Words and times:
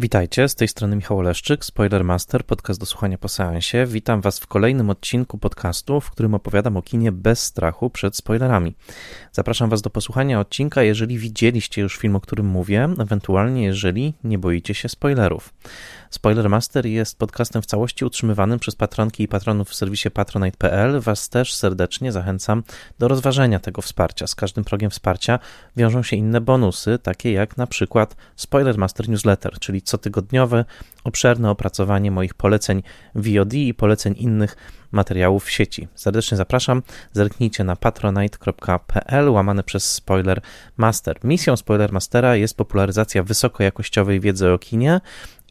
Witajcie, 0.00 0.48
z 0.48 0.54
tej 0.54 0.68
strony 0.68 0.96
Michał 0.96 1.20
Leszczyk, 1.20 1.64
Spoilermaster, 1.64 2.44
podcast 2.44 2.80
do 2.80 2.86
słuchania 2.86 3.18
po 3.18 3.28
seansie. 3.28 3.86
Witam 3.86 4.20
Was 4.20 4.38
w 4.38 4.46
kolejnym 4.46 4.90
odcinku 4.90 5.38
podcastu, 5.38 6.00
w 6.00 6.10
którym 6.10 6.34
opowiadam 6.34 6.76
o 6.76 6.82
kinie 6.82 7.12
bez 7.12 7.44
strachu 7.44 7.90
przed 7.90 8.16
spoilerami. 8.16 8.74
Zapraszam 9.32 9.70
Was 9.70 9.82
do 9.82 9.90
posłuchania 9.90 10.40
odcinka, 10.40 10.82
jeżeli 10.82 11.18
widzieliście 11.18 11.82
już 11.82 11.96
film, 11.96 12.16
o 12.16 12.20
którym 12.20 12.46
mówię, 12.46 12.88
ewentualnie 12.98 13.64
jeżeli 13.64 14.14
nie 14.24 14.38
boicie 14.38 14.74
się 14.74 14.88
spoilerów. 14.88 15.54
Spoilermaster 16.10 16.86
jest 16.86 17.18
podcastem 17.18 17.62
w 17.62 17.66
całości 17.66 18.04
utrzymywanym 18.04 18.58
przez 18.58 18.76
patronki 18.76 19.22
i 19.22 19.28
patronów 19.28 19.68
w 19.68 19.74
serwisie 19.74 20.10
patronite.pl. 20.10 21.00
Was 21.00 21.28
też 21.28 21.54
serdecznie 21.54 22.12
zachęcam 22.12 22.62
do 22.98 23.08
rozważenia 23.08 23.58
tego 23.58 23.82
wsparcia. 23.82 24.26
Z 24.26 24.34
każdym 24.34 24.64
progiem 24.64 24.90
wsparcia 24.90 25.38
wiążą 25.76 26.02
się 26.02 26.16
inne 26.16 26.40
bonusy, 26.40 26.98
takie 26.98 27.32
jak 27.32 27.56
na 27.56 27.66
przykład 27.66 28.16
Spoilermaster 28.36 29.08
Newsletter, 29.08 29.58
czyli 29.58 29.82
cotygodniowe, 29.82 30.64
obszerne 31.04 31.50
opracowanie 31.50 32.10
moich 32.10 32.34
poleceń 32.34 32.82
VOD 33.14 33.54
i 33.54 33.74
poleceń 33.74 34.14
innych 34.18 34.56
materiałów 34.92 35.44
w 35.44 35.50
sieci. 35.50 35.88
Serdecznie 35.94 36.36
zapraszam. 36.36 36.82
Zerknijcie 37.12 37.64
na 37.64 37.76
patronite.pl 37.76 39.30
łamane 39.30 39.62
przez 39.62 39.92
Spoiler 39.92 40.40
Master. 40.76 41.18
Misją 41.24 41.56
Spoiler 41.56 41.92
Mastera 41.92 42.36
jest 42.36 42.56
popularyzacja 42.56 43.22
wysokojakościowej 43.22 44.20
wiedzy 44.20 44.52
o 44.52 44.58
kinie 44.58 45.00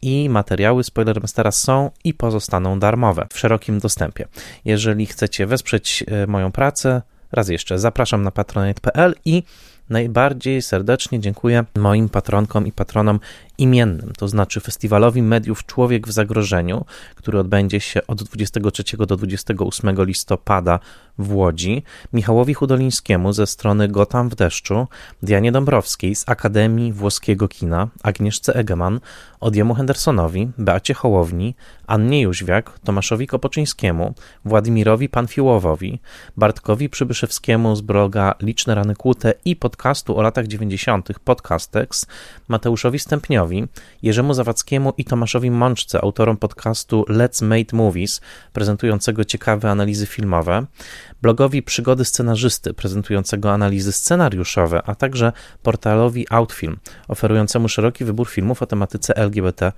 i 0.02 0.28
materiały 0.28 0.84
Spoilermastera 0.84 1.52
są 1.52 1.90
i 2.04 2.14
pozostaną 2.14 2.78
darmowe 2.78 3.26
w 3.32 3.38
szerokim 3.38 3.78
dostępie. 3.78 4.28
Jeżeli 4.64 5.06
chcecie 5.06 5.46
wesprzeć 5.46 6.04
e, 6.06 6.26
moją 6.26 6.52
pracę, 6.52 7.02
raz 7.32 7.48
jeszcze 7.48 7.78
zapraszam 7.78 8.22
na 8.22 8.30
patronite.pl 8.30 9.14
i 9.24 9.42
najbardziej 9.90 10.62
serdecznie 10.62 11.20
dziękuję 11.20 11.64
moim 11.76 12.08
patronkom 12.08 12.66
i 12.66 12.72
patronom 12.72 13.20
imiennym, 13.58 14.12
to 14.18 14.28
znaczy 14.28 14.60
Festiwalowi 14.60 15.22
Mediów 15.22 15.66
Człowiek 15.66 16.08
w 16.08 16.12
Zagrożeniu, 16.12 16.84
który 17.14 17.38
odbędzie 17.38 17.80
się 17.80 18.06
od 18.06 18.22
23 18.22 18.96
do 18.96 19.16
28 19.16 20.04
listopada 20.04 20.78
w 21.18 21.34
Łodzi, 21.34 21.82
Michałowi 22.12 22.54
Hudolińskiemu 22.54 23.32
ze 23.32 23.46
strony 23.46 23.88
Gotam 23.88 24.28
w 24.28 24.34
deszczu, 24.34 24.86
Dianie 25.22 25.52
Dąbrowskiej 25.52 26.14
z 26.14 26.28
Akademii 26.28 26.92
Włoskiego 26.92 27.48
Kina, 27.48 27.88
Agnieszce 28.02 28.54
Egeman, 28.54 29.00
Odiemu 29.40 29.74
Hendersonowi, 29.74 30.50
Beacie 30.58 30.94
Hołowni, 30.94 31.54
Annie 31.86 32.20
Jóźwiak, 32.20 32.78
Tomaszowi 32.84 33.26
Kopoczyńskiemu, 33.26 34.14
Władimirowi 34.44 35.08
Panfiłowowi, 35.08 36.00
Bartkowi 36.36 36.88
Przybyszewskiemu 36.88 37.76
z 37.76 37.80
bloga 37.80 38.34
Liczne 38.40 38.74
Rany 38.74 38.94
Kłute 38.94 39.34
i 39.44 39.56
podcastu 39.78 40.18
o 40.18 40.22
latach 40.22 40.46
90. 40.46 41.08
Podcastex, 41.24 42.06
Mateuszowi 42.48 42.98
Stępniowi, 42.98 43.64
Jerzemu 44.02 44.34
Zawadzkiemu 44.34 44.92
i 44.96 45.04
Tomaszowi 45.04 45.50
Mączce, 45.50 46.00
autorom 46.00 46.36
podcastu 46.36 47.04
Let's 47.08 47.44
Made 47.44 47.76
Movies, 47.76 48.20
prezentującego 48.52 49.24
ciekawe 49.24 49.70
analizy 49.70 50.06
filmowe, 50.06 50.66
blogowi 51.22 51.62
Przygody 51.62 52.04
Scenarzysty, 52.04 52.74
prezentującego 52.74 53.52
analizy 53.52 53.92
scenariuszowe, 53.92 54.82
a 54.86 54.94
także 54.94 55.32
portalowi 55.62 56.26
Outfilm, 56.30 56.76
oferującemu 57.08 57.68
szeroki 57.68 58.04
wybór 58.04 58.28
filmów 58.28 58.62
o 58.62 58.66
tematyce 58.66 59.16
LGBT. 59.16 59.72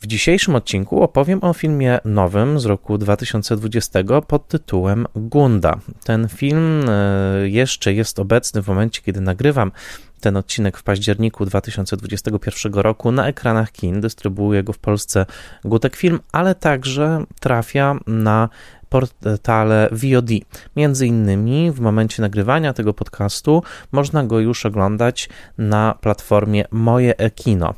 W 0.00 0.06
dzisiejszym 0.06 0.54
odcinku 0.54 1.02
opowiem 1.02 1.44
o 1.44 1.52
filmie 1.52 1.98
nowym 2.04 2.60
z 2.60 2.64
roku 2.64 2.98
2020 2.98 4.00
pod 4.28 4.48
tytułem 4.48 5.06
Gunda. 5.14 5.78
Ten 6.04 6.28
film 6.28 6.84
e, 6.88 7.48
jeszcze 7.48 7.94
jest 7.94 8.18
obecny 8.18 8.62
w 8.62 8.68
momencie, 8.68 9.02
kiedy 9.02 9.20
nagrywam 9.20 9.72
ten 10.20 10.36
odcinek 10.36 10.78
w 10.78 10.82
październiku 10.82 11.46
2021 11.46 12.74
roku 12.74 13.12
na 13.12 13.28
ekranach 13.28 13.72
kin. 13.72 14.00
Dystrybuuje 14.00 14.62
go 14.62 14.72
w 14.72 14.78
Polsce 14.78 15.26
Gutek 15.64 15.96
Film, 15.96 16.20
ale 16.32 16.54
także 16.54 17.24
trafia 17.40 17.98
na 18.06 18.48
portale 18.88 19.88
VOD. 19.92 20.30
Między 20.76 21.06
innymi 21.06 21.70
w 21.72 21.80
momencie 21.80 22.22
nagrywania 22.22 22.72
tego 22.72 22.94
podcastu 22.94 23.62
można 23.92 24.24
go 24.24 24.40
już 24.40 24.66
oglądać 24.66 25.28
na 25.58 25.94
platformie 26.00 26.64
Moje 26.70 27.14
Kino. 27.34 27.74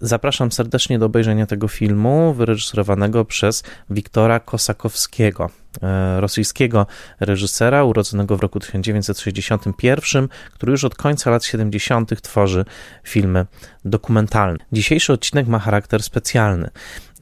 Zapraszam 0.00 0.52
serdecznie 0.52 0.98
do 0.98 1.06
obejrzenia 1.06 1.46
tego 1.46 1.68
filmu, 1.68 2.34
wyreżyserowanego 2.34 3.24
przez 3.24 3.62
Wiktora 3.90 4.40
Kosakowskiego, 4.40 5.50
e, 5.82 6.20
rosyjskiego 6.20 6.86
reżysera 7.20 7.84
urodzonego 7.84 8.36
w 8.36 8.40
roku 8.40 8.60
1961, 8.60 10.28
który 10.52 10.72
już 10.72 10.84
od 10.84 10.94
końca 10.94 11.30
lat 11.30 11.44
70. 11.44 12.20
tworzy 12.22 12.64
filmy 13.04 13.46
dokumentalne. 13.84 14.58
Dzisiejszy 14.72 15.12
odcinek 15.12 15.46
ma 15.46 15.58
charakter 15.58 16.02
specjalny. 16.02 16.70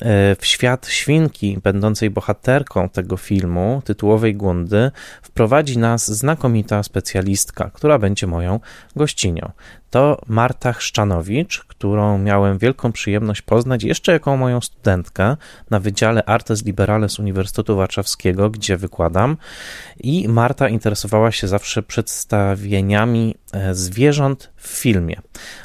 E, 0.03 0.37
w 0.39 0.47
świat 0.47 0.87
świnki, 0.87 1.59
będącej 1.63 2.11
bohaterką 2.11 2.89
tego 2.89 3.17
filmu, 3.17 3.83
tytułowej 3.85 4.35
Gundy, 4.35 4.91
wprowadzi 5.23 5.79
nas 5.79 6.11
znakomita 6.11 6.83
specjalistka, 6.83 7.71
która 7.71 7.99
będzie 7.99 8.27
moją 8.27 8.61
gościnią 8.97 9.53
to 9.93 10.19
Marta 10.27 10.73
Chrzczanowicz, 10.73 11.65
którą 11.69 12.19
miałem 12.19 12.59
wielką 12.59 12.93
przyjemność 12.93 13.43
poznać 13.43 13.85
jeszcze 13.85 14.13
jako 14.13 14.37
moją 14.37 14.61
studentkę 14.61 15.37
na 15.71 15.81
Wydziale 15.81 16.25
Artes 16.25 16.65
Liberales 16.65 17.19
Uniwersytetu 17.19 17.77
Warszawskiego, 17.77 18.51
gdzie 18.51 18.77
wykładam. 18.77 19.37
I 20.01 20.29
Marta 20.29 20.69
interesowała 20.69 21.33
się 21.33 21.49
zawsze 21.49 21.83
przedstawieniami 21.83 23.35
e, 23.53 23.75
zwierząt 23.75 24.53
w 24.57 24.67
filmie. 24.67 25.21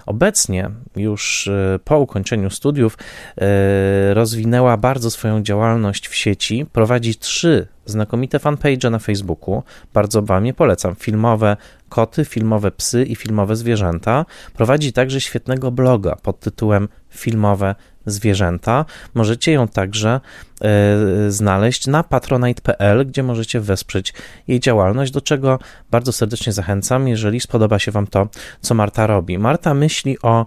Obecnie, 0.05 0.69
już 0.95 1.47
e, 1.47 1.79
po 1.83 1.99
ukończeniu 1.99 2.49
studiów, 2.49 2.97
e, 3.37 4.13
rozwinęła 4.13 4.77
bardzo 4.77 5.11
swoją 5.11 5.43
działalność 5.43 6.07
w 6.07 6.16
sieci. 6.16 6.66
Prowadzi 6.73 7.16
trzy 7.16 7.67
znakomite 7.87 8.39
fanpage 8.39 8.89
na 8.89 8.99
Facebooku. 8.99 9.63
Bardzo 9.93 10.21
Wam 10.21 10.45
je 10.45 10.53
polecam. 10.53 10.95
Filmowe 10.95 11.57
koty, 11.89 12.25
filmowe 12.25 12.71
psy 12.71 13.03
i 13.03 13.15
filmowe 13.15 13.55
zwierzęta. 13.55 14.25
Prowadzi 14.53 14.93
także 14.93 15.21
świetnego 15.21 15.71
bloga 15.71 16.15
pod 16.15 16.39
tytułem 16.39 16.87
Filmowe 17.09 17.75
zwierzęta. 18.05 18.85
Możecie 19.13 19.51
ją 19.51 19.67
także 19.67 20.19
e, 20.61 21.31
znaleźć 21.31 21.87
na 21.87 22.03
patronite.pl, 22.03 23.05
gdzie 23.07 23.23
możecie 23.23 23.59
wesprzeć 23.59 24.13
jej 24.47 24.59
działalność, 24.59 25.11
do 25.11 25.21
czego 25.21 25.59
bardzo 25.91 26.11
serdecznie 26.11 26.53
zachęcam, 26.53 27.07
jeżeli 27.07 27.39
spodoba 27.39 27.79
się 27.79 27.91
Wam 27.91 28.07
to, 28.07 28.27
co 28.61 28.75
Marta 28.75 29.07
robi. 29.07 29.37
Marta 29.37 29.73
myśli 29.73 30.17
o 30.21 30.45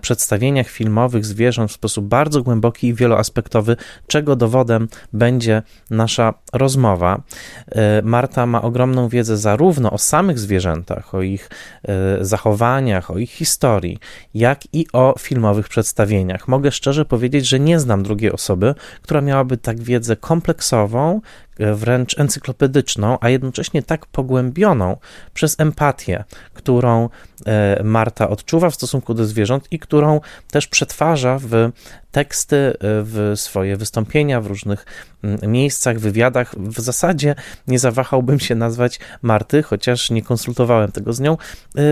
przedstawieniach 0.00 0.68
filmowych 0.68 1.26
zwierząt 1.26 1.70
w 1.70 1.74
sposób 1.74 2.04
bardzo 2.04 2.42
głęboki 2.42 2.88
i 2.88 2.94
wieloaspektowy, 2.94 3.76
czego 4.06 4.36
dowodem 4.36 4.88
będzie 5.12 5.62
nasza 5.90 6.34
rozmowa. 6.52 7.22
E, 7.68 8.02
Marta 8.02 8.46
ma 8.46 8.62
ogromną 8.62 9.08
wiedzę 9.08 9.36
zarówno 9.36 9.90
o 9.90 9.98
samych 9.98 10.38
zwierzętach, 10.38 11.14
o 11.14 11.22
ich 11.22 11.50
e, 11.82 12.24
zachowaniach, 12.24 13.10
o 13.10 13.18
ich 13.18 13.30
historii, 13.30 13.98
jak 14.34 14.74
i 14.74 14.86
o 14.92 15.14
filmowych 15.18 15.68
przedstawieniach. 15.68 16.48
Mogę 16.48 16.72
szczerze 16.72 17.04
powiedzieć, 17.04 17.48
że 17.48 17.60
nie 17.60 17.80
znam 17.80 18.02
drugiej 18.02 18.32
osoby, 18.32 18.74
która 19.02 19.20
miałaby 19.20 19.56
tak 19.56 19.80
wiedzę 19.80 20.16
kompleksową, 20.16 21.20
wręcz 21.58 22.18
encyklopedyczną, 22.18 23.18
a 23.20 23.28
jednocześnie 23.28 23.82
tak 23.82 24.06
pogłębioną 24.06 24.96
przez 25.34 25.60
empatię, 25.60 26.24
którą 26.54 27.08
e, 27.46 27.82
Marta 27.84 28.28
odczuwa 28.28 28.70
w 28.70 28.74
stosunku 28.74 29.14
do 29.14 29.24
zwierząt 29.24 29.66
i 29.70 29.78
którą 29.78 30.20
też 30.50 30.66
przetwarza 30.66 31.38
w 31.42 31.70
teksty, 32.14 32.56
e, 32.56 32.74
w 32.80 33.32
swoje 33.34 33.76
wystąpienia 33.76 34.40
w 34.40 34.46
różnych 34.46 34.86
mm, 35.24 35.52
miejscach, 35.52 35.98
wywiadach. 35.98 36.54
W 36.58 36.80
zasadzie 36.80 37.34
nie 37.68 37.78
zawahałbym 37.78 38.40
się 38.40 38.54
nazwać 38.54 39.00
Marty, 39.22 39.62
chociaż 39.62 40.10
nie 40.10 40.22
konsultowałem 40.22 40.92
tego 40.92 41.12
z 41.12 41.20
nią, 41.20 41.36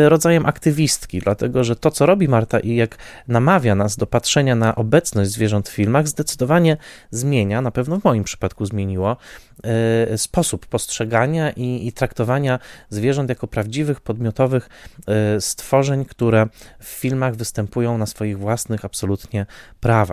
rodzajem 0.09 0.47
aktywistki, 0.47 1.19
dlatego 1.19 1.65
że 1.65 1.77
to, 1.77 1.91
co 1.91 2.07
robi 2.07 2.29
Marta 2.29 2.61
i 2.61 2.75
jak 2.75 2.99
namawia 3.29 3.75
nas 3.75 3.97
do 3.97 4.07
patrzenia 4.07 4.55
na 4.55 4.75
obecność 4.75 5.31
zwierząt 5.31 5.69
w 5.69 5.73
filmach, 5.73 6.09
zdecydowanie 6.09 6.77
zmienia, 7.11 7.61
na 7.61 7.71
pewno 7.71 8.01
w 8.01 8.05
moim 8.05 8.25
przypadku 8.25 8.67
zmieniło 8.67 9.17
E, 9.63 10.19
sposób 10.19 10.67
postrzegania 10.67 11.51
i, 11.51 11.87
i, 11.87 11.93
traktowania 11.93 12.59
zwierząt 12.91 13.29
jako 13.29 13.47
prawdziwych, 13.47 14.01
podmiotowych 14.01 14.69
e, 15.07 15.41
stworzeń, 15.41 16.05
które 16.05 16.47
w 16.79 16.85
filmach 16.85 17.37
występują 17.37 17.99
na 17.99 18.07
swoich 18.07 18.39
własnych 18.39 18.85
absolutnie 18.85 19.47
prawach. 19.81 20.12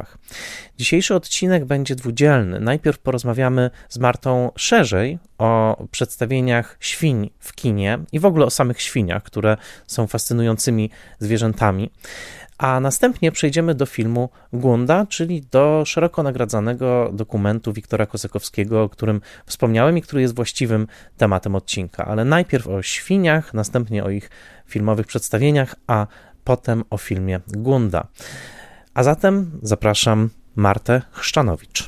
Dzisiejszy 0.78 1.16
odcinek 1.16 1.66
będzie 1.66 1.96
dwudzielny. 1.96 2.60
Najpierw 2.60 3.00
porozmawiamy 3.00 3.70
z 3.90 3.98
Martą 3.98 4.52
szerzej 4.56 5.20
o 5.38 5.84
przedstawieniach 5.92 6.78
świń 6.80 7.30
w 7.40 7.54
kinie 7.54 8.00
i 8.12 8.20
w 8.20 8.26
ogóle 8.26 8.46
o 8.46 8.50
samych 8.50 8.82
świniach, 8.82 9.24
które 9.24 9.58
są 9.88 10.08
fascynującymi 10.08 10.90
zwierzętami 11.20 11.90
a 12.60 12.80
następnie 12.80 13.32
przejdziemy 13.32 13.76
do 13.76 13.86
filmu 13.86 14.30
Gunda, 14.54 15.06
czyli 15.06 15.42
do 15.42 15.84
szeroko 15.86 16.24
nagradzanego 16.24 17.10
dokumentu 17.14 17.74
Wiktora 17.74 18.06
Kosakowskiego, 18.06 18.84
o 18.84 18.90
którym 18.90 19.22
wspomniałem 19.46 19.98
i 19.98 20.02
który 20.02 20.22
jest 20.22 20.36
właściwym 20.36 20.88
tematem 21.18 21.56
odcinka. 21.56 22.06
Ale 22.06 22.26
najpierw 22.26 22.68
o 22.68 22.82
świniach, 22.82 23.54
następnie 23.54 24.04
o 24.04 24.10
ich 24.10 24.30
filmowych 24.68 25.08
przedstawieniach, 25.08 25.76
a 25.88 26.08
potem 26.44 26.84
o 26.90 26.98
filmie 26.98 27.40
Gunda. 27.48 28.08
A 29.00 29.04
zatem 29.04 29.60
zapraszam 29.62 30.30
Martę 30.56 31.02
Chrzczanowicz. 31.12 31.88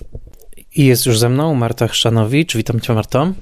I 0.76 0.86
jest 0.86 1.06
już 1.06 1.20
ze 1.20 1.30
mną 1.30 1.56
Marta 1.56 1.88
Chrzczanowicz. 1.88 2.58
Witam 2.58 2.80
Cię, 2.80 2.94
Marto. 2.94 3.34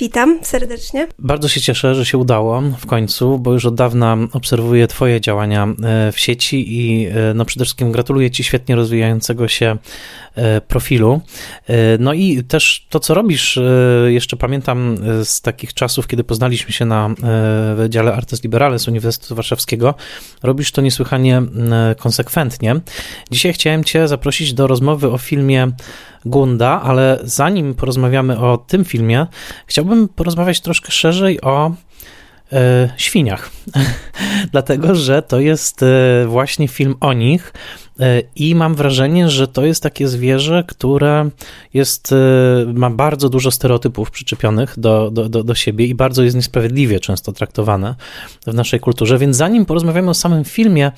Witam 0.00 0.38
serdecznie. 0.42 1.08
Bardzo 1.18 1.48
się 1.48 1.60
cieszę, 1.60 1.94
że 1.94 2.06
się 2.06 2.18
udało 2.18 2.60
w 2.60 2.86
końcu, 2.86 3.38
bo 3.38 3.52
już 3.52 3.66
od 3.66 3.74
dawna 3.74 4.16
obserwuję 4.32 4.86
Twoje 4.86 5.20
działania 5.20 5.68
e, 5.82 6.12
w 6.12 6.18
sieci 6.18 6.78
i 6.78 7.06
e, 7.06 7.34
no 7.34 7.44
przede 7.44 7.64
wszystkim 7.64 7.92
gratuluję 7.92 8.30
Ci 8.30 8.44
świetnie 8.44 8.76
rozwijającego 8.76 9.48
się 9.48 9.76
e, 10.34 10.60
profilu. 10.60 11.20
No 11.98 12.12
i 12.12 12.44
też 12.44 12.86
to, 12.90 13.00
co 13.00 13.14
robisz, 13.14 13.58
jeszcze 14.06 14.36
pamiętam 14.36 14.96
z 15.24 15.40
takich 15.40 15.74
czasów, 15.74 16.06
kiedy 16.06 16.24
poznaliśmy 16.24 16.72
się 16.72 16.84
na 16.84 17.10
Wydziale 17.76 18.14
Artes 18.14 18.42
Liberales 18.42 18.88
Uniwersytetu 18.88 19.34
Warszawskiego. 19.34 19.94
Robisz 20.42 20.72
to 20.72 20.82
niesłychanie 20.82 21.42
konsekwentnie. 21.98 22.80
Dzisiaj 23.30 23.52
chciałem 23.52 23.84
Cię 23.84 24.08
zaprosić 24.08 24.54
do 24.54 24.66
rozmowy 24.66 25.10
o 25.10 25.18
filmie 25.18 25.72
Gunda, 26.24 26.82
ale 26.82 27.18
zanim 27.22 27.74
porozmawiamy 27.74 28.38
o 28.38 28.58
tym 28.58 28.84
filmie, 28.84 29.26
chciałbym 29.66 30.08
porozmawiać 30.08 30.60
troszkę 30.60 30.92
szerzej 30.92 31.40
o 31.40 31.72
świniach. 32.96 33.50
Dlatego, 34.52 34.94
że 34.94 35.22
to 35.22 35.40
jest 35.40 35.82
e, 35.82 35.86
właśnie 36.26 36.68
film 36.68 36.94
o 37.00 37.12
nich. 37.12 37.52
E, 38.00 38.22
I 38.36 38.54
mam 38.54 38.74
wrażenie, 38.74 39.28
że 39.28 39.48
to 39.48 39.64
jest 39.64 39.82
takie 39.82 40.08
zwierzę, 40.08 40.64
które 40.68 41.30
jest, 41.74 42.14
ma 42.74 42.90
bardzo 42.90 43.28
dużo 43.28 43.50
stereotypów 43.50 44.10
przyczepionych 44.10 44.74
do, 44.78 45.10
do, 45.10 45.28
do, 45.28 45.44
do 45.44 45.54
siebie 45.54 45.86
i 45.86 45.94
bardzo 45.94 46.22
jest 46.22 46.36
niesprawiedliwie 46.36 47.00
często 47.00 47.32
traktowane 47.32 47.94
w 48.46 48.54
naszej 48.54 48.80
kulturze. 48.80 49.18
Więc 49.18 49.36
zanim 49.36 49.66
porozmawiamy 49.66 50.10
o 50.10 50.14
samym 50.14 50.44
filmie, 50.44 50.92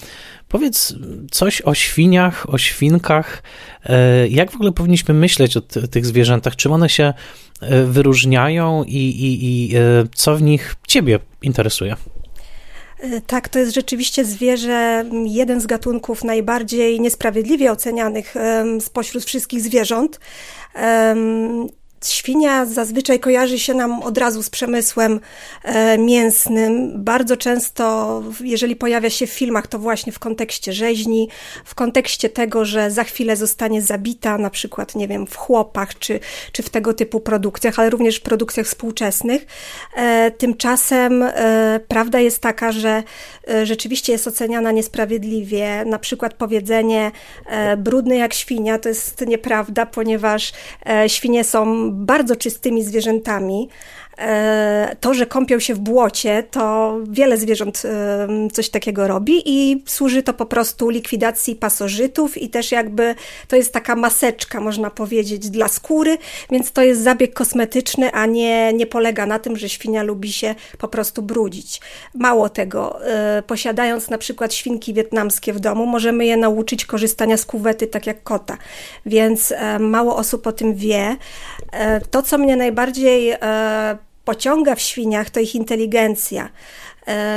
Powiedz 0.53 0.95
coś 1.31 1.63
o 1.63 1.75
świniach, 1.75 2.51
o 2.51 2.59
świnkach. 2.59 3.43
E, 3.85 4.29
jak 4.29 4.51
w 4.51 4.55
ogóle 4.55 4.73
powinniśmy 4.73 5.15
myśleć 5.15 5.57
o 5.57 5.61
tych 5.91 6.07
zwierzętach? 6.07 6.57
Czym 6.57 6.73
one 6.73 6.89
się 6.89 7.05
e, 7.05 7.15
wyróżniają 7.87 8.85
i, 8.85 8.97
i, 8.97 9.71
i 9.71 9.77
e, 9.77 9.81
co 10.15 10.37
w 10.37 10.43
nich 10.43 10.75
Ciebie 10.87 11.19
interesuje? 11.43 11.97
Tak, 13.27 13.49
to 13.49 13.59
jest 13.59 13.75
rzeczywiście 13.75 14.25
zwierzę, 14.25 15.05
jeden 15.27 15.61
z 15.61 15.67
gatunków 15.67 16.25
najbardziej 16.25 17.01
niesprawiedliwie 17.01 17.73
ocenianych 17.73 18.35
spośród 18.81 19.25
wszystkich 19.25 19.61
zwierząt. 19.61 20.21
Świnia 22.09 22.67
zazwyczaj 22.67 23.21
kojarzy 23.21 23.59
się 23.59 23.75
nam 23.75 24.03
od 24.03 24.19
razu 24.19 24.43
z 24.43 24.51
przemysłem 24.51 25.21
e, 25.63 25.99
mięsnym. 25.99 26.93
Bardzo 27.05 27.37
często, 27.37 28.23
jeżeli 28.41 28.77
pojawia 28.77 29.11
się 29.11 29.27
w 29.27 29.31
filmach, 29.31 29.67
to 29.67 29.79
właśnie 29.79 30.13
w 30.13 30.19
kontekście 30.19 30.73
rzeźni, 30.73 31.29
w 31.65 31.75
kontekście 31.75 32.29
tego, 32.29 32.65
że 32.65 32.91
za 32.91 33.05
chwilę 33.05 33.37
zostanie 33.37 33.83
zabita, 33.83 34.39
na 34.39 34.51
przykład, 34.51 34.95
nie 34.95 35.09
wiem, 35.09 35.27
w 35.27 35.37
chłopach 35.37 35.99
czy, 35.99 36.21
czy 36.53 36.63
w 36.63 36.71
tego 36.71 36.95
typu 36.95 37.21
produkcjach, 37.21 37.79
ale 37.79 37.91
również 37.91 38.17
w 38.17 38.23
produkcjach 38.23 38.67
współczesnych. 38.67 39.47
E, 39.97 40.31
tymczasem 40.31 41.23
e, 41.23 41.81
prawda 41.89 42.21
jest 42.21 42.41
taka, 42.41 42.73
że 42.73 43.03
rzeczywiście 43.65 44.13
jest 44.13 44.29
oceniana 44.29 44.73
niesprawiedliwie. 44.73 45.85
Na 45.85 45.99
przykład 45.99 46.35
powiedzenie 46.35 47.11
brudny 47.79 48.17
jak 48.17 48.35
świnia 48.35 48.79
to 48.79 48.89
jest 48.89 49.27
nieprawda, 49.27 49.87
ponieważ 49.87 50.53
świnie 51.07 51.45
są 51.45 51.92
bardzo 51.93 52.37
czystymi 52.37 52.85
zwierzętami, 52.85 53.69
to, 55.01 55.15
że 55.15 55.27
kąpią 55.27 55.59
się 55.59 55.75
w 55.75 55.79
błocie, 55.79 56.43
to 56.51 56.97
wiele 57.09 57.37
zwierząt 57.37 57.83
e, 57.85 58.29
coś 58.53 58.69
takiego 58.69 59.09
robi 59.09 59.43
i 59.45 59.83
służy 59.87 60.23
to 60.23 60.35
po 60.35 60.47
prostu 60.47 60.89
likwidacji 60.89 61.57
pasożytów 61.57 62.39
i 62.39 62.49
też 62.49 62.73
jakby 62.73 63.15
to 63.49 63.57
jest 63.57 63.73
taka 63.73 63.97
maseczka, 63.97 64.61
można 64.61 64.91
powiedzieć, 64.91 65.51
dla 65.51 65.69
skóry, 65.69 66.19
więc 66.51 66.73
to 66.73 66.83
jest 66.83 67.03
zabieg 67.03 67.35
kosmetyczny, 67.35 68.13
a 68.13 68.27
nie, 68.27 68.73
nie 68.73 68.87
polega 68.87 69.27
na 69.27 69.39
tym, 69.39 69.57
że 69.57 69.69
świnia 69.69 70.03
lubi 70.03 70.33
się 70.33 70.55
po 70.79 70.89
prostu 70.89 71.23
brudzić. 71.23 71.81
Mało 72.15 72.49
tego, 72.49 73.07
e, 73.07 73.43
posiadając 73.47 74.11
na 74.11 74.19
przykład 74.19 74.55
świnki 74.55 74.95
wietnamskie 74.95 75.53
w 75.53 75.61
domu, 75.61 75.87
możemy 75.87 76.27
je 76.27 76.37
nauczyć 76.37 76.87
korzystania 76.87 77.37
z 77.37 77.47
kuwety 77.47 77.87
tak 77.87 78.07
jak 78.07 78.23
kota, 78.23 78.59
więc 79.07 79.55
mało 79.81 80.17
osób 80.17 80.47
o 80.47 80.53
tym 80.53 80.75
wie. 80.75 81.17
To, 82.11 82.23
co 82.23 82.39
mnie 82.39 82.57
najbardziej 82.57 83.35
pociąga 84.25 84.75
w 84.75 84.81
świniach, 84.81 85.31
to 85.31 85.41
ich 85.41 85.55
inteligencja. 85.55 86.49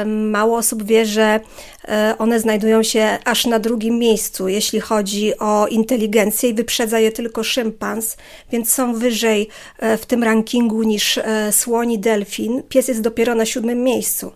Mało 0.05 0.57
osób 0.57 0.83
wie, 0.83 1.05
że 1.05 1.39
e, 1.87 2.15
one 2.17 2.39
znajdują 2.39 2.83
się 2.83 3.17
aż 3.25 3.45
na 3.45 3.59
drugim 3.59 3.99
miejscu, 3.99 4.47
jeśli 4.47 4.79
chodzi 4.79 5.39
o 5.39 5.67
inteligencję, 5.67 6.49
i 6.49 6.53
wyprzedza 6.53 6.99
je 6.99 7.11
tylko 7.11 7.43
szympans, 7.43 8.17
więc 8.51 8.71
są 8.71 8.93
wyżej 8.93 9.47
e, 9.79 9.97
w 9.97 10.05
tym 10.05 10.23
rankingu 10.23 10.83
niż 10.83 11.17
e, 11.17 11.51
słoni 11.51 11.99
delfin. 11.99 12.63
Pies 12.69 12.88
jest 12.88 13.01
dopiero 13.01 13.35
na 13.35 13.45
siódmym 13.45 13.83
miejscu. 13.83 14.31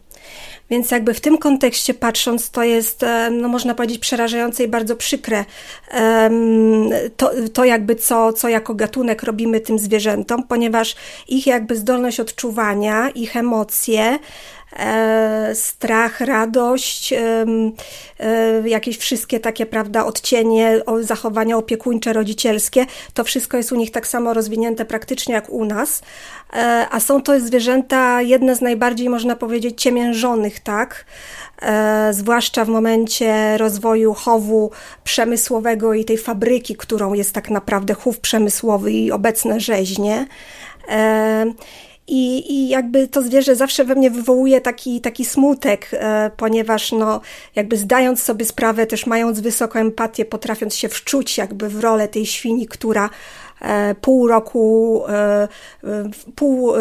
Więc 0.69 0.91
jakby 0.91 1.13
w 1.13 1.21
tym 1.21 1.37
kontekście 1.37 1.93
patrząc, 1.93 2.49
to 2.49 2.63
jest, 2.63 3.05
no 3.31 3.47
można 3.47 3.75
powiedzieć, 3.75 3.99
przerażające 3.99 4.63
i 4.63 4.67
bardzo 4.67 4.95
przykre 4.95 5.45
to, 7.17 7.31
to 7.53 7.65
jakby 7.65 7.95
co, 7.95 8.33
co 8.33 8.49
jako 8.49 8.75
gatunek 8.75 9.23
robimy 9.23 9.59
tym 9.59 9.79
zwierzętom, 9.79 10.43
ponieważ 10.43 10.95
ich 11.27 11.47
jakby 11.47 11.75
zdolność 11.75 12.19
odczuwania, 12.19 13.09
ich 13.09 13.37
emocje, 13.37 14.19
E, 14.58 14.58
strach, 15.53 16.21
radość, 16.21 17.13
e, 17.13 17.45
jakieś 18.65 18.97
wszystkie 18.97 19.39
takie, 19.39 19.65
prawda, 19.65 20.05
odcienie, 20.05 20.81
zachowania 21.01 21.57
opiekuńcze, 21.57 22.13
rodzicielskie, 22.13 22.85
to 23.13 23.23
wszystko 23.23 23.57
jest 23.57 23.71
u 23.71 23.75
nich 23.75 23.91
tak 23.91 24.07
samo 24.07 24.33
rozwinięte 24.33 24.85
praktycznie 24.85 25.33
jak 25.33 25.49
u 25.49 25.65
nas, 25.65 26.01
e, 26.53 26.87
a 26.91 26.99
są 26.99 27.21
to 27.21 27.39
zwierzęta 27.39 28.21
jedne 28.21 28.55
z 28.55 28.61
najbardziej, 28.61 29.09
można 29.09 29.35
powiedzieć, 29.35 29.81
ciemiężonych, 29.81 30.59
tak, 30.59 31.05
zwłaszcza 32.11 32.65
w 32.65 32.69
momencie 32.69 33.57
rozwoju 33.57 34.13
chowu 34.13 34.71
przemysłowego 35.03 35.93
i 35.93 36.05
tej 36.05 36.17
fabryki, 36.17 36.75
którą 36.75 37.13
jest 37.13 37.33
tak 37.33 37.49
naprawdę 37.49 37.93
chów 37.93 38.19
przemysłowy 38.19 38.91
i 38.91 39.11
obecne 39.11 39.59
rzeźnie. 39.59 40.27
I, 42.11 42.53
I 42.53 42.69
jakby 42.69 43.07
to 43.07 43.21
zwierzę 43.21 43.55
zawsze 43.55 43.83
we 43.85 43.95
mnie 43.95 44.11
wywołuje 44.11 44.61
taki, 44.61 45.01
taki 45.01 45.25
smutek, 45.25 45.89
e, 45.93 46.31
ponieważ 46.37 46.91
no, 46.91 47.21
jakby 47.55 47.77
zdając 47.77 48.23
sobie 48.23 48.45
sprawę, 48.45 48.85
też 48.87 49.05
mając 49.05 49.39
wysoką 49.39 49.79
empatię, 49.79 50.25
potrafiąc 50.25 50.75
się 50.75 50.89
wczuć 50.89 51.37
jakby 51.37 51.69
w 51.69 51.79
rolę 51.79 52.07
tej 52.07 52.25
świni, 52.25 52.67
która 52.67 53.09
e, 53.61 53.95
pół 53.95 54.27
roku, 54.27 55.03
e, 55.09 55.47
pół 56.35 56.73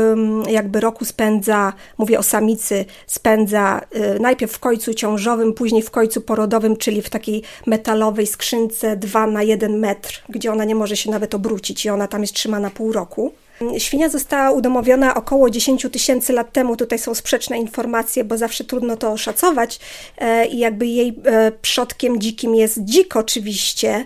jakby 0.49 0.81
roku 0.81 1.05
spędza, 1.05 1.73
mówię 1.99 2.19
o 2.19 2.23
samicy, 2.23 2.85
spędza 3.07 3.81
najpierw 4.21 4.53
w 4.53 4.59
końcu 4.59 4.95
ciążowym, 4.95 5.55
później 5.55 5.83
w 5.83 5.91
końcu 5.91 6.21
porodowym, 6.21 6.77
czyli 6.77 7.03
w 7.03 7.11
takiej 7.11 7.43
metalowej 7.67 8.27
skrzynce 8.27 8.97
2 8.97 9.27
na 9.27 9.43
1 9.43 9.79
metr, 9.79 10.23
gdzie 10.29 10.53
ona 10.53 10.65
nie 10.65 10.75
może 10.75 10.97
się 10.97 11.11
nawet 11.11 11.35
obrócić 11.35 11.85
i 11.85 11.91
ona 11.91 12.09
tam 12.09 12.21
jest 12.21 12.35
trzymana 12.35 12.71
pół 12.71 12.93
roku. 12.93 13.33
Świnia 13.79 14.09
została 14.09 14.51
udomowiona 14.51 15.15
około 15.15 15.51
10 15.51 15.87
tysięcy 15.93 16.33
lat 16.33 16.53
temu. 16.53 16.77
Tutaj 16.77 16.99
są 16.99 17.15
sprzeczne 17.15 17.59
informacje, 17.59 18.25
bo 18.25 18.37
zawsze 18.37 18.65
trudno 18.65 18.97
to 18.97 19.13
oszacować. 19.13 19.81
E, 20.19 20.47
I 20.47 20.59
jakby 20.59 20.87
jej 20.87 21.19
e, 21.25 21.53
przodkiem 21.63 22.21
dzikim 22.21 22.55
jest 22.55 22.85
dzik 22.85 23.17
oczywiście. 23.17 24.05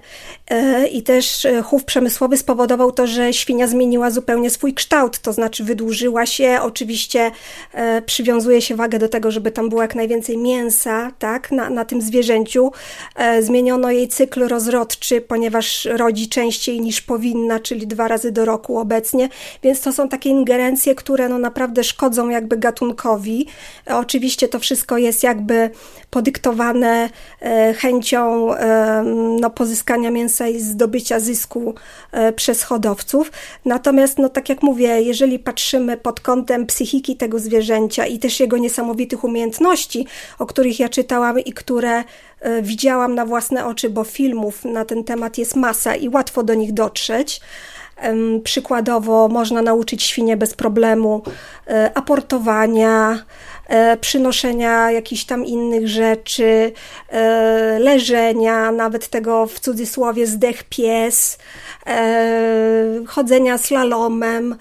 E, 0.50 0.86
I 0.86 1.02
też 1.02 1.46
chów 1.64 1.84
przemysłowy 1.84 2.36
spowodował 2.36 2.92
to, 2.92 3.06
że 3.06 3.32
świnia 3.32 3.66
zmieniła 3.66 4.10
zupełnie 4.10 4.50
swój 4.50 4.74
kształt, 4.74 5.18
to 5.18 5.32
znaczy 5.32 5.64
wydłużyła 5.64 6.26
się. 6.26 6.58
Oczywiście 6.62 7.30
przywiązuje 8.06 8.62
się 8.62 8.76
wagę 8.76 8.98
do 8.98 9.08
tego, 9.08 9.30
żeby 9.30 9.50
tam 9.50 9.68
było 9.68 9.82
jak 9.82 9.94
najwięcej 9.94 10.38
mięsa 10.38 11.12
tak, 11.18 11.50
na, 11.52 11.70
na 11.70 11.84
tym 11.84 12.02
zwierzęciu. 12.02 12.72
Zmieniono 13.40 13.90
jej 13.90 14.08
cykl 14.08 14.48
rozrodczy, 14.48 15.20
ponieważ 15.20 15.84
rodzi 15.84 16.28
częściej 16.28 16.80
niż 16.80 17.00
powinna, 17.00 17.60
czyli 17.60 17.86
dwa 17.86 18.08
razy 18.08 18.32
do 18.32 18.44
roku 18.44 18.78
obecnie 18.78 19.28
więc 19.62 19.80
to 19.80 19.92
są 19.92 20.08
takie 20.08 20.30
ingerencje, 20.30 20.94
które 20.94 21.28
no 21.28 21.38
naprawdę 21.38 21.84
szkodzą 21.84 22.28
jakby 22.28 22.56
gatunkowi. 22.56 23.46
Oczywiście 23.86 24.48
to 24.48 24.58
wszystko 24.58 24.98
jest 24.98 25.22
jakby 25.22 25.70
podyktowane 26.10 27.10
e, 27.40 27.74
chęcią 27.74 28.54
e, 28.54 29.02
no, 29.40 29.50
pozyskania 29.50 30.10
mięsa 30.10 30.48
i 30.48 30.60
zdobycia 30.60 31.20
zysku 31.20 31.74
e, 32.12 32.32
przez 32.32 32.62
hodowców. 32.62 33.32
Natomiast, 33.64 34.18
no 34.18 34.28
tak 34.28 34.48
jak 34.48 34.62
mówię, 34.62 35.02
jeżeli 35.02 35.38
patrzymy 35.38 35.96
pod 35.96 36.20
kątem 36.20 36.66
psychiki 36.66 37.16
tego 37.16 37.38
zwierzęcia 37.38 38.06
i 38.06 38.18
też 38.18 38.40
jego 38.40 38.58
niesamowitych 38.58 39.24
umiejętności, 39.24 40.06
o 40.38 40.46
których 40.46 40.80
ja 40.80 40.88
czytałam 40.88 41.38
i 41.40 41.52
które 41.52 42.04
widziałam 42.62 43.14
na 43.14 43.26
własne 43.26 43.66
oczy, 43.66 43.90
bo 43.90 44.04
filmów 44.04 44.64
na 44.64 44.84
ten 44.84 45.04
temat 45.04 45.38
jest 45.38 45.56
masa 45.56 45.94
i 45.94 46.08
łatwo 46.08 46.42
do 46.42 46.54
nich 46.54 46.72
dotrzeć, 46.72 47.40
Przykładowo 48.44 49.28
można 49.28 49.62
nauczyć 49.62 50.02
świnie 50.02 50.36
bez 50.36 50.54
problemu 50.54 51.22
e, 51.66 51.90
aportowania, 51.94 53.24
e, 53.66 53.96
przynoszenia 53.96 54.90
jakichś 54.90 55.24
tam 55.24 55.44
innych 55.44 55.88
rzeczy, 55.88 56.72
e, 57.08 57.78
leżenia, 57.78 58.72
nawet 58.72 59.08
tego 59.08 59.46
w 59.46 59.60
cudzysłowie 59.60 60.26
zdech 60.26 60.64
pies, 60.64 61.38
chodzenia 63.06 63.58
slalomem. 63.58 64.56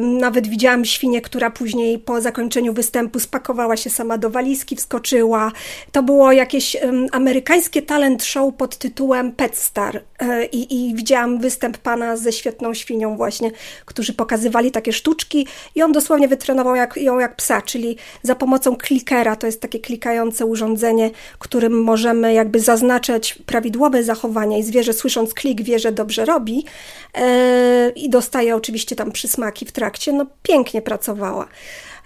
Nawet 0.00 0.46
widziałam 0.46 0.84
świnię, 0.84 1.20
która 1.20 1.50
później 1.50 1.98
po 1.98 2.20
zakończeniu 2.20 2.72
występu 2.72 3.20
spakowała 3.20 3.76
się 3.76 3.90
sama 3.90 4.18
do 4.18 4.30
walizki, 4.30 4.76
wskoczyła. 4.76 5.52
To 5.92 6.02
było 6.02 6.32
jakieś 6.32 6.76
amerykańskie 7.12 7.82
talent 7.82 8.24
show 8.24 8.54
pod 8.54 8.76
tytułem 8.78 9.32
Pet 9.32 9.56
Star. 9.56 10.02
E, 10.18 10.46
I, 10.46 10.88
I 10.88 10.94
widziałam 10.94 11.38
występ 11.38 11.78
pana 11.78 12.16
ze 12.16 12.32
świetną 12.32 12.74
świnią 12.74 13.16
właśnie, 13.16 13.50
którzy 13.84 14.12
pokazywali 14.12 14.70
takie 14.70 14.92
sztuczki 14.92 15.46
i 15.74 15.82
on 15.82 15.92
dosłownie 15.92 16.28
wytrenował 16.28 16.76
jak, 16.76 16.96
ją 16.96 17.18
jak 17.18 17.36
psa, 17.36 17.62
czyli 17.62 17.96
za 18.22 18.34
pomocą 18.34 18.76
klikera, 18.76 19.36
to 19.36 19.46
jest 19.46 19.60
takie 19.60 19.78
klikające 19.78 20.46
urządzenie, 20.46 21.10
którym 21.38 21.82
możemy 21.82 22.32
jakby 22.32 22.60
zaznaczać 22.60 23.38
prawidłowe 23.46 24.04
zachowania 24.04 24.58
i 24.58 24.62
zwierzę 24.62 24.92
słysząc 24.92 25.34
klik 25.34 25.62
wie, 25.62 25.78
że 25.78 25.92
dobrze 25.92 26.24
robi 26.24 26.64
e, 27.14 27.90
i 27.96 28.10
dostaje 28.10 28.56
oczywiście 28.56 28.96
tam 28.96 29.12
przysmaki 29.12 29.66
w 29.68 29.72
trakcie, 29.72 30.12
no 30.12 30.26
pięknie 30.42 30.82
pracowała. 30.82 31.48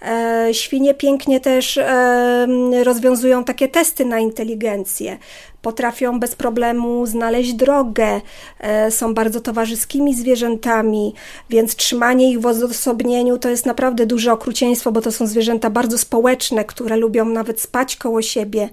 E, 0.02 0.48
świnie 0.52 0.94
pięknie 0.94 1.40
też 1.40 1.78
e, 1.78 2.46
rozwiązują 2.84 3.44
takie 3.44 3.68
testy 3.68 4.04
na 4.04 4.18
inteligencję. 4.18 5.18
Potrafią 5.62 6.20
bez 6.20 6.34
problemu 6.34 7.06
znaleźć 7.06 7.52
drogę, 7.54 8.20
e, 8.60 8.90
są 8.90 9.14
bardzo 9.14 9.40
towarzyskimi 9.40 10.14
zwierzętami, 10.14 11.14
więc 11.50 11.76
trzymanie 11.76 12.30
ich 12.30 12.40
w 12.40 12.46
odosobnieniu 12.46 13.38
to 13.38 13.48
jest 13.48 13.66
naprawdę 13.66 14.06
duże 14.06 14.32
okrucieństwo, 14.32 14.92
bo 14.92 15.00
to 15.00 15.12
są 15.12 15.26
zwierzęta 15.26 15.70
bardzo 15.70 15.98
społeczne, 15.98 16.64
które 16.64 16.96
lubią 16.96 17.24
nawet 17.24 17.60
spać 17.60 17.96
koło 17.96 18.22
siebie. 18.22 18.68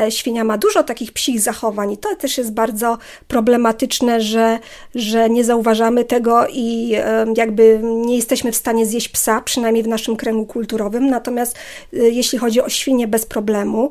E, 0.00 0.10
świnia 0.10 0.44
ma 0.44 0.58
dużo 0.58 0.82
takich 0.82 1.12
psich 1.12 1.40
zachowań 1.40 1.92
i 1.92 1.98
to 1.98 2.16
też 2.16 2.38
jest 2.38 2.52
bardzo 2.52 2.98
problematyczne, 3.28 4.20
że, 4.20 4.58
że 4.94 5.30
nie 5.30 5.44
zauważamy 5.44 6.04
tego 6.04 6.46
i 6.52 6.94
jakby 7.36 7.80
nie 7.82 8.16
jesteśmy 8.16 8.52
w 8.52 8.56
stanie 8.56 8.86
zjeść 8.86 9.08
psa, 9.08 9.40
przynajmniej 9.40 9.82
w 9.82 9.88
naszym 9.88 10.16
kręgu 10.16 10.46
kulturowym. 10.46 11.10
Natomiast 11.10 11.56
e, 11.92 11.96
jeśli 11.96 12.38
chodzi 12.38 12.60
o 12.60 12.68
świnie 12.68 13.08
bez 13.08 13.26
problemu, 13.26 13.90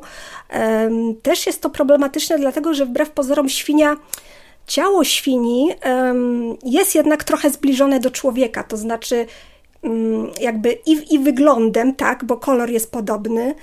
też 1.22 1.46
jest 1.46 1.60
to 1.60 1.70
problematyczne, 1.70 2.38
dlatego 2.38 2.74
że 2.74 2.86
wbrew 2.86 3.10
pozorom 3.10 3.48
świnia 3.48 3.96
ciało 4.66 5.04
świni 5.04 5.70
jest 6.64 6.94
jednak 6.94 7.24
trochę 7.24 7.50
zbliżone 7.50 8.00
do 8.00 8.10
człowieka, 8.10 8.64
to 8.64 8.76
znaczy 8.76 9.26
mm, 9.82 10.30
jakby 10.40 10.78
i, 10.86 11.14
i 11.14 11.18
wyglądem, 11.18 11.94
tak, 11.94 12.24
bo 12.24 12.36
kolor 12.36 12.70
jest 12.70 12.92
podobny, 12.92 13.54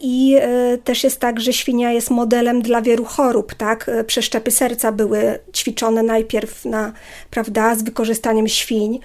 I 0.00 0.36
e, 0.40 0.78
też 0.78 1.04
jest 1.04 1.20
tak, 1.20 1.40
że 1.40 1.52
świnia 1.52 1.92
jest 1.92 2.10
modelem 2.10 2.62
dla 2.62 2.82
wielu 2.82 3.04
chorób, 3.04 3.54
tak? 3.54 3.88
E, 3.88 4.04
przeszczepy 4.04 4.50
serca 4.50 4.92
były 4.92 5.38
ćwiczone 5.54 6.02
najpierw 6.02 6.64
na, 6.64 6.92
prawda, 7.30 7.74
z 7.74 7.82
wykorzystaniem 7.82 8.48
świń. 8.48 9.00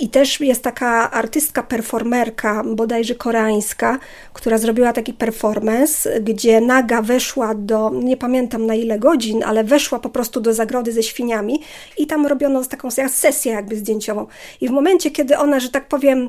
I 0.00 0.08
też 0.08 0.40
jest 0.40 0.62
taka 0.62 1.10
artystka, 1.10 1.62
performerka, 1.62 2.62
bodajże 2.64 3.14
koreańska, 3.14 3.98
która 4.32 4.58
zrobiła 4.58 4.92
taki 4.92 5.12
performance, 5.12 6.20
gdzie 6.20 6.60
naga 6.60 7.02
weszła 7.02 7.54
do, 7.54 7.90
nie 7.94 8.16
pamiętam 8.16 8.66
na 8.66 8.74
ile 8.74 8.98
godzin, 8.98 9.44
ale 9.44 9.64
weszła 9.64 9.98
po 9.98 10.08
prostu 10.08 10.40
do 10.40 10.54
zagrody 10.54 10.92
ze 10.92 11.02
świniami 11.02 11.62
i 11.98 12.06
tam 12.06 12.26
robiono 12.26 12.64
taką 12.64 12.88
sesję 12.90 13.52
jakby 13.52 13.76
zdjęciową. 13.76 14.26
I 14.60 14.68
w 14.68 14.70
momencie, 14.70 15.10
kiedy 15.10 15.38
ona, 15.38 15.60
że 15.60 15.68
tak 15.68 15.88
powiem, 15.88 16.28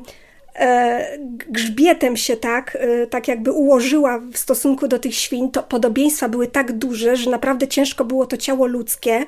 grzbietem 1.48 2.16
się 2.16 2.36
tak, 2.36 2.78
e, 2.80 3.06
tak 3.06 3.28
jakby 3.28 3.52
ułożyła 3.52 4.18
w 4.32 4.38
stosunku 4.38 4.88
do 4.88 4.98
tych 4.98 5.14
świń, 5.14 5.50
to 5.50 5.62
podobieństwa 5.62 6.28
były 6.28 6.46
tak 6.46 6.72
duże, 6.72 7.16
że 7.16 7.30
naprawdę 7.30 7.68
ciężko 7.68 8.04
było 8.04 8.26
to 8.26 8.36
ciało 8.36 8.66
ludzkie, 8.66 9.26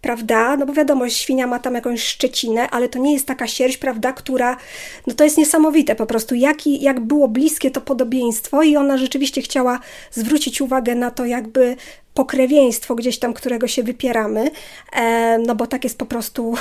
prawda? 0.00 0.56
No 0.56 0.66
bo 0.66 0.72
wiadomo, 0.72 1.08
świnia 1.08 1.46
ma 1.46 1.58
tam 1.58 1.74
jakąś 1.74 2.04
szczecinę, 2.04 2.70
ale 2.70 2.88
to 2.88 2.98
nie 2.98 3.12
jest 3.12 3.26
taka 3.26 3.46
sierść, 3.46 3.76
prawda, 3.76 4.12
która, 4.12 4.56
no 5.06 5.14
to 5.14 5.24
jest 5.24 5.38
niesamowite 5.38 5.94
po 5.94 6.06
prostu, 6.06 6.34
jaki, 6.34 6.82
jak 6.82 7.00
było 7.00 7.28
bliskie 7.28 7.70
to 7.70 7.80
podobieństwo 7.80 8.62
i 8.62 8.76
ona 8.76 8.98
rzeczywiście 8.98 9.42
chciała 9.42 9.80
zwrócić 10.10 10.60
uwagę 10.60 10.94
na 10.94 11.10
to, 11.10 11.24
jakby 11.24 11.76
pokrewieństwo 12.14 12.94
gdzieś 12.94 13.18
tam, 13.18 13.34
którego 13.34 13.68
się 13.68 13.82
wypieramy, 13.82 14.50
e, 14.92 15.38
no 15.38 15.54
bo 15.54 15.66
tak 15.66 15.84
jest 15.84 15.98
po 15.98 16.06
prostu 16.06 16.54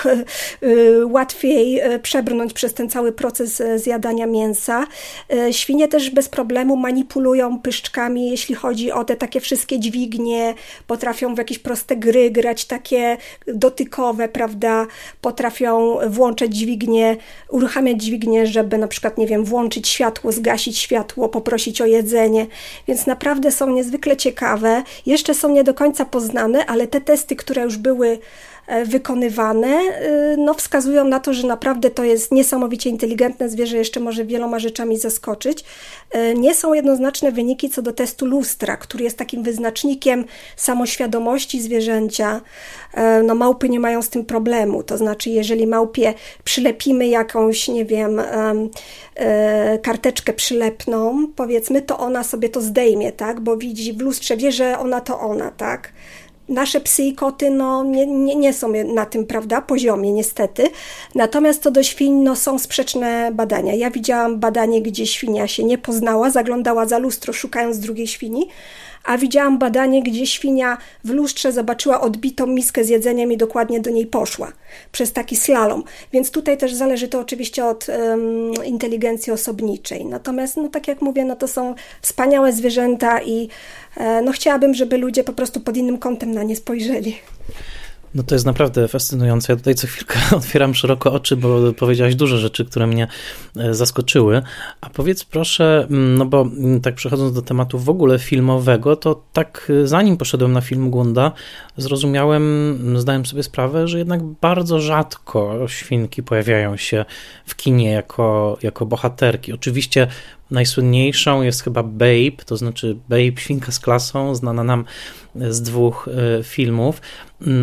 y, 0.63 1.05
łatwiej 1.15 1.79
e, 1.79 1.99
przebrnąć 1.99 2.53
przez 2.53 2.73
ten 2.73 2.89
cały 2.89 3.11
proces 3.11 3.61
e, 3.61 3.79
zjadania 3.79 4.27
mięsa. 4.27 4.87
Świnie 5.51 5.87
też 5.87 6.09
bez 6.09 6.29
problemu 6.29 6.75
manipulują 6.75 7.59
pyszczkami, 7.59 8.29
jeśli 8.29 8.55
chodzi 8.55 8.91
o 8.91 9.03
te 9.03 9.15
takie 9.15 9.39
wszystkie 9.39 9.79
dźwignie, 9.79 10.53
potrafią 10.87 11.35
w 11.35 11.37
jakieś 11.37 11.59
proste 11.59 11.97
gry 11.97 12.31
grać 12.31 12.65
takie 12.65 13.17
dotykowe, 13.47 14.29
prawda, 14.29 14.87
potrafią 15.21 15.97
włączać 16.07 16.55
dźwignię, 16.55 17.17
uruchamiać 17.49 18.03
dźwignię, 18.03 18.47
żeby 18.47 18.77
na 18.77 18.87
przykład, 18.87 19.17
nie 19.17 19.27
wiem, 19.27 19.45
włączyć 19.45 19.87
światło, 19.87 20.31
zgasić 20.31 20.77
światło, 20.77 21.29
poprosić 21.29 21.81
o 21.81 21.85
jedzenie, 21.85 22.47
więc 22.87 23.05
naprawdę 23.05 23.51
są 23.51 23.69
niezwykle 23.69 24.17
ciekawe. 24.17 24.83
Jeszcze 25.05 25.35
są 25.41 25.49
nie 25.49 25.63
do 25.63 25.73
końca 25.73 26.05
poznane, 26.05 26.65
ale 26.65 26.87
te 26.87 27.01
testy, 27.01 27.35
które 27.35 27.63
już 27.63 27.77
były 27.77 28.19
wykonywane, 28.85 29.67
e, 29.67 30.35
no 30.37 30.53
wskazują 30.53 31.05
na 31.05 31.19
to, 31.19 31.33
że 31.33 31.47
naprawdę 31.47 31.89
to 31.89 32.03
jest 32.03 32.31
niesamowicie 32.31 32.89
inteligentne 32.89 33.49
zwierzę, 33.49 33.77
jeszcze 33.77 33.99
może 33.99 34.25
wieloma 34.25 34.59
rzeczami 34.59 34.97
zaskoczyć. 34.97 35.63
E, 36.11 36.33
nie 36.33 36.55
są 36.55 36.73
jednoznaczne 36.73 37.31
wyniki 37.31 37.69
co 37.69 37.81
do 37.81 37.93
testu 37.93 38.25
lustra, 38.25 38.77
który 38.77 39.03
jest 39.03 39.17
takim 39.17 39.43
wyznacznikiem 39.43 40.25
samoświadomości 40.55 41.61
zwierzęcia. 41.61 42.41
No 43.23 43.35
małpy 43.35 43.69
nie 43.69 43.79
mają 43.79 44.01
z 44.01 44.09
tym 44.09 44.25
problemu, 44.25 44.83
to 44.83 44.97
znaczy 44.97 45.29
jeżeli 45.29 45.67
małpie 45.67 46.13
przylepimy 46.43 47.07
jakąś, 47.07 47.67
nie 47.67 47.85
wiem, 47.85 48.21
karteczkę 49.81 50.33
przylepną, 50.33 51.27
powiedzmy, 51.35 51.81
to 51.81 51.97
ona 51.97 52.23
sobie 52.23 52.49
to 52.49 52.61
zdejmie, 52.61 53.11
tak, 53.11 53.39
bo 53.39 53.57
widzi 53.57 53.93
w 53.93 54.01
lustrze, 54.01 54.37
wie, 54.37 54.51
że 54.51 54.79
ona 54.79 55.01
to 55.01 55.19
ona, 55.19 55.51
tak? 55.51 55.91
Nasze 56.51 56.81
psy 56.81 57.03
i 57.03 57.15
koty 57.15 57.49
no, 57.49 57.83
nie, 57.83 58.07
nie, 58.07 58.35
nie 58.35 58.53
są 58.53 58.73
na 58.93 59.05
tym 59.05 59.25
prawda, 59.25 59.61
poziomie, 59.61 60.11
niestety. 60.11 60.69
Natomiast 61.15 61.63
co 61.63 61.71
do 61.71 61.83
świń, 61.83 62.13
no, 62.13 62.35
są 62.35 62.59
sprzeczne 62.59 63.31
badania. 63.33 63.73
Ja 63.73 63.91
widziałam 63.91 64.39
badanie, 64.39 64.81
gdzie 64.81 65.07
świnia 65.07 65.47
się 65.47 65.63
nie 65.63 65.77
poznała, 65.77 66.29
zaglądała 66.29 66.85
za 66.85 66.97
lustro, 66.97 67.33
szukając 67.33 67.79
drugiej 67.79 68.07
świni, 68.07 68.47
a 69.03 69.17
widziałam 69.17 69.59
badanie, 69.59 70.03
gdzie 70.03 70.27
świnia 70.27 70.77
w 71.03 71.09
lustrze 71.09 71.51
zobaczyła 71.51 72.01
odbitą 72.01 72.47
miskę 72.47 72.83
z 72.83 72.89
jedzeniem 72.89 73.31
i 73.31 73.37
dokładnie 73.37 73.79
do 73.79 73.89
niej 73.89 74.05
poszła 74.05 74.51
przez 74.91 75.13
taki 75.13 75.35
slalom. 75.35 75.83
Więc 76.13 76.31
tutaj 76.31 76.57
też 76.57 76.73
zależy 76.73 77.07
to 77.07 77.19
oczywiście 77.19 77.65
od 77.65 77.87
um, 77.89 78.65
inteligencji 78.65 79.33
osobniczej. 79.33 80.05
Natomiast, 80.05 80.57
no 80.57 80.69
tak 80.69 80.87
jak 80.87 81.01
mówię, 81.01 81.25
no 81.25 81.35
to 81.35 81.47
są 81.47 81.75
wspaniałe 82.01 82.53
zwierzęta 82.53 83.21
i 83.21 83.49
e, 83.97 84.21
no 84.21 84.31
chciałabym, 84.31 84.73
żeby 84.73 84.97
ludzie 84.97 85.23
po 85.23 85.33
prostu 85.33 85.59
pod 85.59 85.77
innym 85.77 85.97
kątem 85.97 86.31
na 86.31 86.43
nie 86.43 86.55
spojrzeli. 86.55 87.15
No 88.15 88.23
to 88.23 88.35
jest 88.35 88.45
naprawdę 88.45 88.87
fascynujące. 88.87 89.53
Ja 89.53 89.57
tutaj 89.57 89.75
co 89.75 89.87
chwilkę 89.87 90.19
otwieram 90.37 90.75
szeroko 90.75 91.13
oczy, 91.13 91.37
bo 91.37 91.73
powiedziałaś 91.73 92.15
dużo 92.15 92.37
rzeczy, 92.37 92.65
które 92.65 92.87
mnie 92.87 93.07
e, 93.57 93.73
zaskoczyły. 93.73 94.41
A 94.81 94.89
powiedz 94.89 95.25
proszę, 95.25 95.87
mm, 95.89 96.17
no 96.17 96.25
bo 96.25 96.41
mm, 96.41 96.81
tak 96.81 96.95
przechodząc 96.95 97.33
do 97.33 97.41
tematu 97.41 97.79
w 97.79 97.89
ogóle 97.89 98.19
filmowego, 98.19 98.95
to 98.95 99.23
tak 99.33 99.71
e, 99.83 99.87
zanim 99.87 100.17
poszedłem 100.17 100.51
na 100.51 100.61
film 100.61 100.89
Głąda, 100.89 101.31
zrozumiałem, 101.77 102.43
mm, 102.81 102.99
zdałem 102.99 103.25
sobie 103.25 103.43
sprawę, 103.43 103.87
że 103.87 103.97
jednak 103.97 104.23
bardzo 104.23 104.79
rzadko 104.79 105.67
świnki 105.67 106.23
pojawiają 106.23 106.77
się 106.77 107.05
w 107.45 107.55
kinie 107.55 107.91
jako, 107.91 108.57
jako 108.61 108.85
bohaterki. 108.85 109.53
Oczywiście 109.53 110.07
Najsłynniejszą 110.51 111.41
jest 111.41 111.63
chyba 111.63 111.83
Babe, 111.83 112.45
to 112.45 112.57
znaczy 112.57 112.97
Babe, 113.09 113.37
świnka 113.37 113.71
z 113.71 113.79
klasą, 113.79 114.35
znana 114.35 114.63
nam 114.63 114.85
z 115.35 115.61
dwóch 115.61 116.09
e, 116.39 116.43
filmów, 116.43 117.01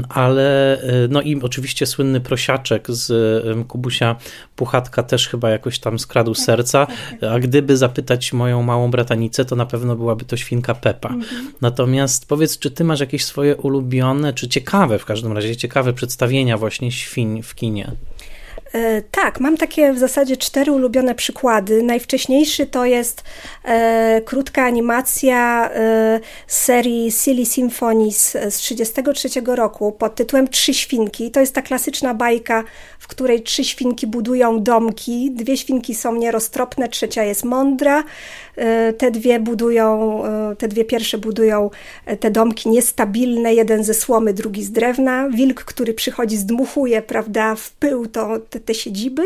ale 0.08 0.80
e, 0.82 1.08
no 1.08 1.22
i 1.22 1.40
oczywiście 1.42 1.86
słynny 1.86 2.20
prosiaczek 2.20 2.86
z 2.90 3.66
Kubusia 3.66 4.16
Puchatka 4.56 5.02
też 5.02 5.28
chyba 5.28 5.50
jakoś 5.50 5.78
tam 5.78 5.98
skradł 5.98 6.34
tak, 6.34 6.44
serca, 6.44 6.86
tak, 6.86 6.96
tak. 7.20 7.32
a 7.32 7.38
gdyby 7.38 7.76
zapytać 7.76 8.32
moją 8.32 8.62
małą 8.62 8.90
bratanicę, 8.90 9.44
to 9.44 9.56
na 9.56 9.66
pewno 9.66 9.96
byłaby 9.96 10.24
to 10.24 10.36
świnka 10.36 10.74
Pepa. 10.74 11.08
Mhm. 11.08 11.52
Natomiast 11.60 12.28
powiedz, 12.28 12.58
czy 12.58 12.70
ty 12.70 12.84
masz 12.84 13.00
jakieś 13.00 13.24
swoje 13.24 13.56
ulubione, 13.56 14.32
czy 14.32 14.48
ciekawe 14.48 14.98
w 14.98 15.04
każdym 15.04 15.32
razie, 15.32 15.56
ciekawe 15.56 15.92
przedstawienia 15.92 16.58
właśnie 16.58 16.92
świń 16.92 17.42
w 17.42 17.54
kinie? 17.54 17.92
E, 18.74 19.02
tak, 19.02 19.40
mam 19.40 19.56
takie 19.56 19.92
w 19.92 19.98
zasadzie 19.98 20.36
cztery 20.36 20.72
ulubione 20.72 21.14
przykłady. 21.14 21.82
Najwcześniejszy 21.82 22.66
to 22.66 22.84
jest 22.84 23.24
e, 23.64 24.20
krótka 24.24 24.64
animacja 24.64 25.70
e, 25.74 26.20
serii 26.46 27.12
Silly 27.12 27.46
Symphonies 27.46 28.30
z 28.30 28.60
1933 28.60 29.56
roku 29.56 29.92
pod 29.92 30.14
tytułem 30.14 30.48
Trzy 30.48 30.74
Świnki. 30.74 31.30
To 31.30 31.40
jest 31.40 31.54
ta 31.54 31.62
klasyczna 31.62 32.14
bajka, 32.14 32.64
w 32.98 33.06
której 33.06 33.42
trzy 33.42 33.64
świnki 33.64 34.06
budują 34.06 34.62
domki. 34.62 35.30
Dwie 35.30 35.56
świnki 35.56 35.94
są 35.94 36.14
nieroztropne, 36.14 36.88
trzecia 36.88 37.22
jest 37.24 37.44
mądra. 37.44 38.04
E, 38.56 38.92
te 38.92 39.10
dwie 39.10 39.40
budują, 39.40 40.24
e, 40.24 40.56
te 40.56 40.68
dwie 40.68 40.84
pierwsze 40.84 41.18
budują 41.18 41.70
e, 42.06 42.16
te 42.16 42.30
domki 42.30 42.68
niestabilne, 42.68 43.54
jeden 43.54 43.84
ze 43.84 43.94
słomy, 43.94 44.34
drugi 44.34 44.64
z 44.64 44.70
drewna. 44.70 45.28
Wilk, 45.28 45.64
który 45.64 45.94
przychodzi, 45.94 46.36
zdmuchuje, 46.36 47.02
prawda, 47.02 47.54
w 47.54 47.70
pył 47.70 48.06
to, 48.06 48.38
te, 48.60 48.64
te 48.64 48.74
siedziby. 48.74 49.22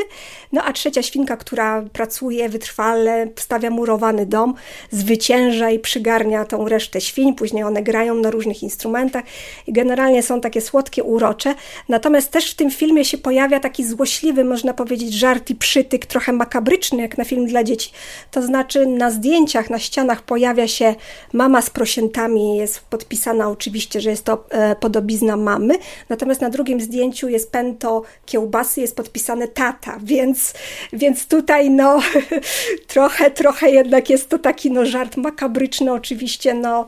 No 0.52 0.62
a 0.64 0.72
trzecia 0.72 1.02
świnka, 1.02 1.36
która 1.36 1.82
pracuje 1.92 2.48
wytrwale, 2.48 3.28
stawia 3.36 3.70
murowany 3.70 4.26
dom, 4.26 4.54
zwycięża 4.90 5.70
i 5.70 5.78
przygarnia 5.78 6.44
tą 6.44 6.68
resztę 6.68 7.00
świń. 7.00 7.34
Później 7.34 7.64
one 7.64 7.82
grają 7.82 8.14
na 8.14 8.30
różnych 8.30 8.62
instrumentach 8.62 9.24
i 9.66 9.72
generalnie 9.72 10.22
są 10.22 10.40
takie 10.40 10.60
słodkie, 10.60 11.04
urocze. 11.04 11.54
Natomiast 11.88 12.30
też 12.30 12.50
w 12.50 12.54
tym 12.54 12.70
filmie 12.70 13.04
się 13.04 13.18
pojawia 13.18 13.60
taki 13.60 13.84
złośliwy, 13.84 14.44
można 14.44 14.74
powiedzieć, 14.74 15.14
żart 15.14 15.50
i 15.50 15.54
przytyk, 15.54 16.06
trochę 16.06 16.32
makabryczny, 16.32 17.02
jak 17.02 17.18
na 17.18 17.24
film 17.24 17.46
dla 17.46 17.64
dzieci. 17.64 17.90
To 18.30 18.42
znaczy 18.42 18.86
na 18.86 19.10
zdjęciach, 19.10 19.70
na 19.70 19.78
ścianach 19.78 20.22
pojawia 20.22 20.68
się 20.68 20.94
mama 21.32 21.62
z 21.62 21.70
prosiętami, 21.70 22.56
jest 22.56 22.80
podpisana 22.80 23.48
oczywiście, 23.50 24.00
że 24.00 24.10
jest 24.10 24.24
to 24.24 24.44
e, 24.50 24.76
podobizna 24.76 25.36
mamy, 25.36 25.74
natomiast 26.08 26.40
na 26.40 26.50
drugim 26.50 26.80
zdjęciu 26.80 27.28
jest 27.28 27.50
pęto 27.50 28.02
kiełbasy, 28.26 28.80
jest 28.80 28.96
podpisane 29.22 29.48
tata, 29.48 29.98
więc, 30.02 30.54
więc 30.92 31.26
tutaj 31.26 31.70
no 31.70 32.00
trochę, 32.86 33.30
trochę 33.30 33.70
jednak 33.70 34.10
jest 34.10 34.28
to 34.28 34.38
taki 34.38 34.70
no 34.70 34.86
żart 34.86 35.16
makabryczny 35.16 35.92
oczywiście, 35.92 36.54
no 36.54 36.86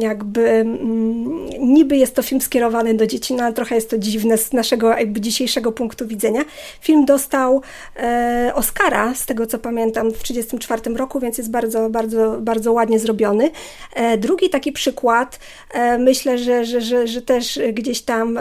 jakby 0.00 0.48
mm, 0.48 1.48
niby 1.58 1.96
jest 1.96 2.14
to 2.14 2.22
film 2.22 2.40
skierowany 2.40 2.94
do 2.94 3.06
dzieci, 3.06 3.34
no 3.34 3.44
ale 3.44 3.52
trochę 3.52 3.74
jest 3.74 3.90
to 3.90 3.98
dziwne 3.98 4.38
z 4.38 4.52
naszego 4.52 4.88
jakby 4.88 5.20
dzisiejszego 5.20 5.72
punktu 5.72 6.06
widzenia. 6.06 6.40
Film 6.80 7.04
dostał 7.04 7.62
e, 7.96 8.52
Oscara, 8.54 9.14
z 9.14 9.26
tego 9.26 9.46
co 9.46 9.58
pamiętam, 9.58 10.10
w 10.10 10.22
1934 10.22 10.96
roku, 10.96 11.20
więc 11.20 11.38
jest 11.38 11.50
bardzo, 11.50 11.90
bardzo, 11.90 12.38
bardzo 12.40 12.72
ładnie 12.72 12.98
zrobiony. 12.98 13.50
E, 13.94 14.18
drugi 14.18 14.50
taki 14.50 14.72
przykład, 14.72 15.38
e, 15.72 15.98
myślę, 15.98 16.38
że, 16.38 16.64
że, 16.64 16.80
że, 16.80 17.06
że 17.06 17.22
też 17.22 17.60
gdzieś 17.72 18.02
tam 18.02 18.38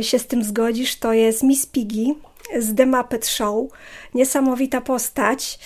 się 0.00 0.18
z 0.18 0.26
tym 0.26 0.44
zgodzisz, 0.44 0.96
to 0.96 1.12
jest 1.12 1.42
Miss 1.42 1.66
Piggy 1.66 2.14
z 2.58 2.74
The 2.74 2.86
Muppet 2.86 3.26
Show. 3.26 3.66
Niesamowita 4.14 4.80
postać 4.80 5.58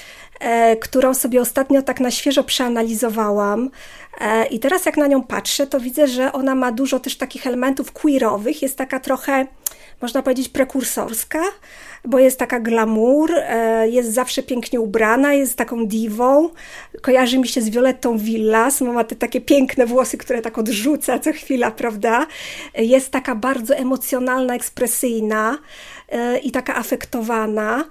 którą 0.81 1.15
sobie 1.15 1.41
ostatnio 1.41 1.83
tak 1.83 2.01
na 2.01 2.11
świeżo 2.11 2.45
przeanalizowałam. 2.45 3.71
I 4.51 4.59
teraz 4.59 4.87
jak 4.87 4.97
na 4.97 5.07
nią 5.07 5.23
patrzę, 5.23 5.67
to 5.67 5.81
widzę, 5.81 6.09
że 6.09 6.33
ona 6.33 6.55
ma 6.55 6.73
dużo 6.73 7.01
też 7.01 7.17
takich 7.17 7.47
elementów 7.47 7.93
queerowych, 7.93 8.63
jest 8.63 8.79
taka 8.79 9.01
trochę 9.01 9.47
można 10.03 10.23
powiedzieć, 10.23 10.49
prekursorska, 10.49 11.43
bo 12.05 12.19
jest 12.19 12.39
taka 12.39 12.61
glamour, 12.61 13.31
e, 13.35 13.89
jest 13.89 14.13
zawsze 14.13 14.43
pięknie 14.43 14.81
ubrana, 14.81 15.35
jest 15.35 15.57
taką 15.57 15.87
diwą. 15.87 16.49
Kojarzy 17.03 17.39
mi 17.39 17.49
się 17.49 17.61
z 17.61 17.69
Violettą 17.69 18.19
Villas, 18.19 18.81
ma 18.81 19.05
te 19.05 19.17
takie 19.17 19.41
piękne 19.41 19.87
włosy, 19.87 20.19
które 20.19 20.43
tak 20.43 20.59
odrzuca 20.59 21.19
co 21.19 21.33
chwila, 21.33 21.71
prawda? 21.71 22.27
Jest 22.75 23.11
taka 23.11 23.35
bardzo 23.35 23.77
emocjonalna, 23.77 24.55
ekspresyjna 24.55 25.59
e, 26.09 26.39
i 26.39 26.51
taka 26.51 26.75
afektowana. 26.75 27.85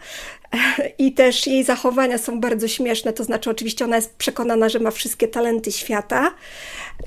I 0.98 1.12
też 1.12 1.48
jej 1.48 1.63
zachowania 1.63 2.17
są 2.17 2.39
bardzo 2.39 2.67
śmieszne, 2.67 3.13
to 3.13 3.24
znaczy 3.24 3.50
oczywiście 3.50 3.86
ona 3.86 3.96
jest 3.96 4.15
przekonana, 4.15 4.70
że 4.70 4.79
ma 4.79 4.91
wszystkie 4.91 5.27
talenty 5.27 5.72
świata. 5.72 6.31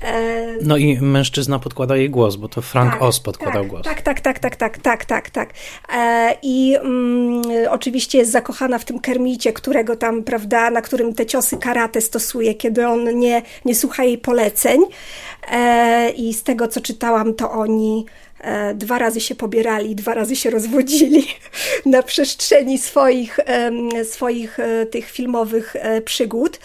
E, 0.01 0.55
no 0.61 0.77
i 0.77 1.01
mężczyzna 1.01 1.59
podkłada 1.59 1.97
jej 1.97 2.09
głos, 2.09 2.35
bo 2.35 2.49
to 2.49 2.61
Frank 2.61 2.91
tak, 2.91 3.01
Oz 3.01 3.19
podkładał 3.19 3.61
tak, 3.61 3.71
głos. 3.71 3.83
Tak, 3.83 4.01
tak, 4.01 4.19
tak, 4.19 4.39
tak, 4.39 4.55
tak, 4.55 4.77
tak, 4.77 5.05
tak, 5.05 5.29
tak. 5.29 5.53
I 6.41 6.75
mm, 6.81 7.41
oczywiście 7.69 8.17
jest 8.17 8.31
zakochana 8.31 8.79
w 8.79 8.85
tym 8.85 8.99
Kermicie, 8.99 9.53
którego 9.53 9.95
tam, 9.95 10.23
prawda, 10.23 10.71
na 10.71 10.81
którym 10.81 11.13
te 11.13 11.25
ciosy 11.25 11.57
karate 11.57 12.01
stosuje, 12.01 12.55
kiedy 12.55 12.87
on 12.87 13.19
nie, 13.19 13.41
nie 13.65 13.75
słucha 13.75 14.03
jej 14.03 14.17
poleceń. 14.17 14.81
E, 15.51 16.09
I 16.09 16.33
z 16.33 16.43
tego, 16.43 16.67
co 16.67 16.81
czytałam, 16.81 17.33
to 17.33 17.51
oni 17.51 18.05
E, 18.05 18.24
dwa 18.75 18.99
razy 18.99 19.21
się 19.21 19.35
pobierali, 19.35 19.95
dwa 19.95 20.13
razy 20.13 20.35
się 20.35 20.49
rozwodzili 20.49 21.27
na 21.85 22.03
przestrzeni 22.03 22.77
swoich, 22.77 23.39
swoich 24.03 24.59
e, 24.59 24.85
tych 24.85 25.11
filmowych 25.11 25.75
e, 25.75 26.01
przygód, 26.01 26.59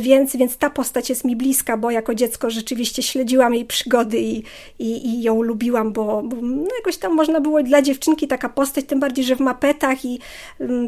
więc, 0.00 0.36
więc 0.36 0.56
ta 0.56 0.70
postać 0.70 1.10
jest 1.10 1.24
mi 1.24 1.36
bliska, 1.36 1.76
bo 1.76 1.90
jako 1.90 2.14
dziecko 2.14 2.50
rzeczywiście 2.50 3.02
śledziłam 3.02 3.54
jej 3.54 3.64
przygody 3.64 4.18
i, 4.18 4.42
i, 4.78 5.06
i 5.06 5.22
ją 5.22 5.42
lubiłam, 5.42 5.92
bo, 5.92 6.22
bo 6.22 6.36
no 6.42 6.74
jakoś 6.78 6.96
tam 6.96 7.14
można 7.14 7.40
było 7.40 7.62
dla 7.62 7.82
dziewczynki 7.82 8.28
taka 8.28 8.48
postać, 8.48 8.84
tym 8.84 9.00
bardziej, 9.00 9.24
że 9.24 9.36
w 9.36 9.40
mapetach 9.40 10.04
i 10.04 10.20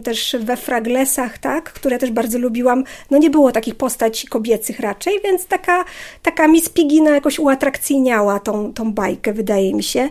też 0.05 0.37
we 0.41 0.57
fraglesach, 0.57 1.39
tak, 1.39 1.73
które 1.73 1.99
też 1.99 2.11
bardzo 2.11 2.39
lubiłam, 2.39 2.85
no 3.11 3.19
nie 3.19 3.31
było 3.31 3.53
takich 3.53 3.75
postaci 3.75 4.27
kobiecych 4.29 4.81
raczej, 4.81 5.21
więc 5.25 5.47
taka, 5.47 5.85
taka 6.23 6.49
Miss 6.49 6.69
Pigina 6.69 7.11
jakoś 7.11 7.39
uatrakcyjniała 7.39 8.41
tą, 8.41 8.73
tą 8.73 8.93
bajkę, 8.93 9.33
wydaje 9.33 9.75
mi 9.75 9.83
się. 9.83 10.09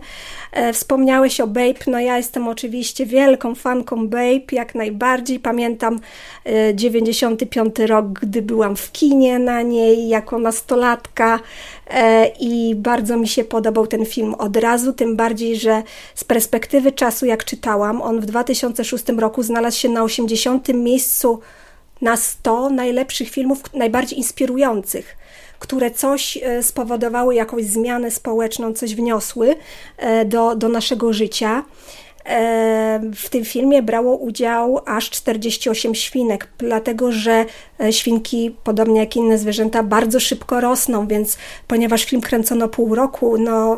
E, 0.51 0.73
wspomniałeś 0.73 1.41
o 1.41 1.47
Babe, 1.47 1.79
no 1.87 1.99
ja 1.99 2.17
jestem 2.17 2.47
oczywiście 2.47 3.05
wielką 3.05 3.55
fanką 3.55 4.07
Babe, 4.07 4.41
jak 4.51 4.75
najbardziej. 4.75 5.39
Pamiętam 5.39 5.99
95 6.73 7.79
e, 7.79 7.87
rok, 7.87 8.05
gdy 8.07 8.41
byłam 8.41 8.75
w 8.75 8.91
kinie 8.91 9.39
na 9.39 9.61
niej 9.61 10.07
jako 10.07 10.39
nastolatka 10.39 11.39
e, 11.87 12.27
i 12.39 12.75
bardzo 12.75 13.17
mi 13.17 13.27
się 13.27 13.43
podobał 13.43 13.87
ten 13.87 14.05
film 14.05 14.33
od 14.33 14.57
razu, 14.57 14.93
tym 14.93 15.15
bardziej, 15.15 15.57
że 15.57 15.83
z 16.15 16.23
perspektywy 16.23 16.91
czasu, 16.91 17.25
jak 17.25 17.45
czytałam, 17.45 18.01
on 18.01 18.19
w 18.21 18.25
2006 18.25 19.03
roku 19.17 19.43
znalazł 19.43 19.79
się 19.79 19.89
na 19.89 20.03
80. 20.03 20.67
miejscu 20.67 21.39
na 22.01 22.17
100 22.17 22.69
najlepszych 22.69 23.29
filmów, 23.29 23.73
najbardziej 23.73 24.17
inspirujących 24.17 25.17
które 25.59 25.91
coś 25.91 26.37
e, 26.37 26.63
spowodowały, 26.63 27.35
jakąś 27.35 27.63
zmianę 27.63 28.11
społeczną, 28.11 28.73
coś 28.73 28.95
wniosły 28.95 29.55
e, 29.97 30.25
do, 30.25 30.55
do 30.55 30.69
naszego 30.69 31.13
życia. 31.13 31.63
W 33.15 33.29
tym 33.29 33.45
filmie 33.45 33.81
brało 33.81 34.15
udział 34.15 34.79
aż 34.85 35.09
48 35.09 35.95
świnek, 35.95 36.47
dlatego 36.57 37.11
że 37.11 37.45
e, 37.79 37.93
świnki, 37.93 38.55
podobnie 38.63 38.99
jak 38.99 39.15
inne 39.15 39.37
zwierzęta, 39.37 39.83
bardzo 39.83 40.19
szybko 40.19 40.61
rosną, 40.61 41.07
więc 41.07 41.37
ponieważ 41.67 42.03
film 42.03 42.21
kręcono 42.21 42.67
pół 42.67 42.95
roku, 42.95 43.37
no 43.37 43.77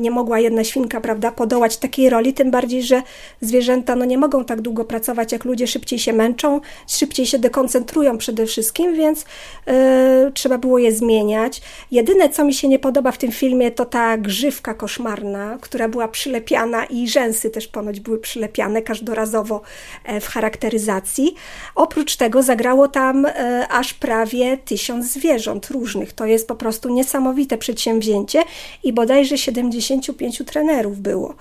nie 0.00 0.10
mogła 0.10 0.40
jedna 0.40 0.64
świnka, 0.64 1.00
prawda, 1.00 1.30
podołać 1.30 1.76
takiej 1.76 2.10
roli, 2.10 2.34
tym 2.34 2.50
bardziej, 2.50 2.82
że 2.82 3.02
zwierzęta 3.40 3.96
no, 3.96 4.04
nie 4.04 4.18
mogą 4.18 4.44
tak 4.44 4.60
długo 4.60 4.84
pracować 4.84 5.32
jak 5.32 5.44
ludzie, 5.44 5.66
szybciej 5.66 5.98
się 5.98 6.12
męczą, 6.12 6.60
szybciej 6.86 7.26
się 7.26 7.38
dekoncentrują 7.38 8.18
przede 8.18 8.46
wszystkim, 8.46 8.94
więc 8.94 9.24
e, 9.66 10.30
trzeba 10.34 10.58
było 10.58 10.78
je 10.78 10.92
zmieniać. 10.92 11.62
Jedyne, 11.90 12.28
co 12.28 12.44
mi 12.44 12.54
się 12.54 12.68
nie 12.68 12.78
podoba 12.78 13.12
w 13.12 13.18
tym 13.18 13.32
filmie, 13.32 13.70
to 13.70 13.84
ta 13.84 14.18
grzywka 14.18 14.74
koszmarna, 14.74 15.58
która 15.60 15.88
była 15.88 16.08
przylepiana 16.08 16.84
i 16.84 17.08
rzęsy 17.08 17.50
też 17.50 17.68
ponoć 17.68 17.87
ponoć 17.88 18.00
były 18.00 18.18
przylepiane 18.18 18.82
każdorazowo 18.82 19.60
e, 20.04 20.20
w 20.20 20.26
charakteryzacji. 20.28 21.34
Oprócz 21.74 22.16
tego 22.16 22.42
zagrało 22.42 22.88
tam 22.88 23.26
e, 23.26 23.66
aż 23.70 23.94
prawie 23.94 24.56
tysiąc 24.56 25.06
zwierząt 25.06 25.70
różnych. 25.70 26.12
To 26.12 26.26
jest 26.26 26.48
po 26.48 26.54
prostu 26.54 26.88
niesamowite 26.88 27.58
przedsięwzięcie 27.58 28.42
i 28.84 28.92
bodajże 28.92 29.38
75 29.38 30.42
trenerów 30.46 31.00
było. 31.00 31.34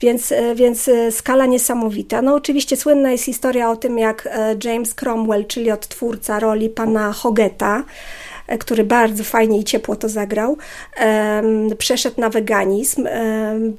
Więc, 0.00 0.32
e, 0.32 0.54
więc 0.54 0.90
skala 1.10 1.46
niesamowita. 1.46 2.22
No 2.22 2.34
oczywiście 2.34 2.76
słynna 2.76 3.12
jest 3.12 3.24
historia 3.24 3.70
o 3.70 3.76
tym, 3.76 3.98
jak 3.98 4.28
James 4.64 4.94
Cromwell, 4.94 5.46
czyli 5.46 5.70
odtwórca 5.70 6.40
roli 6.40 6.68
pana 6.68 7.12
Hogeta, 7.12 7.84
który 8.58 8.84
bardzo 8.84 9.24
fajnie 9.24 9.58
i 9.58 9.64
ciepło 9.64 9.96
to 9.96 10.08
zagrał, 10.08 10.56
przeszedł 11.78 12.20
na 12.20 12.30
weganizm 12.30 13.08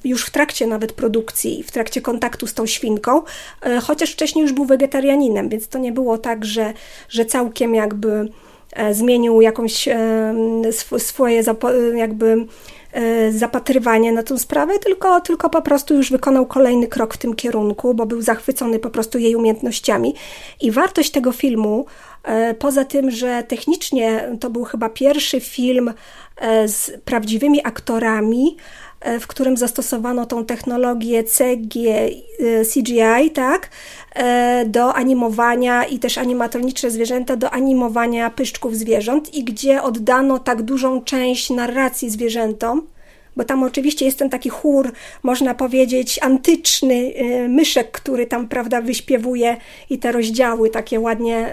już 0.04 0.26
w 0.26 0.30
trakcie 0.30 0.68
nawet 0.68 0.94
produkcji, 0.94 1.64
w 1.64 1.72
trakcie 1.72 2.02
kontaktu 2.02 2.48
z 2.48 2.54
tą 2.54 2.66
świnką, 2.66 3.22
e, 3.62 3.80
chociaż 3.80 4.12
wcześniej 4.12 4.44
już 4.44 4.54
był 4.54 4.66
wegetarianinem, 4.66 5.50
więc 5.50 5.68
to 5.68 5.80
nie 5.80 5.92
było 5.92 6.18
tak, 6.18 6.46
że, 6.46 6.74
że 7.10 7.26
całkiem 7.26 7.76
jakby 7.76 8.30
e, 8.74 8.94
zmienił 8.94 9.42
jakąś 9.42 9.90
swoje 10.98 11.44
jakby 11.96 12.46
e, 12.98 13.32
zapatrywanie 13.32 14.12
na 14.12 14.24
tę 14.24 14.38
sprawę, 14.38 14.80
tylko, 14.80 15.22
tylko 15.22 15.50
po 15.50 15.62
prostu 15.62 15.96
już 15.96 16.12
wykonał 16.12 16.46
kolejny 16.46 16.88
krok 16.88 17.14
w 17.14 17.18
tym 17.18 17.36
kierunku, 17.36 17.94
bo 17.94 18.06
był 18.06 18.22
zachwycony 18.22 18.80
po 18.80 18.90
prostu 18.90 19.18
jej 19.18 19.36
umiejętnościami. 19.36 20.16
I 20.62 20.72
wartość 20.72 21.12
tego 21.12 21.32
filmu 21.32 21.86
E, 22.28 22.54
poza 22.54 22.86
tym, 22.86 23.12
że 23.12 23.44
technicznie 23.44 24.30
to 24.40 24.50
był 24.50 24.64
chyba 24.64 24.90
pierwszy 24.90 25.40
film 25.40 25.94
e, 26.38 26.68
z 26.68 26.92
prawdziwymi 27.06 27.66
aktorami, 27.66 28.58
w 29.20 29.28
którym 29.28 29.58
zastosowano 29.58 30.26
tą 30.26 30.46
technologię 30.46 31.24
CG, 31.24 32.10
CGI, 32.74 33.32
tak, 33.34 33.70
do 34.65 34.93
animowania 34.93 35.86
i 35.86 36.00
też 36.00 36.17
animatroniczne 36.17 36.91
zwierzęta 36.91 37.36
do 37.36 37.52
animowania 37.52 38.30
pyszczków 38.30 38.76
zwierząt 38.76 39.34
i 39.34 39.43
gdzie 39.43 39.84
oddano 39.84 40.39
tak 40.39 40.62
dużą 40.62 41.02
część 41.02 41.50
narracji 41.50 42.10
zwierzętom, 42.10 42.88
bo 43.36 43.43
tam 43.43 43.63
oczywiście 43.63 44.06
jest 44.06 44.20
ten 44.20 44.30
taki 44.30 44.50
chór, 44.50 44.91
można 45.24 45.54
powiedzieć, 45.56 46.20
antyczny, 46.22 47.13
myszek, 47.50 47.91
który 47.91 48.26
tam, 48.26 48.48
prawda, 48.48 48.82
wyśpiewuje 48.82 49.58
i 49.89 49.98
te 49.98 50.12
rozdziały 50.12 50.70
takie 50.70 51.00
ładnie 51.00 51.50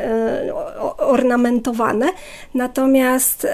ornamentowane. 0.98 2.06
Natomiast 2.54 3.46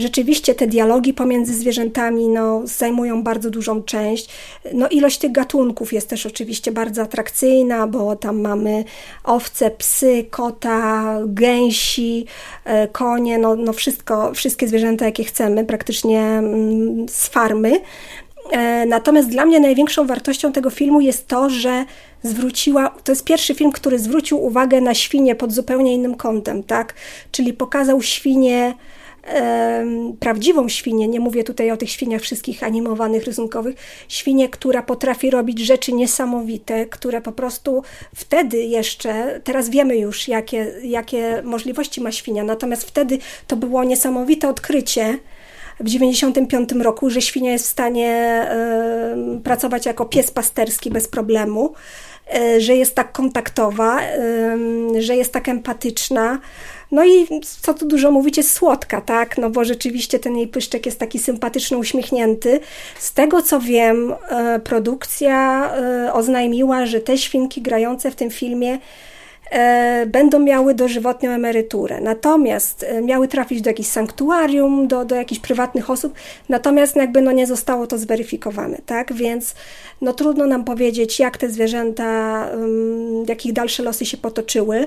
rzeczywiście 0.00 0.54
te 0.54 0.66
dialogi 0.66 1.14
pomiędzy 1.14 1.54
zwierzętami 1.54 2.28
no, 2.28 2.62
zajmują 2.64 3.22
bardzo 3.22 3.50
dużą 3.50 3.82
część. 3.82 4.28
No, 4.74 4.88
ilość 4.88 5.18
tych 5.18 5.32
gatunków 5.32 5.92
jest 5.92 6.08
też 6.08 6.26
oczywiście 6.26 6.72
bardzo 6.72 7.02
atrakcyjna, 7.02 7.86
bo 7.86 8.16
tam 8.16 8.40
mamy 8.40 8.84
owce, 9.24 9.70
psy, 9.70 10.24
kota, 10.30 11.16
gęsi, 11.26 12.26
e, 12.64 12.88
konie, 12.88 13.38
no, 13.38 13.56
no 13.56 13.72
wszystko, 13.72 14.34
wszystkie 14.34 14.68
zwierzęta, 14.68 15.04
jakie 15.04 15.24
chcemy, 15.24 15.64
praktycznie 15.64 16.20
mm, 16.20 17.08
z 17.08 17.26
farmy. 17.26 17.80
E, 18.50 18.86
natomiast 18.86 19.28
dla 19.28 19.46
mnie 19.46 19.60
największą 19.60 20.06
wartością 20.06 20.52
tego 20.52 20.70
filmu 20.70 21.00
jest 21.00 21.26
to, 21.26 21.50
że 21.50 21.84
zwróciła, 22.22 22.94
to 23.04 23.12
jest 23.12 23.24
pierwszy 23.24 23.54
film, 23.54 23.72
który 23.72 23.98
zwrócił 23.98 24.44
uwagę 24.44 24.80
na 24.80 24.94
świnie 24.94 25.34
pod 25.34 25.52
zupełnie 25.52 25.94
innym 25.94 26.14
kątem, 26.14 26.62
tak? 26.62 26.94
Czyli 27.32 27.52
pokazał 27.52 28.02
świnie 28.02 28.74
prawdziwą 30.20 30.68
świnię, 30.68 31.08
nie 31.08 31.20
mówię 31.20 31.44
tutaj 31.44 31.70
o 31.70 31.76
tych 31.76 31.90
świniach 31.90 32.22
wszystkich 32.22 32.62
animowanych, 32.62 33.24
rysunkowych, 33.24 33.76
świnię, 34.08 34.48
która 34.48 34.82
potrafi 34.82 35.30
robić 35.30 35.58
rzeczy 35.58 35.92
niesamowite, 35.92 36.86
które 36.86 37.20
po 37.20 37.32
prostu 37.32 37.82
wtedy 38.14 38.56
jeszcze, 38.56 39.40
teraz 39.44 39.68
wiemy 39.68 39.96
już, 39.96 40.28
jakie, 40.28 40.72
jakie 40.82 41.42
możliwości 41.44 42.00
ma 42.00 42.12
świnia, 42.12 42.44
natomiast 42.44 42.82
wtedy 42.82 43.18
to 43.46 43.56
było 43.56 43.84
niesamowite 43.84 44.48
odkrycie, 44.48 45.18
w 45.80 45.88
95 45.88 46.72
roku, 46.72 47.10
że 47.10 47.20
świnia 47.22 47.52
jest 47.52 47.66
w 47.66 47.70
stanie 47.70 48.42
y, 49.36 49.40
pracować 49.40 49.86
jako 49.86 50.04
pies 50.04 50.30
pasterski 50.30 50.90
bez 50.90 51.08
problemu, 51.08 51.74
y, 52.36 52.60
że 52.60 52.76
jest 52.76 52.94
tak 52.94 53.12
kontaktowa, 53.12 54.00
y, 54.96 55.02
że 55.02 55.16
jest 55.16 55.32
tak 55.32 55.48
empatyczna, 55.48 56.38
no 56.90 57.04
i 57.04 57.26
co 57.62 57.74
tu 57.74 57.86
dużo 57.86 58.10
mówić, 58.10 58.36
jest 58.36 58.52
słodka, 58.52 59.00
tak? 59.00 59.38
No 59.38 59.50
bo 59.50 59.64
rzeczywiście 59.64 60.18
ten 60.18 60.36
jej 60.36 60.48
pyszczek 60.48 60.86
jest 60.86 60.98
taki 60.98 61.18
sympatyczny, 61.18 61.78
uśmiechnięty. 61.78 62.60
Z 62.98 63.12
tego 63.12 63.42
co 63.42 63.60
wiem, 63.60 64.14
e, 64.28 64.60
produkcja 64.60 65.70
e, 65.74 66.12
oznajmiła, 66.12 66.86
że 66.86 67.00
te 67.00 67.18
świnki 67.18 67.62
grające 67.62 68.10
w 68.10 68.16
tym 68.16 68.30
filmie 68.30 68.78
e, 69.50 70.06
będą 70.06 70.38
miały 70.38 70.74
dożywotnią 70.74 71.30
emeryturę. 71.30 72.00
Natomiast 72.00 72.86
miały 73.02 73.28
trafić 73.28 73.62
do 73.62 73.70
jakiegoś 73.70 73.90
sanktuarium, 73.90 74.88
do, 74.88 75.04
do 75.04 75.14
jakichś 75.14 75.40
prywatnych 75.40 75.90
osób, 75.90 76.14
natomiast 76.48 76.96
jakby 76.96 77.22
no 77.22 77.32
nie 77.32 77.46
zostało 77.46 77.86
to 77.86 77.98
zweryfikowane, 77.98 78.78
tak? 78.86 79.12
Więc 79.12 79.54
no 80.00 80.12
trudno 80.12 80.46
nam 80.46 80.64
powiedzieć, 80.64 81.18
jak 81.18 81.38
te 81.38 81.50
zwierzęta, 81.50 82.48
jakich 83.28 83.52
dalsze 83.52 83.82
losy 83.82 84.06
się 84.06 84.16
potoczyły. 84.16 84.86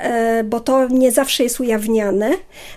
E, 0.00 0.44
bo 0.44 0.60
to 0.60 0.88
nie 0.88 1.12
zawsze 1.12 1.42
jest 1.42 1.60
ujawniane. 1.60 2.30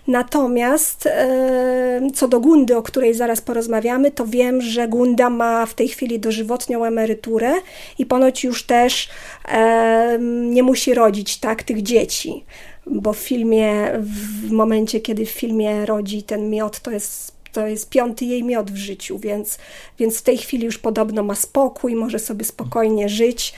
Natomiast 0.07 1.05
e, 1.05 2.01
co 2.15 2.27
do 2.27 2.39
Gundy, 2.39 2.77
o 2.77 2.83
której 2.83 3.13
zaraz 3.13 3.41
porozmawiamy, 3.41 4.11
to 4.11 4.25
wiem, 4.25 4.61
że 4.61 4.87
Gunda 4.87 5.29
ma 5.29 5.65
w 5.65 5.73
tej 5.73 5.87
chwili 5.87 6.19
dożywotnią 6.19 6.85
emeryturę 6.85 7.53
i 7.99 8.05
ponoć 8.05 8.43
już 8.43 8.63
też 8.63 9.09
e, 9.47 10.17
nie 10.49 10.63
musi 10.63 10.93
rodzić 10.93 11.37
tak 11.37 11.63
tych 11.63 11.83
dzieci, 11.83 12.45
bo 12.85 13.13
w 13.13 13.17
filmie, 13.17 13.91
w 13.99 14.51
momencie 14.51 14.99
kiedy 14.99 15.25
w 15.25 15.31
filmie 15.31 15.85
rodzi 15.85 16.23
ten 16.23 16.49
miot, 16.49 16.79
to 16.79 16.91
jest 16.91 17.33
to 17.53 17.67
jest 17.67 17.89
piąty 17.89 18.25
jej 18.25 18.43
miod 18.43 18.71
w 18.71 18.75
życiu, 18.75 19.19
więc, 19.19 19.57
więc 19.99 20.17
w 20.17 20.21
tej 20.21 20.37
chwili 20.37 20.65
już 20.65 20.77
podobno 20.77 21.23
ma 21.23 21.35
spokój, 21.35 21.95
może 21.95 22.19
sobie 22.19 22.45
spokojnie 22.45 23.09
żyć. 23.09 23.53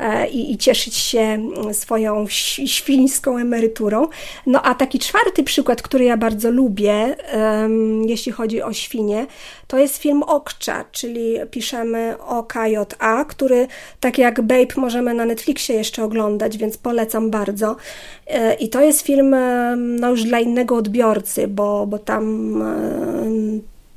E, 0.00 0.28
i, 0.28 0.52
i 0.52 0.58
cieszyć 0.58 0.96
się 0.96 1.20
mm, 1.20 1.74
swoją 1.74 2.26
świńską 2.66 3.38
emeryturą. 3.38 4.08
No 4.46 4.62
a 4.62 4.74
taki 4.74 4.98
czwarty 4.98 5.42
przykład, 5.42 5.82
który 5.82 6.04
ja 6.04 6.16
bardzo 6.16 6.50
lubię, 6.50 7.16
jeśli 8.06 8.32
chodzi 8.32 8.62
o 8.62 8.72
świnie, 8.72 9.26
to 9.66 9.78
jest 9.78 9.96
film 9.96 10.22
Okcza, 10.22 10.84
czyli 10.92 11.34
piszemy 11.50 12.14
OKJA, 12.18 13.24
który 13.28 13.66
tak 14.00 14.18
jak 14.18 14.40
Babe 14.40 14.74
możemy 14.76 15.14
na 15.14 15.24
Netflixie 15.24 15.74
jeszcze 15.74 16.04
oglądać, 16.04 16.58
więc 16.58 16.78
polecam 16.78 17.30
bardzo. 17.30 17.76
E, 18.26 18.54
I 18.54 18.68
to 18.68 18.80
jest 18.80 19.00
film 19.00 19.36
no 19.76 20.10
już 20.10 20.24
dla 20.24 20.40
innego 20.40 20.76
odbiorcy, 20.76 21.48
bo, 21.48 21.86
bo 21.86 21.98
tam 21.98 22.54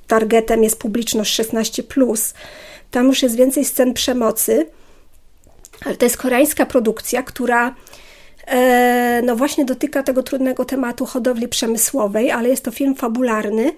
targetem 0.08 0.64
jest 0.64 0.80
publiczność 0.80 1.40
16+. 1.40 2.34
Tam 2.92 3.08
już 3.08 3.24
jest 3.24 3.36
więcej 3.36 3.66
scen 3.66 3.94
przemocy. 3.94 4.68
Ale 5.86 5.96
to 5.96 6.06
jest 6.06 6.18
koreańska 6.18 6.66
produkcja, 6.66 7.24
która 7.24 7.76
e, 8.48 9.22
no 9.26 9.36
właśnie 9.36 9.66
dotyka 9.66 10.04
tego 10.04 10.24
trudnego 10.24 10.66
tematu 10.66 11.06
hodowli 11.06 11.48
przemysłowej, 11.48 12.32
ale 12.32 12.50
jest 12.50 12.66
to 12.66 12.72
film 12.72 12.96
fabularny 12.96 13.72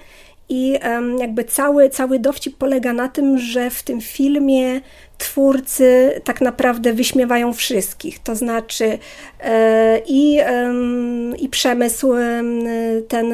i 0.49 0.79
jakby 1.19 1.43
cały, 1.43 1.89
cały 1.89 2.19
dowcip 2.19 2.57
polega 2.57 2.93
na 2.93 3.09
tym, 3.09 3.37
że 3.37 3.69
w 3.69 3.83
tym 3.83 4.01
filmie 4.01 4.81
twórcy 5.17 6.21
tak 6.23 6.41
naprawdę 6.41 6.93
wyśmiewają 6.93 7.53
wszystkich. 7.53 8.19
To 8.19 8.35
znaczy 8.35 8.97
e, 9.39 10.01
i, 10.07 10.39
i 11.39 11.49
przemysł 11.49 12.13
ten 13.07 13.27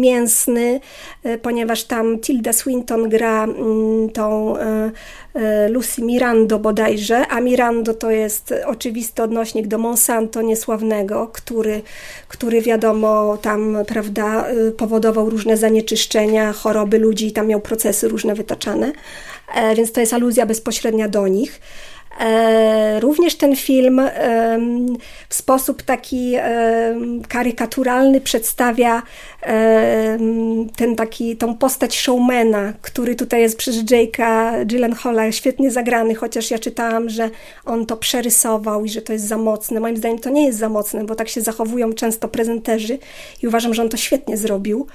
mięsny, 0.00 0.80
e, 1.24 1.38
ponieważ 1.38 1.84
tam 1.84 2.18
Tilda 2.18 2.52
Swinton 2.52 3.08
gra 3.08 3.44
mm, 3.44 4.10
tą 4.10 4.54
E, 5.38 5.68
Lucy 5.68 6.02
Mirando 6.02 6.58
bodajże, 6.58 7.26
a 7.28 7.40
Mirando 7.40 7.94
to 7.94 8.10
jest 8.10 8.54
oczywisty 8.66 9.22
odnośnik 9.22 9.66
do 9.66 9.78
Monsanto 9.78 10.42
niesławnego, 10.42 11.26
który, 11.32 11.82
który 12.28 12.62
wiadomo 12.62 13.36
tam, 13.36 13.78
prawda, 13.86 14.44
powodował 14.76 15.30
różne 15.30 15.56
zanieczyszczenia, 15.56 16.52
choroby 16.52 16.98
ludzi 16.98 17.26
i 17.26 17.32
tam 17.32 17.46
miał 17.46 17.60
procesy 17.60 18.08
różne 18.08 18.34
wytaczane, 18.34 18.92
więc 19.76 19.92
to 19.92 20.00
jest 20.00 20.14
aluzja 20.14 20.46
bezpośrednia 20.46 21.08
do 21.08 21.28
nich. 21.28 21.60
E, 22.20 23.00
również 23.00 23.36
ten 23.36 23.56
film 23.56 24.00
w 25.28 25.34
sposób 25.34 25.82
taki 25.82 26.34
karykaturalny 27.28 28.20
przedstawia 28.20 29.02
ten 30.76 30.96
taki, 30.96 31.36
tą 31.36 31.54
postać 31.56 31.98
showmana, 31.98 32.72
który 32.82 33.14
tutaj 33.14 33.40
jest 33.40 33.56
przez 33.56 33.76
Jake'a 33.76 34.66
Gyllenhaala 34.66 35.32
świetnie 35.32 35.70
zagrany, 35.70 36.14
chociaż 36.14 36.50
ja 36.50 36.58
czytałam, 36.58 37.08
że 37.08 37.30
on 37.64 37.86
to 37.86 37.96
przerysował 37.96 38.84
i 38.84 38.88
że 38.88 39.02
to 39.02 39.12
jest 39.12 39.26
za 39.26 39.38
mocne. 39.38 39.80
Moim 39.80 39.96
zdaniem 39.96 40.18
to 40.18 40.30
nie 40.30 40.46
jest 40.46 40.58
za 40.58 40.68
mocne, 40.68 41.04
bo 41.04 41.14
tak 41.14 41.28
się 41.28 41.40
zachowują 41.40 41.92
często 41.92 42.28
prezenterzy 42.28 42.98
i 43.42 43.48
uważam, 43.48 43.74
że 43.74 43.82
on 43.82 43.88
to 43.88 43.96
świetnie 43.96 44.36
zrobił. 44.36 44.86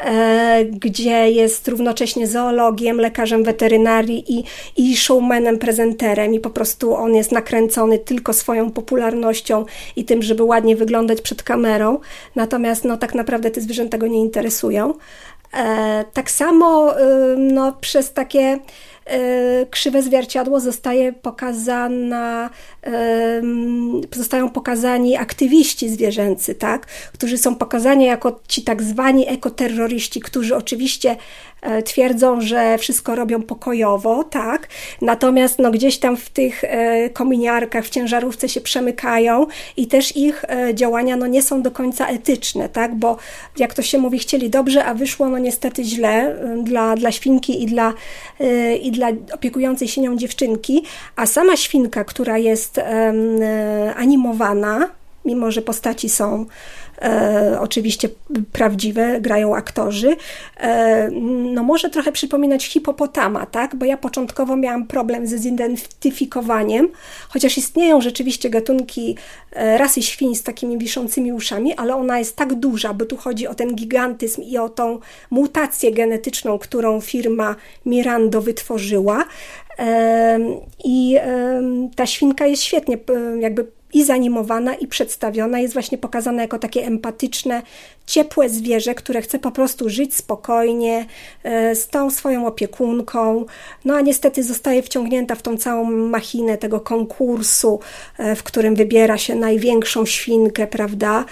E, 0.00 0.64
gdzie 0.64 1.30
jest 1.30 1.68
równocześnie 1.68 2.26
zoologiem, 2.26 3.00
lekarzem 3.00 3.44
weterynarii 3.44 4.38
i, 4.38 4.44
i 4.76 4.96
showmanem, 4.96 5.58
prezenterem 5.58 6.34
i 6.34 6.40
po 6.40 6.50
prostu 6.50 6.94
on 6.94 7.14
jest 7.14 7.32
nakręcony 7.32 7.98
tylko 7.98 8.32
swoją 8.32 8.70
popularnością 8.70 9.64
i 9.96 10.04
tym, 10.04 10.22
żeby 10.22 10.42
ładnie 10.42 10.76
wyglądać 10.76 11.20
przed 11.20 11.42
kamerą, 11.42 11.98
natomiast 12.36 12.84
no 12.84 12.96
tak 12.96 13.14
naprawdę 13.14 13.50
te 13.50 13.60
zwierzęta 13.60 13.98
go 13.98 14.06
nie 14.06 14.20
interesują. 14.20 14.94
E, 15.54 16.04
tak 16.12 16.30
samo 16.30 16.94
no, 17.36 17.72
przez 17.80 18.12
takie 18.12 18.58
krzywe 19.70 20.02
zwierciadło 20.02 20.60
zostaje 20.60 21.12
pokazana, 21.12 22.50
zostają 24.14 24.50
pokazani 24.50 25.16
aktywiści 25.16 25.88
zwierzęcy, 25.88 26.54
tak? 26.54 26.86
którzy 26.86 27.38
są 27.38 27.56
pokazani 27.56 28.04
jako 28.04 28.40
ci 28.48 28.62
tak 28.62 28.82
zwani 28.82 29.28
ekoterroryści, 29.28 30.20
którzy 30.20 30.56
oczywiście 30.56 31.10
E, 31.10 31.16
twierdzą, 31.84 32.40
że 32.40 32.78
wszystko 32.78 33.14
robią 33.14 33.42
pokojowo, 33.42 34.24
tak? 34.24 34.68
Natomiast 35.02 35.58
no, 35.58 35.70
gdzieś 35.70 35.98
tam 35.98 36.16
w 36.16 36.30
tych 36.30 36.64
e, 36.64 37.10
kominiarkach, 37.10 37.84
w 37.84 37.90
ciężarówce 37.90 38.48
się 38.48 38.60
przemykają 38.60 39.46
i 39.76 39.86
też 39.86 40.16
ich 40.16 40.44
e, 40.48 40.74
działania 40.74 41.16
no, 41.16 41.26
nie 41.26 41.42
są 41.42 41.62
do 41.62 41.70
końca 41.70 42.06
etyczne, 42.06 42.68
tak? 42.68 42.94
Bo 42.94 43.16
jak 43.58 43.74
to 43.74 43.82
się 43.82 43.98
mówi, 43.98 44.18
chcieli 44.18 44.50
dobrze, 44.50 44.84
a 44.84 44.94
wyszło 44.94 45.28
no 45.28 45.38
niestety 45.38 45.84
źle 45.84 46.36
dla, 46.62 46.96
dla 46.96 47.12
świnki 47.12 47.62
i 47.62 47.66
dla, 47.66 47.92
i 48.82 48.92
dla 48.92 49.08
opiekującej 49.34 49.88
się 49.88 50.00
nią 50.00 50.16
dziewczynki, 50.16 50.84
a 51.16 51.26
sama 51.26 51.56
świnka, 51.56 52.04
która 52.04 52.38
jest 52.38 52.80
animowana, 53.96 54.90
mimo 55.24 55.50
że 55.50 55.62
postaci 55.62 56.08
są 56.08 56.46
e, 57.02 57.56
oczywiście 57.60 58.08
prawdziwe, 58.52 59.20
grają 59.20 59.56
aktorzy. 59.56 60.16
E, 60.60 61.10
no 61.54 61.62
może 61.62 61.90
trochę 61.90 62.12
przypominać 62.12 62.64
hipopotama, 62.64 63.46
tak? 63.46 63.76
Bo 63.76 63.86
ja 63.86 63.96
początkowo 63.96 64.56
miałam 64.56 64.86
problem 64.86 65.26
ze 65.26 65.38
zidentyfikowaniem, 65.38 66.88
chociaż 67.28 67.58
istnieją 67.58 68.00
rzeczywiście 68.00 68.50
gatunki 68.50 69.16
e, 69.52 69.78
rasy 69.78 70.02
świń 70.02 70.34
z 70.34 70.42
takimi 70.42 70.78
wiszącymi 70.78 71.32
uszami, 71.32 71.74
ale 71.74 71.96
ona 71.96 72.18
jest 72.18 72.36
tak 72.36 72.54
duża, 72.54 72.94
bo 72.94 73.04
tu 73.04 73.16
chodzi 73.16 73.46
o 73.46 73.54
ten 73.54 73.74
gigantyzm 73.74 74.42
i 74.42 74.58
o 74.58 74.68
tą 74.68 74.98
mutację 75.30 75.92
genetyczną, 75.92 76.58
którą 76.58 77.00
firma 77.00 77.56
Mirando 77.86 78.40
wytworzyła. 78.40 79.24
I 80.84 81.16
ta 81.96 82.06
świnka 82.06 82.46
jest 82.46 82.62
świetnie 82.62 82.98
jakby 83.40 83.66
i 83.92 84.04
zanimowana, 84.04 84.74
i 84.74 84.86
przedstawiona, 84.86 85.60
jest 85.60 85.74
właśnie 85.74 85.98
pokazana 85.98 86.42
jako 86.42 86.58
takie 86.58 86.86
empatyczne, 86.86 87.62
ciepłe 88.10 88.48
zwierzę, 88.48 88.94
które 88.94 89.22
chce 89.22 89.38
po 89.38 89.50
prostu 89.50 89.88
żyć 89.88 90.14
spokojnie 90.14 91.06
e, 91.42 91.74
z 91.74 91.88
tą 91.88 92.10
swoją 92.10 92.46
opiekunką. 92.46 93.44
No 93.84 93.94
a 93.94 94.00
niestety 94.00 94.42
zostaje 94.42 94.82
wciągnięta 94.82 95.34
w 95.34 95.42
tą 95.42 95.56
całą 95.56 95.84
machinę 95.90 96.58
tego 96.58 96.80
konkursu, 96.80 97.80
e, 98.18 98.36
w 98.36 98.42
którym 98.42 98.74
wybiera 98.74 99.18
się 99.18 99.34
największą 99.34 100.06
świnkę, 100.06 100.66
prawda? 100.66 101.24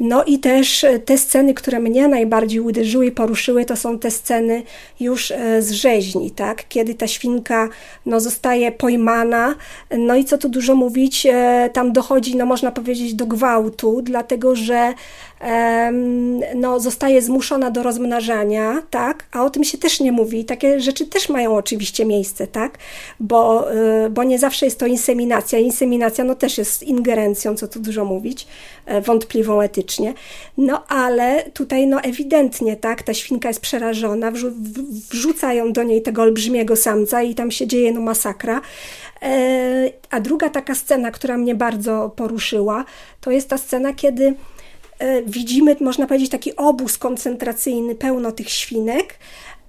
No 0.00 0.24
i 0.24 0.38
też 0.38 0.84
e, 0.84 0.98
te 0.98 1.18
sceny, 1.18 1.54
które 1.54 1.80
mnie 1.80 2.08
najbardziej 2.08 2.60
uderzyły 2.60 3.06
i 3.06 3.12
poruszyły, 3.12 3.64
to 3.64 3.76
są 3.76 3.98
te 3.98 4.10
sceny 4.10 4.62
już 5.00 5.32
z 5.60 5.70
rzeźni, 5.70 6.30
tak? 6.30 6.68
Kiedy 6.68 6.94
ta 6.94 7.06
świnka 7.06 7.68
no, 8.06 8.20
zostaje 8.20 8.72
pojmana, 8.72 9.54
no 9.98 10.16
i 10.16 10.24
co 10.24 10.38
tu 10.38 10.48
dużo 10.48 10.74
mówić, 10.74 11.26
tam 11.72 11.92
dochodzi, 12.04 12.36
no 12.36 12.46
można 12.46 12.70
powiedzieć, 12.72 13.14
do 13.14 13.26
gwałtu, 13.26 14.02
dlatego 14.02 14.56
że 14.56 14.94
no, 16.54 16.80
zostaje 16.80 17.22
zmuszona 17.22 17.70
do 17.70 17.82
rozmnażania, 17.82 18.82
tak? 18.90 19.26
A 19.32 19.44
o 19.44 19.50
tym 19.50 19.64
się 19.64 19.78
też 19.78 20.00
nie 20.00 20.12
mówi. 20.12 20.44
Takie 20.44 20.80
rzeczy 20.80 21.06
też 21.06 21.28
mają 21.28 21.54
oczywiście 21.56 22.04
miejsce, 22.04 22.46
tak? 22.46 22.78
Bo, 23.20 23.72
y, 24.06 24.10
bo 24.10 24.24
nie 24.24 24.38
zawsze 24.38 24.66
jest 24.66 24.78
to 24.78 24.86
inseminacja. 24.86 25.58
Inseminacja 25.58 26.24
no, 26.24 26.34
też 26.34 26.58
jest 26.58 26.82
ingerencją, 26.82 27.56
co 27.56 27.68
tu 27.68 27.80
dużo 27.80 28.04
mówić, 28.04 28.46
e, 28.86 29.00
wątpliwą 29.00 29.60
etycznie. 29.60 30.14
No 30.58 30.86
ale 30.86 31.44
tutaj 31.50 31.86
no, 31.86 32.00
ewidentnie, 32.00 32.76
tak? 32.76 33.02
Ta 33.02 33.14
świnka 33.14 33.48
jest 33.48 33.60
przerażona, 33.60 34.30
wrzu 34.30 34.52
wrzucają 35.10 35.72
do 35.72 35.82
niej 35.82 36.02
tego 36.02 36.22
olbrzymiego 36.22 36.76
samca 36.76 37.22
i 37.22 37.34
tam 37.34 37.50
się 37.50 37.66
dzieje 37.66 37.92
no, 37.92 38.00
masakra. 38.00 38.60
E, 39.22 39.90
a 40.10 40.20
druga 40.20 40.50
taka 40.50 40.74
scena, 40.74 41.10
która 41.10 41.38
mnie 41.38 41.54
bardzo 41.54 42.12
poruszyła, 42.16 42.84
to 43.20 43.30
jest 43.30 43.48
ta 43.48 43.58
scena, 43.58 43.92
kiedy 43.92 44.34
widzimy, 45.26 45.76
można 45.80 46.06
powiedzieć, 46.06 46.30
taki 46.30 46.56
obóz 46.56 46.98
koncentracyjny, 46.98 47.94
pełno 47.94 48.32
tych 48.32 48.50
świnek. 48.50 49.18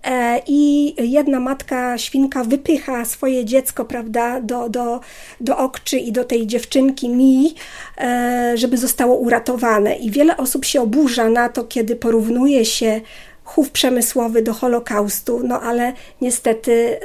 E, 0.05 0.41
I 0.47 0.93
jedna 1.11 1.39
matka 1.39 1.97
świnka 1.97 2.43
wypycha 2.43 3.05
swoje 3.05 3.45
dziecko, 3.45 3.85
prawda, 3.85 4.41
do, 4.41 4.69
do, 4.69 4.99
do 5.41 5.57
okczy 5.57 5.97
i 5.97 6.11
do 6.11 6.23
tej 6.23 6.47
dziewczynki 6.47 7.09
Mi, 7.09 7.55
e, 7.97 8.51
żeby 8.55 8.77
zostało 8.77 9.15
uratowane. 9.15 9.95
I 9.95 10.11
wiele 10.11 10.37
osób 10.37 10.65
się 10.65 10.81
oburza 10.81 11.29
na 11.29 11.49
to, 11.49 11.63
kiedy 11.63 11.95
porównuje 11.95 12.65
się 12.65 13.01
chów 13.43 13.71
przemysłowy 13.71 14.41
do 14.41 14.53
Holokaustu, 14.53 15.41
no 15.43 15.61
ale 15.61 15.93
niestety 16.21 16.99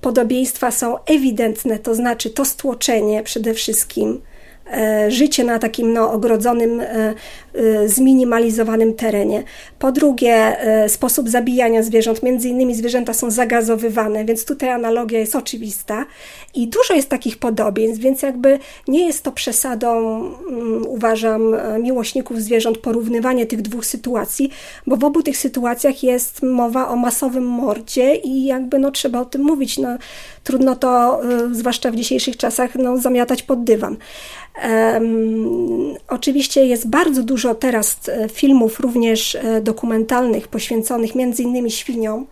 podobieństwa 0.00 0.70
są 0.70 1.04
ewidentne, 1.04 1.78
to 1.78 1.94
znaczy 1.94 2.30
to 2.30 2.44
stłoczenie 2.44 3.22
przede 3.22 3.54
wszystkim 3.54 4.20
E, 4.22 4.27
życie 5.08 5.44
na 5.44 5.58
takim 5.58 5.92
no, 5.92 6.12
ogrodzonym, 6.12 6.80
e, 6.80 7.14
e, 7.54 7.88
zminimalizowanym 7.88 8.94
terenie. 8.94 9.42
Po 9.78 9.92
drugie, 9.92 10.56
sposób 10.88 11.28
zabijania 11.28 11.82
zwierząt, 11.82 12.22
między 12.22 12.48
innymi 12.48 12.74
zwierzęta 12.74 13.14
są 13.14 13.30
zagazowywane, 13.30 14.24
więc 14.24 14.44
tutaj 14.44 14.70
analogia 14.70 15.18
jest 15.18 15.36
oczywista 15.36 16.06
i 16.54 16.68
dużo 16.68 16.94
jest 16.94 17.08
takich 17.08 17.38
podobieństw, 17.38 18.02
więc 18.02 18.22
jakby 18.22 18.58
nie 18.88 19.06
jest 19.06 19.24
to 19.24 19.32
przesadą, 19.32 20.18
mm, 20.50 20.86
uważam, 20.86 21.56
miłośników 21.82 22.42
zwierząt 22.42 22.78
porównywanie 22.78 23.46
tych 23.46 23.62
dwóch 23.62 23.86
sytuacji, 23.86 24.50
bo 24.86 24.96
w 24.96 25.04
obu 25.04 25.22
tych 25.22 25.36
sytuacjach 25.36 26.02
jest 26.02 26.42
mowa 26.42 26.88
o 26.88 26.96
masowym 26.96 27.44
mordzie 27.44 28.14
i 28.14 28.44
jakby 28.44 28.78
no, 28.78 28.90
trzeba 28.90 29.20
o 29.20 29.24
tym 29.24 29.42
mówić. 29.42 29.78
No, 29.78 29.88
trudno 30.48 30.76
to, 30.76 31.20
zwłaszcza 31.52 31.90
w 31.90 31.96
dzisiejszych 31.96 32.36
czasach, 32.36 32.74
no, 32.74 32.98
zamiatać 32.98 33.42
pod 33.42 33.64
dywan. 33.64 33.96
Um, 34.92 35.94
oczywiście 36.08 36.66
jest 36.66 36.88
bardzo 36.88 37.22
dużo 37.22 37.54
teraz 37.54 38.00
e, 38.08 38.28
filmów, 38.28 38.80
również 38.80 39.34
e, 39.34 39.60
dokumentalnych, 39.60 40.48
poświęconych 40.48 41.14
między 41.14 41.42
innymi 41.42 41.70
świniom. 41.70 42.26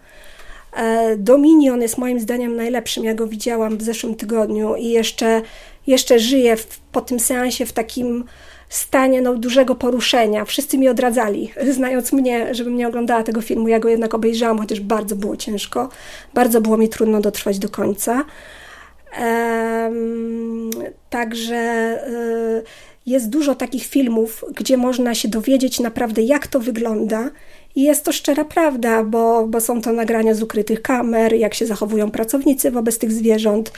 E, 0.77 1.17
Dominion 1.17 1.83
jest 1.83 1.99
moim 1.99 2.21
zdaniem 2.21 2.57
najlepszym. 2.57 3.05
Ja 3.05 3.15
go 3.15 3.27
widziałam 3.27 3.79
w 3.79 3.83
zeszłym 3.83 4.15
tygodniu 4.15 4.77
i 4.77 4.89
jeszcze, 4.89 5.43
jeszcze 5.87 6.19
żyję 6.19 6.57
w, 6.57 6.79
po 6.93 7.01
tym 7.01 7.21
seansie 7.21 7.67
w 7.67 7.73
takim 7.73 8.25
stanie 8.69 9.23
no, 9.23 9.35
dużego 9.35 9.75
poruszenia. 9.75 10.45
Wszyscy 10.45 10.79
mi 10.79 10.89
odradzali, 10.89 11.53
znając 11.71 12.13
mnie, 12.13 12.55
żebym 12.55 12.77
nie 12.77 12.89
oglądała 12.89 13.23
tego 13.23 13.41
filmu. 13.41 13.69
Ja 13.69 13.81
go 13.81 13.89
jednak 13.89 14.15
obejrzałam, 14.15 14.59
chociaż 14.59 14.81
bardzo 14.81 15.17
było 15.17 15.37
ciężko. 15.37 15.89
Bardzo 16.35 16.61
było 16.61 16.77
mi 16.77 16.89
trudno 16.89 17.21
dotrwać 17.21 17.59
do 17.59 17.69
końca. 17.69 18.25
Także 21.11 21.99
y, 22.09 22.63
jest 23.07 23.31
dużo 23.31 23.55
takich 23.55 23.87
filmów, 23.87 24.45
gdzie 24.55 24.77
można 24.77 25.15
się 25.15 25.29
dowiedzieć 25.29 25.81
naprawdę, 25.81 26.23
jak 26.23 26.47
to 26.47 26.61
wygląda 26.61 27.31
i 27.77 27.83
jest 27.83 28.05
to 28.05 28.13
szczera 28.13 28.45
prawda, 28.45 29.05
bo, 29.05 29.47
bo 29.47 29.61
są 29.61 29.83
to 29.83 29.93
nagrania 29.93 30.35
z 30.35 30.43
ukrytych 30.43 30.83
kamer, 30.83 31.35
jak 31.35 31.55
się 31.55 31.67
zachowują 31.67 32.11
pracownicy 32.11 32.71
wobec 32.71 32.99
tych 32.99 33.13
zwierząt, 33.13 33.73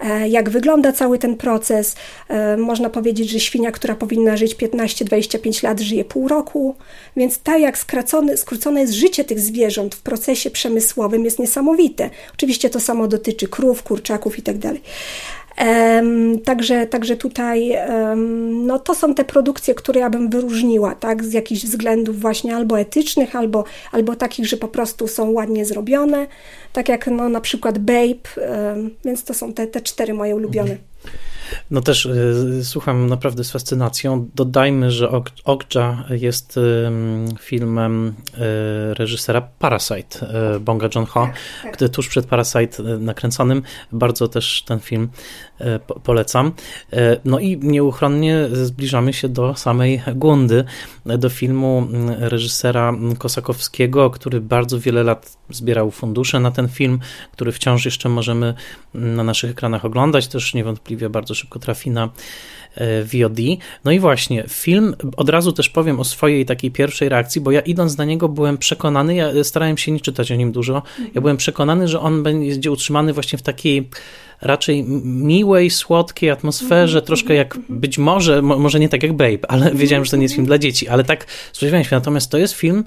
e, 0.00 0.28
jak 0.28 0.50
wygląda 0.50 0.92
cały 0.92 1.18
ten 1.18 1.36
proces. 1.36 1.96
E, 2.28 2.56
można 2.56 2.90
powiedzieć, 2.90 3.30
że 3.30 3.40
świnia, 3.40 3.72
która 3.72 3.94
powinna 3.94 4.36
żyć 4.36 4.54
15-25 4.54 5.62
lat, 5.62 5.80
żyje 5.80 6.04
pół 6.04 6.28
roku, 6.28 6.74
więc 7.16 7.38
tak 7.38 7.60
jak 7.60 7.78
skracone, 7.78 8.36
skrócone 8.36 8.80
jest 8.80 8.92
życie 8.92 9.24
tych 9.24 9.40
zwierząt 9.40 9.94
w 9.94 10.02
procesie 10.02 10.50
przemysłowym 10.50 11.24
jest 11.24 11.38
niesamowite. 11.38 12.10
Oczywiście 12.34 12.70
to 12.70 12.80
samo 12.80 13.08
dotyczy 13.08 13.48
krów, 13.48 13.82
kurczaków 13.82 14.38
itd. 14.38 14.72
Tak 15.58 16.58
Także, 16.58 16.86
także 16.86 17.16
tutaj 17.16 17.76
no 18.66 18.78
to 18.78 18.94
są 18.94 19.14
te 19.14 19.24
produkcje, 19.24 19.74
które 19.74 20.00
ja 20.00 20.10
bym 20.10 20.30
wyróżniła, 20.30 20.94
tak, 20.94 21.24
z 21.24 21.32
jakichś 21.32 21.64
względów 21.64 22.20
właśnie 22.20 22.56
albo 22.56 22.80
etycznych, 22.80 23.36
albo, 23.36 23.64
albo 23.92 24.16
takich, 24.16 24.46
że 24.46 24.56
po 24.56 24.68
prostu 24.68 25.08
są 25.08 25.30
ładnie 25.30 25.64
zrobione, 25.64 26.26
tak 26.72 26.88
jak 26.88 27.06
no, 27.06 27.28
na 27.28 27.40
przykład 27.40 27.78
Babe, 27.78 28.48
więc 29.04 29.24
to 29.24 29.34
są 29.34 29.52
te, 29.52 29.66
te 29.66 29.80
cztery 29.80 30.14
moje 30.14 30.36
ulubione. 30.36 30.76
No 31.70 31.80
też 31.80 32.06
y, 32.06 32.60
słucham 32.64 33.06
naprawdę 33.06 33.44
z 33.44 33.50
fascynacją. 33.50 34.28
Dodajmy, 34.34 34.90
że 34.90 35.10
Okja 35.44 36.04
jest 36.10 36.56
y, 36.56 36.90
filmem 37.40 38.08
y, 38.08 38.94
reżysera 38.94 39.40
Parasite, 39.58 40.26
y, 40.56 40.60
Bonga 40.60 40.88
Joon-ho, 40.94 41.26
tak, 41.26 41.34
tak. 41.62 41.76
gdy 41.76 41.88
tuż 41.88 42.08
przed 42.08 42.26
Parasite 42.26 42.82
nakręconym. 42.82 43.62
Bardzo 43.92 44.28
też 44.28 44.62
ten 44.62 44.80
film 44.80 45.08
po, 45.86 46.00
polecam. 46.00 46.52
No 47.24 47.38
i 47.38 47.58
nieuchronnie 47.62 48.48
zbliżamy 48.52 49.12
się 49.12 49.28
do 49.28 49.54
samej 49.54 50.02
Gundy, 50.14 50.64
do 51.06 51.28
filmu 51.30 51.88
reżysera 52.18 52.92
Kosakowskiego, 53.18 54.10
który 54.10 54.40
bardzo 54.40 54.80
wiele 54.80 55.02
lat 55.02 55.36
zbierał 55.50 55.90
fundusze 55.90 56.40
na 56.40 56.50
ten 56.50 56.68
film, 56.68 56.98
który 57.32 57.52
wciąż 57.52 57.84
jeszcze 57.84 58.08
możemy 58.08 58.54
na 58.94 59.24
naszych 59.24 59.50
ekranach 59.50 59.84
oglądać. 59.84 60.28
Też 60.28 60.54
niewątpliwie 60.54 60.87
bardzo 60.96 61.34
szybko 61.34 61.58
trafi 61.58 61.90
na 61.90 62.10
e, 62.74 63.04
VOD. 63.04 63.38
No 63.84 63.92
i 63.92 63.98
właśnie, 63.98 64.44
film, 64.48 64.94
od 65.16 65.28
razu 65.28 65.52
też 65.52 65.68
powiem 65.68 66.00
o 66.00 66.04
swojej 66.04 66.46
takiej 66.46 66.70
pierwszej 66.70 67.08
reakcji, 67.08 67.40
bo 67.40 67.50
ja 67.50 67.60
idąc 67.60 67.98
na 67.98 68.04
niego 68.04 68.28
byłem 68.28 68.58
przekonany, 68.58 69.14
ja 69.14 69.44
starałem 69.44 69.78
się 69.78 69.92
nie 69.92 70.00
czytać 70.00 70.32
o 70.32 70.34
nim 70.34 70.52
dużo, 70.52 70.82
ja 71.14 71.20
byłem 71.20 71.36
przekonany, 71.36 71.88
że 71.88 72.00
on 72.00 72.22
będzie 72.22 72.70
utrzymany 72.70 73.12
właśnie 73.12 73.38
w 73.38 73.42
takiej 73.42 73.88
raczej 74.40 74.84
miłej, 75.04 75.70
słodkiej 75.70 76.30
atmosferze, 76.30 77.02
troszkę 77.02 77.34
jak 77.34 77.58
być 77.68 77.98
może, 77.98 78.42
może 78.42 78.80
nie 78.80 78.88
tak 78.88 79.02
jak 79.02 79.12
Babe, 79.12 79.50
ale 79.50 79.74
wiedziałem, 79.74 80.04
że 80.04 80.10
to 80.10 80.16
nie 80.16 80.22
jest 80.22 80.34
film 80.34 80.46
dla 80.46 80.58
dzieci, 80.58 80.88
ale 80.88 81.04
tak 81.04 81.26
spodziewałem 81.52 81.84
się. 81.84 81.96
Natomiast 81.96 82.30
to 82.30 82.38
jest 82.38 82.54
film, 82.54 82.84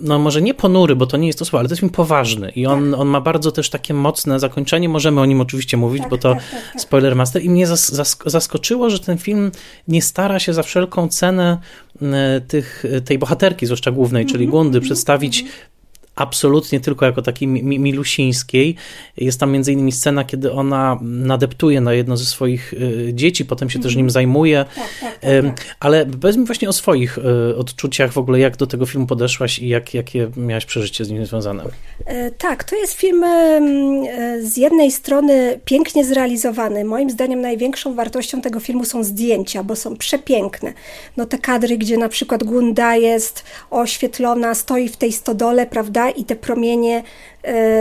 no 0.00 0.18
może 0.18 0.42
nie 0.42 0.54
ponury, 0.54 0.96
bo 0.96 1.06
to 1.06 1.16
nie 1.16 1.26
jest 1.26 1.38
to 1.38 1.44
słowo, 1.44 1.58
ale 1.58 1.68
to 1.68 1.72
jest 1.72 1.80
film 1.80 1.92
poważny 1.92 2.50
i 2.50 2.66
on, 2.66 2.90
tak. 2.90 3.00
on 3.00 3.08
ma 3.08 3.20
bardzo 3.20 3.52
też 3.52 3.70
takie 3.70 3.94
mocne 3.94 4.40
zakończenie, 4.40 4.88
możemy 4.88 5.20
o 5.20 5.26
nim 5.26 5.40
oczywiście 5.40 5.76
mówić, 5.76 6.02
tak, 6.02 6.10
bo 6.10 6.18
to 6.18 6.34
tak, 6.34 6.50
tak, 6.50 6.72
tak. 6.72 6.82
spoiler 6.82 7.16
master 7.16 7.42
i 7.42 7.50
mnie 7.50 7.66
zas, 7.66 7.92
zas, 7.92 8.18
zaskoczyło, 8.26 8.90
że 8.90 8.98
ten 8.98 9.18
film 9.18 9.50
nie 9.88 10.02
stara 10.02 10.38
się 10.38 10.54
za 10.54 10.62
wszelką 10.62 11.08
cenę 11.08 11.58
tych, 12.48 12.84
tej 13.04 13.18
bohaterki, 13.18 13.66
zwłaszcza 13.66 13.90
głównej, 13.90 14.26
czyli 14.26 14.44
mhm, 14.44 14.50
Gundy, 14.50 14.78
mhm, 14.78 14.84
przedstawić 14.84 15.40
mhm 15.40 15.72
absolutnie 16.16 16.80
tylko 16.80 17.06
jako 17.06 17.22
takiej 17.22 17.48
milusińskiej. 17.48 18.76
Jest 19.16 19.40
tam 19.40 19.52
między 19.52 19.72
innymi 19.72 19.92
scena, 19.92 20.24
kiedy 20.24 20.52
ona 20.52 20.98
nadeptuje 21.02 21.80
na 21.80 21.92
jedno 21.92 22.16
ze 22.16 22.24
swoich 22.24 22.72
y, 22.72 23.10
dzieci, 23.14 23.44
potem 23.44 23.70
się 23.70 23.78
też 23.78 23.96
nim 23.96 24.04
mhm. 24.06 24.10
zajmuje. 24.10 24.64
Tak, 24.74 24.84
tak, 25.00 25.18
tak, 25.20 25.56
tak, 25.56 25.76
Ale 25.80 26.06
powiedz 26.06 26.36
mi 26.36 26.44
właśnie 26.44 26.68
o 26.68 26.72
swoich 26.72 27.18
y, 27.18 27.56
odczuciach 27.56 28.12
w 28.12 28.18
ogóle, 28.18 28.38
jak 28.38 28.56
do 28.56 28.66
tego 28.66 28.86
filmu 28.86 29.06
podeszłaś 29.06 29.58
i 29.58 29.68
jak, 29.68 29.94
jakie 29.94 30.30
miałaś 30.36 30.66
przeżycie 30.66 31.04
z 31.04 31.10
nim 31.10 31.26
związane. 31.26 31.64
E, 32.06 32.30
tak, 32.30 32.64
to 32.64 32.76
jest 32.76 32.92
film 32.92 33.24
e, 33.24 33.60
z 34.42 34.56
jednej 34.56 34.92
strony 34.92 35.60
pięknie 35.64 36.04
zrealizowany. 36.04 36.84
Moim 36.84 37.10
zdaniem 37.10 37.40
największą 37.40 37.94
wartością 37.94 38.40
tego 38.40 38.60
filmu 38.60 38.84
są 38.84 39.04
zdjęcia, 39.04 39.64
bo 39.64 39.76
są 39.76 39.96
przepiękne. 39.96 40.72
No 41.16 41.26
te 41.26 41.38
kadry, 41.38 41.78
gdzie 41.78 41.96
na 41.96 42.08
przykład 42.08 42.44
Gunda 42.44 42.96
jest 42.96 43.44
oświetlona, 43.70 44.54
stoi 44.54 44.88
w 44.88 44.96
tej 44.96 45.12
stodole, 45.12 45.66
prawda, 45.66 46.01
i 46.10 46.24
te 46.24 46.36
promienie 46.36 47.02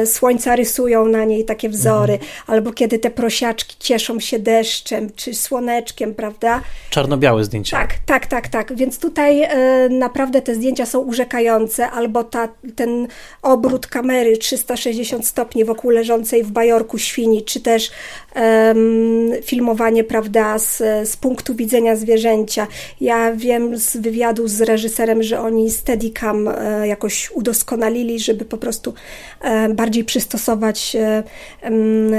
słońca 0.05 0.55
rysują 0.55 1.05
na 1.05 1.25
niej 1.25 1.45
takie 1.45 1.69
wzory, 1.69 2.13
mhm. 2.13 2.31
albo 2.47 2.73
kiedy 2.73 2.99
te 2.99 3.11
prosiaczki 3.11 3.75
cieszą 3.79 4.19
się 4.19 4.39
deszczem 4.39 5.09
czy 5.15 5.33
słoneczkiem, 5.33 6.13
prawda? 6.13 6.61
Czarno-białe 6.89 7.43
zdjęcia. 7.43 7.77
Tak, 7.77 7.93
tak, 8.05 8.25
tak, 8.25 8.47
tak. 8.47 8.75
Więc 8.75 8.99
tutaj 8.99 9.43
e, 9.43 9.89
naprawdę 9.89 10.41
te 10.41 10.55
zdjęcia 10.55 10.85
są 10.85 10.99
urzekające, 10.99 11.89
albo 11.89 12.23
ta, 12.23 12.47
ten 12.75 13.07
obrót 13.41 13.87
kamery 13.87 14.37
360 14.37 15.27
stopni 15.27 15.65
wokół 15.65 15.91
leżącej 15.91 16.43
w 16.43 16.51
bajorku 16.51 16.97
świni, 16.97 17.43
czy 17.43 17.59
też 17.59 17.91
um, 18.35 19.31
filmowanie, 19.43 20.03
prawda, 20.03 20.59
z, 20.59 20.77
z 21.09 21.17
punktu 21.17 21.55
widzenia 21.55 21.95
zwierzęcia. 21.95 22.67
Ja 23.01 23.35
wiem 23.35 23.77
z 23.77 23.97
wywiadu 23.97 24.47
z 24.47 24.61
reżyserem, 24.61 25.23
że 25.23 25.39
oni 25.39 25.71
Steadicam 25.71 26.47
e, 26.47 26.87
jakoś 26.87 27.31
udoskonalili, 27.31 28.19
żeby 28.19 28.45
po 28.45 28.57
prostu 28.57 28.93
E, 29.41 29.50
bardziej 29.69 30.03
przystosować 30.03 30.95
e, 30.95 31.23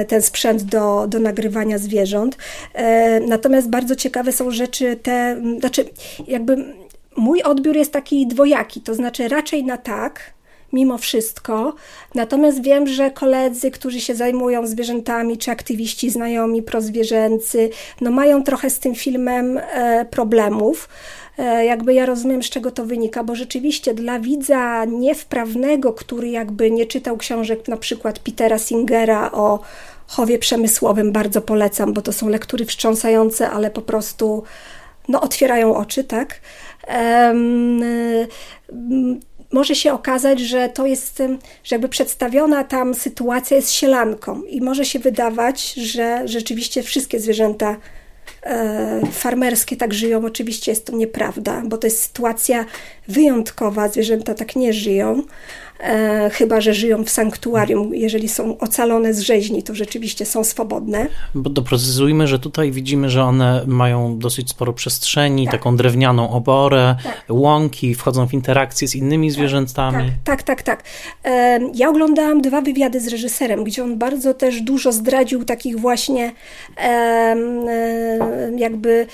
ten 0.08 0.22
sprzęt 0.22 0.62
do, 0.62 1.06
do 1.08 1.18
nagrywania 1.18 1.78
zwierząt. 1.78 2.36
E, 2.74 3.20
natomiast 3.20 3.70
bardzo 3.70 3.96
ciekawe 3.96 4.32
są 4.32 4.50
rzeczy 4.50 4.96
te, 4.96 5.42
znaczy 5.58 5.84
jakby 6.26 6.74
mój 7.16 7.42
odbiór 7.42 7.76
jest 7.76 7.92
taki 7.92 8.26
dwojaki, 8.26 8.80
to 8.80 8.94
znaczy 8.94 9.28
raczej 9.28 9.64
na 9.64 9.76
tak, 9.76 10.32
mimo 10.72 10.98
wszystko. 10.98 11.74
Natomiast 12.14 12.62
wiem, 12.62 12.86
że 12.86 13.10
koledzy, 13.10 13.70
którzy 13.70 14.00
się 14.00 14.14
zajmują 14.14 14.66
zwierzętami, 14.66 15.38
czy 15.38 15.50
aktywiści 15.50 16.10
znajomi 16.10 16.62
prozwierzęcy, 16.62 17.70
no 18.00 18.10
mają 18.10 18.42
trochę 18.42 18.70
z 18.70 18.78
tym 18.78 18.94
filmem 18.94 19.60
problemów. 20.10 20.88
E, 21.38 21.64
jakby 21.64 21.94
ja 21.94 22.06
rozumiem, 22.06 22.42
z 22.42 22.50
czego 22.50 22.70
to 22.70 22.84
wynika, 22.84 23.24
bo 23.24 23.34
rzeczywiście 23.34 23.94
dla 23.94 24.18
widza 24.18 24.84
niewprawnego, 24.84 25.92
który 25.92 26.28
jakby 26.28 26.70
nie 26.70 26.86
czytał 26.86 27.16
książek 27.16 27.68
na 27.68 27.76
przykład 27.76 28.18
Petera 28.18 28.58
Singera 28.58 29.32
o 29.32 29.60
chowie 30.06 30.38
przemysłowym, 30.38 31.12
bardzo 31.12 31.42
polecam, 31.42 31.92
bo 31.92 32.02
to 32.02 32.12
są 32.12 32.28
lektury 32.28 32.64
wstrząsające, 32.64 33.50
ale 33.50 33.70
po 33.70 33.82
prostu 33.82 34.42
no, 35.08 35.20
otwierają 35.20 35.76
oczy, 35.76 36.04
tak? 36.04 36.40
Um, 36.88 37.80
może 39.52 39.74
się 39.74 39.92
okazać, 39.92 40.40
że 40.40 40.68
to 40.68 40.86
jest, 40.86 41.18
że 41.64 41.76
jakby 41.76 41.88
przedstawiona 41.88 42.64
tam 42.64 42.94
sytuacja 42.94 43.56
jest 43.56 43.70
sielanką 43.70 44.42
i 44.42 44.60
może 44.60 44.84
się 44.84 44.98
wydawać, 44.98 45.72
że 45.74 46.28
rzeczywiście 46.28 46.82
wszystkie 46.82 47.20
zwierzęta 47.20 47.76
farmerskie 49.12 49.76
tak 49.76 49.94
żyją. 49.94 50.24
Oczywiście 50.24 50.72
jest 50.72 50.86
to 50.86 50.96
nieprawda, 50.96 51.62
bo 51.64 51.78
to 51.78 51.86
jest 51.86 52.02
sytuacja 52.02 52.64
wyjątkowa. 53.08 53.88
Zwierzęta 53.88 54.34
tak 54.34 54.56
nie 54.56 54.72
żyją. 54.72 55.22
E, 55.82 56.30
chyba 56.30 56.60
że 56.60 56.74
żyją 56.74 57.04
w 57.04 57.10
sanktuarium. 57.10 57.94
Jeżeli 57.94 58.28
są 58.28 58.58
ocalone 58.58 59.14
z 59.14 59.20
rzeźni, 59.20 59.62
to 59.62 59.74
rzeczywiście 59.74 60.26
są 60.26 60.44
swobodne. 60.44 61.06
Bo 61.34 61.50
doprecyzujmy, 61.50 62.26
że 62.26 62.38
tutaj 62.38 62.72
widzimy, 62.72 63.10
że 63.10 63.22
one 63.22 63.64
mają 63.66 64.18
dosyć 64.18 64.50
sporo 64.50 64.72
przestrzeni, 64.72 65.44
tak. 65.44 65.52
taką 65.52 65.76
drewnianą 65.76 66.30
oborę, 66.30 66.96
tak. 67.04 67.24
łąki, 67.28 67.94
wchodzą 67.94 68.28
w 68.28 68.34
interakcje 68.34 68.88
z 68.88 68.94
innymi 68.94 69.28
tak, 69.28 69.34
zwierzętami. 69.34 70.12
Tak, 70.24 70.42
tak, 70.42 70.42
tak, 70.42 70.62
tak. 70.62 70.84
E, 71.24 71.60
ja 71.74 71.88
oglądałam 71.88 72.40
dwa 72.42 72.60
wywiady 72.60 73.00
z 73.00 73.08
reżyserem, 73.08 73.64
gdzie 73.64 73.84
on 73.84 73.98
bardzo 73.98 74.34
też 74.34 74.60
dużo 74.60 74.92
zdradził 74.92 75.44
takich 75.44 75.80
właśnie 75.80 76.32
e, 76.76 77.36
jakby 78.56 79.06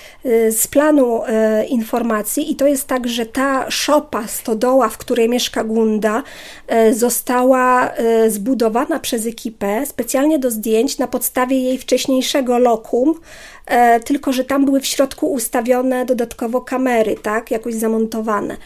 z 0.50 0.66
planu 0.66 1.20
informacji 1.68 2.52
i 2.52 2.56
to 2.56 2.66
jest 2.66 2.86
tak, 2.86 3.08
że 3.08 3.26
ta 3.26 3.70
szopa, 3.70 4.26
stodoła, 4.26 4.88
w 4.88 4.98
której 4.98 5.28
mieszka 5.28 5.64
Gunda, 5.64 6.22
E, 6.57 6.57
została 6.92 7.92
e, 7.92 8.30
zbudowana 8.30 9.00
przez 9.00 9.26
ekipę 9.26 9.86
specjalnie 9.86 10.38
do 10.38 10.50
zdjęć 10.50 10.98
na 10.98 11.06
podstawie 11.06 11.60
jej 11.60 11.78
wcześniejszego 11.78 12.58
lokum, 12.58 13.14
e, 13.66 14.00
tylko 14.00 14.32
że 14.32 14.44
tam 14.44 14.64
były 14.64 14.80
w 14.80 14.86
środku 14.86 15.32
ustawione 15.32 16.06
dodatkowo 16.06 16.60
kamery, 16.60 17.16
tak, 17.22 17.50
jakoś 17.50 17.74
zamontowane. 17.74 18.56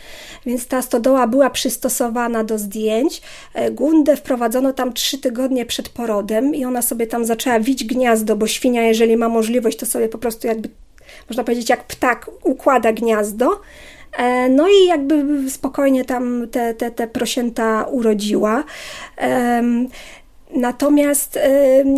Więc 0.46 0.66
ta 0.66 0.82
stodoła 0.82 1.26
była 1.26 1.50
przystosowana 1.50 2.44
do 2.44 2.58
zdjęć. 2.58 3.22
Gundę 3.70 4.16
wprowadzono 4.16 4.72
tam 4.72 4.92
trzy 4.92 5.18
tygodnie 5.18 5.66
przed 5.66 5.88
porodem 5.88 6.54
i 6.54 6.64
ona 6.64 6.82
sobie 6.82 7.06
tam 7.06 7.24
zaczęła 7.24 7.60
wić 7.60 7.84
gniazdo, 7.84 8.36
bo 8.36 8.46
świnia, 8.46 8.82
jeżeli 8.82 9.16
ma 9.16 9.28
możliwość, 9.28 9.78
to 9.78 9.86
sobie 9.86 10.08
po 10.08 10.18
prostu 10.18 10.46
jakby, 10.46 10.68
można 11.28 11.44
powiedzieć, 11.44 11.70
jak 11.70 11.84
ptak 11.84 12.30
układa 12.44 12.92
gniazdo. 12.92 13.60
E, 14.18 14.48
no 14.48 14.68
i 14.68 14.86
jakby 14.86 15.24
spokojnie 15.50 16.04
tam 16.04 16.48
te, 16.50 16.74
te, 16.74 16.90
te 16.90 17.06
prosięta 17.06 17.84
urodziła. 17.84 18.64
Natomiast 20.54 21.38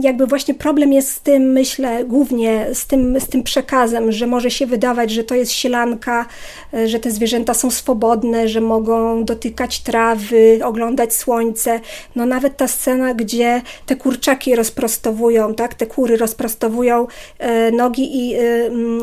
jakby 0.01 0.27
właśnie 0.27 0.55
problem 0.55 0.93
jest 0.93 1.11
z 1.13 1.21
tym, 1.21 1.43
myślę, 1.43 2.05
głównie 2.05 2.67
z 2.73 2.87
tym, 2.87 3.21
z 3.21 3.27
tym 3.27 3.43
przekazem, 3.43 4.13
że 4.13 4.27
może 4.27 4.51
się 4.51 4.67
wydawać, 4.67 5.11
że 5.11 5.25
to 5.25 5.35
jest 5.35 5.53
sielanka, 5.53 6.27
e, 6.75 6.89
że 6.89 6.99
te 6.99 7.11
zwierzęta 7.11 7.55
są 7.55 7.71
swobodne, 7.71 8.49
że 8.49 8.61
mogą 8.61 9.25
dotykać 9.25 9.81
trawy, 9.81 10.61
oglądać 10.65 11.15
słońce. 11.15 11.81
No 12.17 12.27
nawet 12.27 12.57
ta 12.57 12.69
scena, 12.69 13.15
gdzie 13.15 13.63
te 13.87 13.97
kurczaki 13.97 14.57
rozprostowują, 14.57 15.55
tak, 15.55 15.75
te 15.75 15.87
kury 15.87 16.17
rozprostowują 16.17 17.07
e, 17.39 17.71
nogi 17.71 18.19
i, 18.19 18.35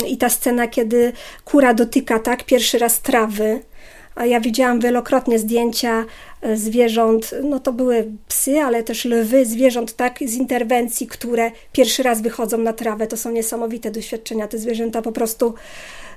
i 0.08 0.18
ta 0.18 0.30
scena, 0.30 0.68
kiedy 0.68 1.14
kura 1.46 1.74
dotyka, 1.74 2.20
tak, 2.20 2.44
pierwszy 2.44 2.78
raz 2.78 3.02
trawy, 3.02 3.62
a 4.16 4.26
ja 4.26 4.40
widziałam 4.40 4.80
wielokrotnie 4.80 5.40
zdjęcia 5.40 6.06
zwierząt, 6.56 7.32
no 7.44 7.60
to 7.60 7.74
były 7.74 8.12
psy, 8.28 8.60
ale 8.60 8.84
też 8.84 9.06
lwy, 9.06 9.46
zwierząt 9.46 9.96
tak 9.96 10.20
z 10.26 10.34
interwencji, 10.34 11.08
które 11.08 11.52
pierwszy 11.72 12.04
raz 12.04 12.22
wychodzą 12.22 12.58
na 12.58 12.74
trawę. 12.74 13.08
To 13.08 13.18
są 13.18 13.32
niesamowite 13.32 13.92
doświadczenia. 13.92 14.48
Te 14.48 14.58
zwierzęta 14.58 15.02
po 15.02 15.12
prostu, 15.12 15.54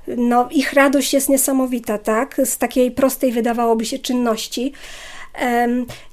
no 0.06 0.48
ich 0.50 0.72
radość 0.72 1.14
jest 1.14 1.28
niesamowita, 1.28 1.98
tak? 1.98 2.40
Z 2.44 2.58
takiej 2.58 2.90
prostej 2.90 3.32
wydawałoby 3.32 3.84
się 3.84 3.98
czynności. 3.98 4.72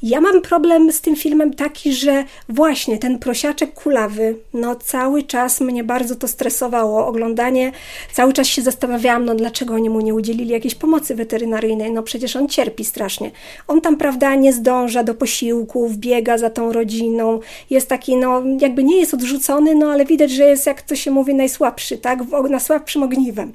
Ja 0.03 0.21
mam 0.21 0.41
problem 0.41 0.91
z 0.91 1.01
tym 1.01 1.15
filmem 1.15 1.53
taki, 1.53 1.93
że 1.93 2.23
właśnie 2.49 2.97
ten 2.97 3.19
prosiaczek 3.19 3.73
kulawy, 3.73 4.35
no 4.53 4.75
cały 4.75 5.23
czas 5.23 5.61
mnie 5.61 5.83
bardzo 5.83 6.15
to 6.15 6.27
stresowało, 6.27 7.07
oglądanie, 7.07 7.71
cały 8.13 8.33
czas 8.33 8.47
się 8.47 8.61
zastanawiałam, 8.61 9.25
no 9.25 9.35
dlaczego 9.35 9.73
oni 9.73 9.89
mu 9.89 10.01
nie 10.01 10.13
udzielili 10.13 10.49
jakiejś 10.49 10.75
pomocy 10.75 11.15
weterynaryjnej, 11.15 11.91
no 11.91 12.03
przecież 12.03 12.35
on 12.35 12.47
cierpi 12.47 12.85
strasznie. 12.85 13.31
On 13.67 13.81
tam, 13.81 13.97
prawda, 13.97 14.35
nie 14.35 14.53
zdąża 14.53 15.03
do 15.03 15.13
posiłków, 15.13 15.97
biega 15.97 16.37
za 16.37 16.49
tą 16.49 16.73
rodziną, 16.73 17.39
jest 17.69 17.89
taki, 17.89 18.15
no 18.15 18.43
jakby 18.61 18.83
nie 18.83 18.99
jest 18.99 19.13
odrzucony, 19.13 19.75
no 19.75 19.91
ale 19.91 20.05
widać, 20.05 20.31
że 20.31 20.43
jest, 20.43 20.65
jak 20.65 20.81
to 20.81 20.95
się 20.95 21.11
mówi, 21.11 21.35
najsłabszy, 21.35 21.97
tak, 21.97 22.19
najsłabszym 22.49 23.03
ogniwem. 23.03 23.53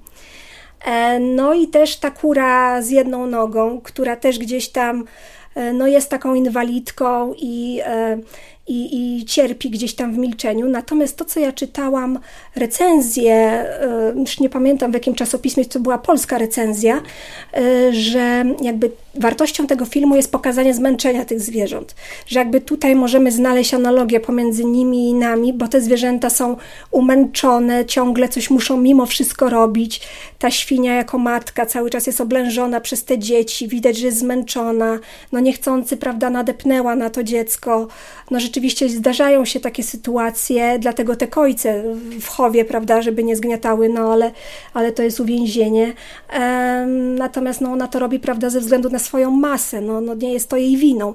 E, 0.84 1.20
no 1.20 1.54
i 1.54 1.68
też 1.68 1.96
ta 1.96 2.10
kura 2.10 2.82
z 2.82 2.90
jedną 2.90 3.26
nogą, 3.26 3.80
która 3.80 4.16
też 4.16 4.38
gdzieś 4.38 4.68
tam 4.68 5.04
no 5.72 5.86
jest 5.86 6.10
taką 6.10 6.34
inwalidką 6.34 7.34
i, 7.38 7.80
e, 7.84 8.18
i, 8.68 9.18
i 9.18 9.24
cierpi 9.24 9.70
gdzieś 9.70 9.94
tam 9.94 10.14
w 10.14 10.18
milczeniu. 10.18 10.68
Natomiast 10.68 11.16
to, 11.16 11.24
co 11.24 11.40
ja 11.40 11.52
czytałam, 11.52 12.18
recenzję, 12.56 13.34
e, 13.34 14.12
już 14.16 14.40
nie 14.40 14.48
pamiętam 14.48 14.90
w 14.90 14.94
jakim 14.94 15.14
czasopismie 15.14 15.64
to 15.64 15.80
była 15.80 15.98
polska 15.98 16.38
recenzja, 16.38 17.02
że 17.90 18.44
jakby 18.62 18.90
wartością 19.14 19.66
tego 19.66 19.84
filmu 19.84 20.16
jest 20.16 20.32
pokazanie 20.32 20.74
zmęczenia 20.74 21.24
tych 21.24 21.40
zwierząt. 21.40 21.94
Że 22.26 22.38
jakby 22.38 22.60
tutaj 22.60 22.96
możemy 22.96 23.32
znaleźć 23.32 23.74
analogię 23.74 24.20
pomiędzy 24.20 24.64
nimi 24.64 25.10
i 25.10 25.14
nami, 25.14 25.52
bo 25.52 25.68
te 25.68 25.80
zwierzęta 25.80 26.30
są 26.30 26.56
umęczone, 26.90 27.84
ciągle 27.84 28.28
coś 28.28 28.50
muszą 28.50 28.76
mimo 28.76 29.06
wszystko 29.06 29.50
robić. 29.50 30.00
Ta 30.38 30.50
świnia 30.50 30.94
jako 30.94 31.18
matka 31.18 31.66
cały 31.66 31.90
czas 31.90 32.06
jest 32.06 32.20
oblężona 32.20 32.80
przez 32.80 33.04
te 33.04 33.18
dzieci, 33.18 33.68
widać, 33.68 33.96
że 33.96 34.06
jest 34.06 34.18
zmęczona, 34.18 34.98
no 35.32 35.40
niechcący, 35.40 35.96
prawda, 35.96 36.30
nadepnęła 36.30 36.96
na 36.96 37.10
to 37.10 37.22
dziecko. 37.22 37.88
No 38.30 38.40
rzeczywiście 38.40 38.55
rzeczywiście 38.56 38.88
zdarzają 38.88 39.44
się 39.44 39.60
takie 39.60 39.82
sytuacje, 39.82 40.78
dlatego 40.78 41.16
te 41.16 41.28
kojce 41.28 41.82
w 42.20 42.28
chowie, 42.28 42.64
prawda, 42.64 43.02
żeby 43.02 43.24
nie 43.24 43.36
zgniatały, 43.36 43.88
no 43.88 44.12
ale, 44.12 44.32
ale 44.74 44.92
to 44.92 45.02
jest 45.02 45.20
uwięzienie. 45.20 45.92
Natomiast 47.16 47.60
no, 47.60 47.72
ona 47.72 47.88
to 47.88 47.98
robi, 47.98 48.18
prawda, 48.18 48.50
ze 48.50 48.60
względu 48.60 48.90
na 48.90 48.98
swoją 48.98 49.30
masę, 49.30 49.80
no, 49.80 50.00
no 50.00 50.14
nie 50.14 50.32
jest 50.32 50.48
to 50.48 50.56
jej 50.56 50.76
winą. 50.76 51.14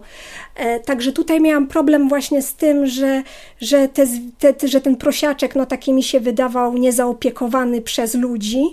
E, 0.55 0.79
także 0.79 1.11
tutaj 1.11 1.41
miałam 1.41 1.67
problem 1.67 2.09
właśnie 2.09 2.41
z 2.41 2.53
tym, 2.53 2.87
że, 2.87 3.23
że, 3.61 3.87
te, 3.87 4.05
te, 4.53 4.67
że 4.67 4.81
ten 4.81 4.95
prosiaczek, 4.95 5.55
no 5.55 5.65
taki 5.65 5.93
mi 5.93 6.03
się 6.03 6.19
wydawał 6.19 6.77
niezaopiekowany 6.77 7.81
przez 7.81 8.15
ludzi. 8.15 8.63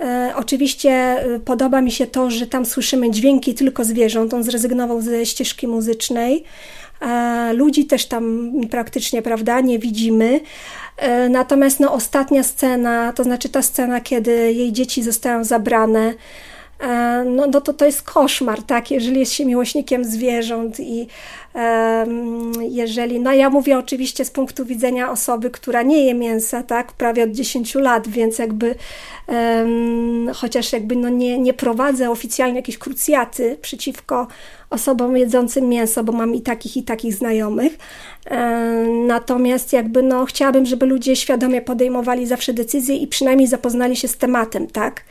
E, 0.00 0.32
oczywiście 0.36 0.90
e, 0.90 1.40
podoba 1.44 1.80
mi 1.80 1.90
się 1.90 2.06
to, 2.06 2.30
że 2.30 2.46
tam 2.46 2.66
słyszymy 2.66 3.10
dźwięki 3.10 3.54
tylko 3.54 3.84
zwierząt. 3.84 4.34
On 4.34 4.42
zrezygnował 4.42 5.00
ze 5.00 5.26
ścieżki 5.26 5.66
muzycznej. 5.66 6.44
E, 7.00 7.52
ludzi 7.52 7.86
też 7.86 8.06
tam 8.06 8.52
praktycznie, 8.70 9.22
prawda, 9.22 9.60
nie 9.60 9.78
widzimy. 9.78 10.40
Natomiast 11.30 11.80
no, 11.80 11.92
ostatnia 11.92 12.42
scena, 12.42 13.12
to 13.12 13.24
znaczy 13.24 13.48
ta 13.48 13.62
scena, 13.62 14.00
kiedy 14.00 14.52
jej 14.52 14.72
dzieci 14.72 15.02
zostają 15.02 15.44
zabrane, 15.44 16.14
no, 17.26 17.46
no 17.46 17.60
to 17.60 17.72
to 17.72 17.86
jest 17.86 18.02
koszmar, 18.02 18.62
tak, 18.62 18.90
jeżeli 18.90 19.20
jest 19.20 19.32
się 19.32 19.44
miłośnikiem 19.44 20.04
zwierząt 20.04 20.80
i 20.80 21.06
jeżeli, 22.60 23.20
no 23.20 23.32
ja 23.32 23.50
mówię 23.50 23.78
oczywiście 23.78 24.24
z 24.24 24.30
punktu 24.30 24.64
widzenia 24.64 25.10
osoby, 25.10 25.50
która 25.50 25.82
nie 25.82 26.04
je 26.04 26.14
mięsa, 26.14 26.62
tak, 26.62 26.92
prawie 26.92 27.24
od 27.24 27.30
10 27.30 27.74
lat, 27.74 28.08
więc 28.08 28.38
jakby 28.38 28.74
chociaż 30.34 30.72
jakby 30.72 30.96
no 30.96 31.08
nie, 31.08 31.38
nie 31.38 31.54
prowadzę 31.54 32.10
oficjalnie 32.10 32.56
jakiejś 32.56 32.78
krucjaty 32.78 33.58
przeciwko 33.62 34.26
osobom 34.70 35.16
jedzącym 35.16 35.68
mięso, 35.68 36.04
bo 36.04 36.12
mam 36.12 36.34
i 36.34 36.40
takich, 36.40 36.76
i 36.76 36.82
takich 36.82 37.14
znajomych. 37.14 37.78
Natomiast 39.06 39.72
jakby 39.72 40.02
no 40.02 40.24
chciałabym, 40.24 40.66
żeby 40.66 40.86
ludzie 40.86 41.16
świadomie 41.16 41.62
podejmowali 41.62 42.26
zawsze 42.26 42.52
decyzje 42.52 42.96
i 42.96 43.06
przynajmniej 43.06 43.48
zapoznali 43.48 43.96
się 43.96 44.08
z 44.08 44.16
tematem, 44.16 44.66
tak? 44.66 45.04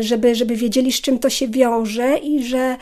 Żeby, 0.00 0.34
żeby 0.34 0.56
wiedzieli, 0.56 0.92
z 0.92 1.00
czym 1.00 1.18
to 1.18 1.30
się 1.30 1.48
wiąże 1.48 2.18
i 2.18 2.44
że 2.44 2.76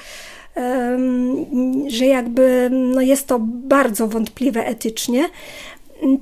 że 1.87 2.07
jakby 2.07 2.69
no 2.71 3.01
jest 3.01 3.27
to 3.27 3.39
bardzo 3.43 4.09
wątpliwe 4.09 4.67
etycznie. 4.67 5.29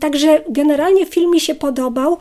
Także 0.01 0.45
generalnie 0.49 1.07
film 1.07 1.31
mi 1.31 1.41
się 1.41 1.55
podobał. 1.55 2.19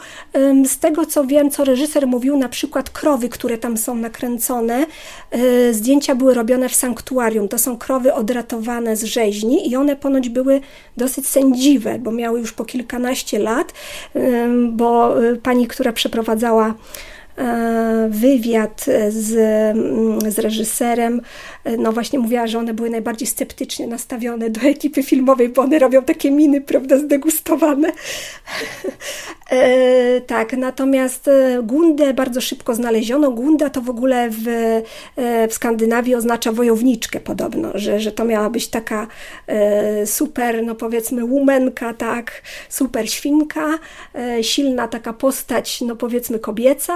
Z 0.66 0.80
tego 0.80 1.06
co 1.06 1.26
wiem, 1.26 1.52
co 1.52 1.64
reżyser 1.64 2.08
mówił, 2.08 2.38
na 2.38 2.50
przykład 2.50 2.90
krowy, 2.90 3.30
które 3.30 3.58
tam 3.58 3.78
są 3.78 3.96
nakręcone, 3.96 4.86
e, 5.32 5.74
zdjęcia 5.74 6.16
były 6.16 6.34
robione 6.34 6.70
w 6.70 6.76
sanktuarium. 6.76 7.48
To 7.48 7.58
są 7.58 7.78
krowy 7.78 8.14
odratowane 8.14 8.96
z 8.96 9.04
rzeźni 9.04 9.72
i 9.72 9.76
one 9.76 9.96
ponoć 9.96 10.30
były 10.30 10.62
dosyć 10.98 11.28
sędziwe, 11.28 12.00
bo 12.00 12.12
miały 12.12 12.40
już 12.40 12.54
po 12.54 12.66
kilkanaście 12.66 13.40
lat, 13.40 13.74
bo 14.72 15.24
e, 15.26 15.36
pani, 15.36 15.68
która 15.68 15.94
przeprowadzała 15.94 16.74
wywiad 18.10 18.86
z, 19.10 19.28
z 20.34 20.40
reżyserem, 20.40 21.22
e, 21.22 21.59
no 21.78 21.92
właśnie 21.92 22.20
mówiła, 22.20 22.48
że 22.48 22.60
one 22.60 22.74
były 22.74 22.90
najbardziej 22.90 23.28
sceptycznie 23.28 23.88
nastawione 23.88 24.50
do 24.50 24.62
ekipy 24.62 25.04
filmowej, 25.04 25.50
bo 25.50 25.62
one 25.62 25.80
robią 25.80 26.04
takie 26.04 26.32
miny, 26.32 26.62
prawda, 26.62 26.98
zdegustowane. 26.98 27.92
E, 29.52 30.22
tak, 30.22 30.54
natomiast 30.54 31.30
Gundę 31.64 32.14
bardzo 32.14 32.42
szybko 32.42 32.76
znaleziono. 32.76 33.32
Gunda 33.32 33.70
to 33.70 33.82
w 33.82 33.90
ogóle 33.90 34.30
w, 34.30 34.44
w 35.50 35.54
Skandynawii 35.54 36.16
oznacza 36.16 36.52
wojowniczkę 36.52 37.20
podobno, 37.20 37.72
że, 37.76 38.00
że 38.00 38.12
to 38.12 38.26
miała 38.26 38.50
być 38.50 38.68
taka 38.68 39.08
super, 40.06 40.64
no 40.64 40.76
powiedzmy, 40.76 41.26
łumenka, 41.26 41.94
tak, 41.94 42.42
super 42.70 43.12
świnka, 43.12 43.80
silna 44.42 44.88
taka 44.88 45.14
postać, 45.14 45.82
no 45.82 45.96
powiedzmy 45.96 46.40
kobieca, 46.40 46.94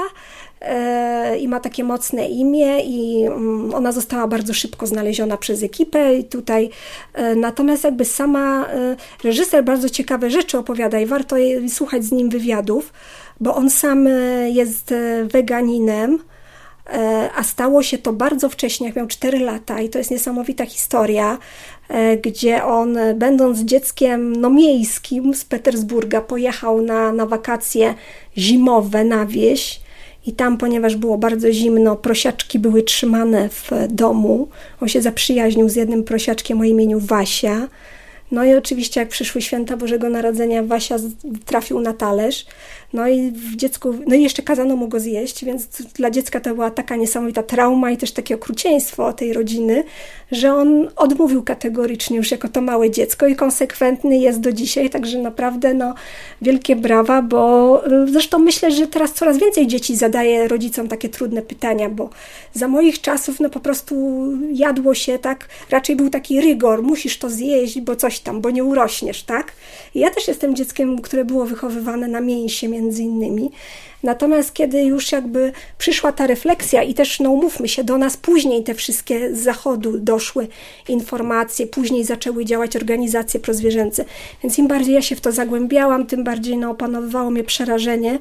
E, 0.53 0.53
i 1.39 1.47
ma 1.47 1.59
takie 1.59 1.84
mocne 1.84 2.28
imię 2.28 2.80
i 2.80 3.26
mm, 3.26 3.74
ona 3.74 3.91
została 3.91 4.28
bardzo 4.28 4.53
szybko 4.53 4.88
znaleziona 4.88 5.38
przez 5.38 5.64
ekipę 5.64 6.16
i 6.16 6.24
tutaj 6.24 6.70
e, 7.14 7.36
natomiast 7.36 7.84
jakby 7.84 8.05
sama 8.05 8.68
e, 8.68 8.95
reżyser 9.24 9.64
bardzo 9.64 9.89
ciekawe 9.89 10.30
rzeczy 10.30 10.57
opowiada 10.57 10.99
i 10.99 11.05
warto 11.05 11.36
słuchać 11.70 12.03
z 12.03 12.11
nim 12.11 12.30
wywiadów, 12.30 12.93
bo 13.39 13.55
on 13.55 13.70
sam 13.70 14.09
jest 14.45 14.93
weganinem, 15.24 16.20
a 17.36 17.43
stało 17.43 17.84
się 17.84 17.97
to 17.97 18.14
bardzo 18.14 18.49
wcześnie, 18.49 18.88
jak 18.88 18.95
miał 18.95 19.07
4 19.07 19.39
lata 19.39 19.82
i 19.82 19.89
to 19.89 19.97
jest 19.97 20.11
niesamowita 20.11 20.66
historia, 20.66 21.38
gdzie 22.24 22.64
on 22.64 22.97
będąc 23.16 23.59
dzieckiem 23.59 24.36
no, 24.36 24.49
miejskim 24.49 25.34
z 25.34 25.45
Petersburga 25.45 26.22
pojechał 26.22 26.82
na, 26.82 27.11
na 27.11 27.26
wakacje 27.26 27.93
zimowe 28.38 29.03
na 29.03 29.26
wieś 29.26 29.83
i 30.26 30.34
tam, 30.34 30.58
ponieważ 30.58 30.96
było 30.96 31.18
bardzo 31.18 31.52
zimno, 31.52 31.96
prosiaczki 31.96 32.60
były 32.60 32.84
trzymane 32.84 33.50
w 33.50 33.72
domu. 33.90 34.48
On 34.82 34.88
się 34.88 35.02
zaprzyjaźnił 35.02 35.70
z 35.70 35.76
jednym 35.76 36.04
prosiaczkiem 36.04 36.62
o 36.62 36.64
imieniu 36.64 37.00
Wasia. 37.00 37.68
No 38.32 38.46
i 38.46 38.54
oczywiście, 38.54 39.00
jak 39.00 39.10
przyszły 39.10 39.42
święta 39.42 39.78
Bożego 39.78 40.10
Narodzenia, 40.10 40.64
Wasia 40.64 40.96
trafił 41.46 41.80
na 41.80 41.94
talerz. 41.94 42.46
No 42.94 43.08
i 43.08 43.32
w 43.32 43.56
dziecku, 43.56 43.94
no 44.08 44.16
i 44.16 44.22
jeszcze 44.24 44.44
kazano 44.44 44.76
mu 44.76 44.88
go 44.88 45.00
zjeść, 45.00 45.46
więc 45.46 45.68
dla 45.94 46.12
dziecka 46.12 46.39
to 46.39 46.54
była 46.54 46.72
taka 46.72 46.96
niesamowita 46.96 47.44
trauma 47.44 47.91
i 47.91 47.98
też 47.98 48.12
takie 48.12 48.36
okrucieństwo 48.36 49.14
tej 49.14 49.34
rodziny, 49.34 49.84
że 50.32 50.54
on 50.54 50.89
odmówił 50.96 51.44
kategorycznie 51.44 52.18
już 52.18 52.32
jako 52.32 52.48
to 52.48 52.62
małe 52.62 52.89
dziecko 52.89 53.28
i 53.28 53.36
konsekwentny 53.36 54.18
jest 54.18 54.39
do 54.39 54.52
dzisiaj, 54.52 54.89
także 54.89 55.20
naprawdę 55.20 55.74
no 55.74 55.94
wielkie 56.41 56.76
brawa, 56.76 57.22
bo 57.22 57.82
y, 57.88 58.12
zresztą 58.12 58.39
myślę, 58.39 58.72
że 58.72 58.88
teraz 58.88 59.14
coraz 59.14 59.38
więcej 59.38 59.68
dzieci 59.68 59.96
zadaje 59.96 60.48
rodzicom 60.48 60.88
takie 60.88 61.10
trudne 61.10 61.41
pytania, 61.41 61.89
bo 61.89 62.10
za 62.54 62.68
moich 62.68 63.02
czasów 63.02 63.39
no 63.39 63.50
po 63.50 63.60
prostu 63.60 64.24
jadło 64.52 64.94
się 64.94 65.20
tak, 65.20 65.48
raczej 65.70 65.96
był 65.96 66.10
taki 66.10 66.41
rygor, 66.41 66.84
musisz 66.84 67.18
to 67.18 67.30
zjeść, 67.30 67.82
bo 67.82 67.96
coś 67.96 68.20
tam, 68.20 68.41
bo 68.41 68.50
nie 68.50 68.64
urośniesz, 68.64 69.24
tak? 69.24 69.52
I 69.96 70.00
ja 70.00 70.10
też 70.10 70.28
jestem 70.28 70.56
dzieckiem, 70.56 71.02
które 71.02 71.26
było 71.26 71.46
wychowywane 71.46 72.08
na 72.08 72.22
mięsie 72.22 72.70
między 72.84 73.04
innymi. 73.04 73.52
Natomiast 74.04 74.54
kiedy 74.54 74.84
już 74.84 75.12
jakby 75.12 75.52
przyszła 75.78 76.12
ta 76.12 76.28
refleksja 76.28 76.84
i 76.84 76.94
też, 76.94 77.20
no 77.20 77.32
umówmy 77.32 77.68
się, 77.68 77.84
do 77.84 77.98
nas 77.98 78.18
później 78.18 78.64
te 78.64 78.74
wszystkie 78.74 79.36
z 79.36 79.40
zachodu 79.40 79.98
doszły 80.00 80.48
informacje, 80.88 81.68
później 81.68 82.04
zaczęły 82.04 82.46
działać 82.46 82.76
organizacje 82.76 83.40
prozwierzęce. 83.40 84.06
Więc 84.44 84.58
im 84.58 84.68
bardziej 84.68 84.96
ja 84.96 85.02
się 85.02 85.16
w 85.16 85.22
to 85.22 85.32
zagłębiałam, 85.32 86.06
tym 86.06 86.24
bardziej 86.24 86.58
no, 86.58 86.72
opanowywało 86.72 87.30
mnie 87.30 87.44
przerażenie 87.44 88.20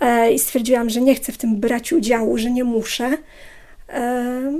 e, 0.00 0.32
i 0.32 0.38
stwierdziłam, 0.38 0.90
że 0.90 1.00
nie 1.00 1.14
chcę 1.14 1.32
w 1.32 1.38
tym 1.38 1.56
brać 1.56 1.92
udziału, 1.92 2.38
że 2.38 2.50
nie 2.50 2.64
muszę. 2.64 3.16
E, 3.88 4.52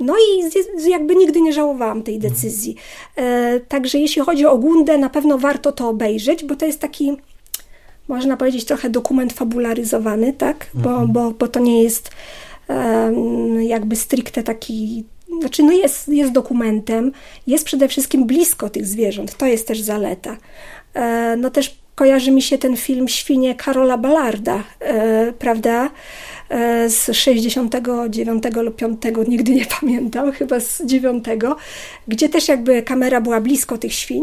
no 0.00 0.14
i 0.16 0.90
jakby 0.90 1.16
nigdy 1.16 1.40
nie 1.40 1.52
żałowałam 1.52 2.02
tej 2.02 2.18
decyzji. 2.18 2.76
E, 3.16 3.60
także 3.60 3.98
jeśli 3.98 4.22
chodzi 4.22 4.46
o 4.46 4.58
Gundę, 4.58 4.98
na 4.98 5.10
pewno 5.10 5.38
warto 5.38 5.72
to 5.72 5.88
obejrzeć, 5.88 6.44
bo 6.44 6.56
to 6.56 6.66
jest 6.66 6.80
taki, 6.80 7.16
można 8.08 8.36
powiedzieć, 8.36 8.64
trochę 8.64 8.90
dokument 8.90 9.32
fabularyzowany, 9.32 10.32
tak? 10.32 10.66
Bo, 10.74 10.90
mhm. 10.90 11.12
bo, 11.12 11.30
bo 11.30 11.48
to 11.48 11.60
nie 11.60 11.82
jest 11.82 12.10
jakby 13.60 13.96
stricte 13.96 14.42
taki 14.42 15.04
znaczy 15.40 15.62
no 15.62 15.72
jest, 15.72 16.08
jest 16.08 16.32
dokumentem, 16.32 17.12
jest 17.46 17.64
przede 17.64 17.88
wszystkim 17.88 18.26
blisko 18.26 18.70
tych 18.70 18.86
zwierząt, 18.86 19.36
to 19.36 19.46
jest 19.46 19.68
też 19.68 19.80
zaleta. 19.80 20.36
E, 20.94 21.36
no 21.36 21.50
też 21.50 21.78
kojarzy 21.94 22.30
mi 22.30 22.42
się 22.42 22.58
ten 22.58 22.76
film 22.76 23.08
Świnie 23.08 23.54
Karola 23.54 23.98
Ballarda, 23.98 24.64
e, 24.80 25.32
prawda? 25.32 25.90
E, 26.48 26.90
z 26.90 27.16
69 27.16 28.42
lub 28.62 28.76
5, 28.76 29.02
nigdy 29.28 29.52
nie 29.52 29.66
pamiętam, 29.80 30.32
chyba 30.32 30.60
z 30.60 30.82
9, 30.84 31.24
gdzie 32.08 32.28
też 32.28 32.48
jakby 32.48 32.82
kamera 32.82 33.20
była 33.20 33.40
blisko 33.40 33.78
tych 33.78 33.92
świń 33.92 34.22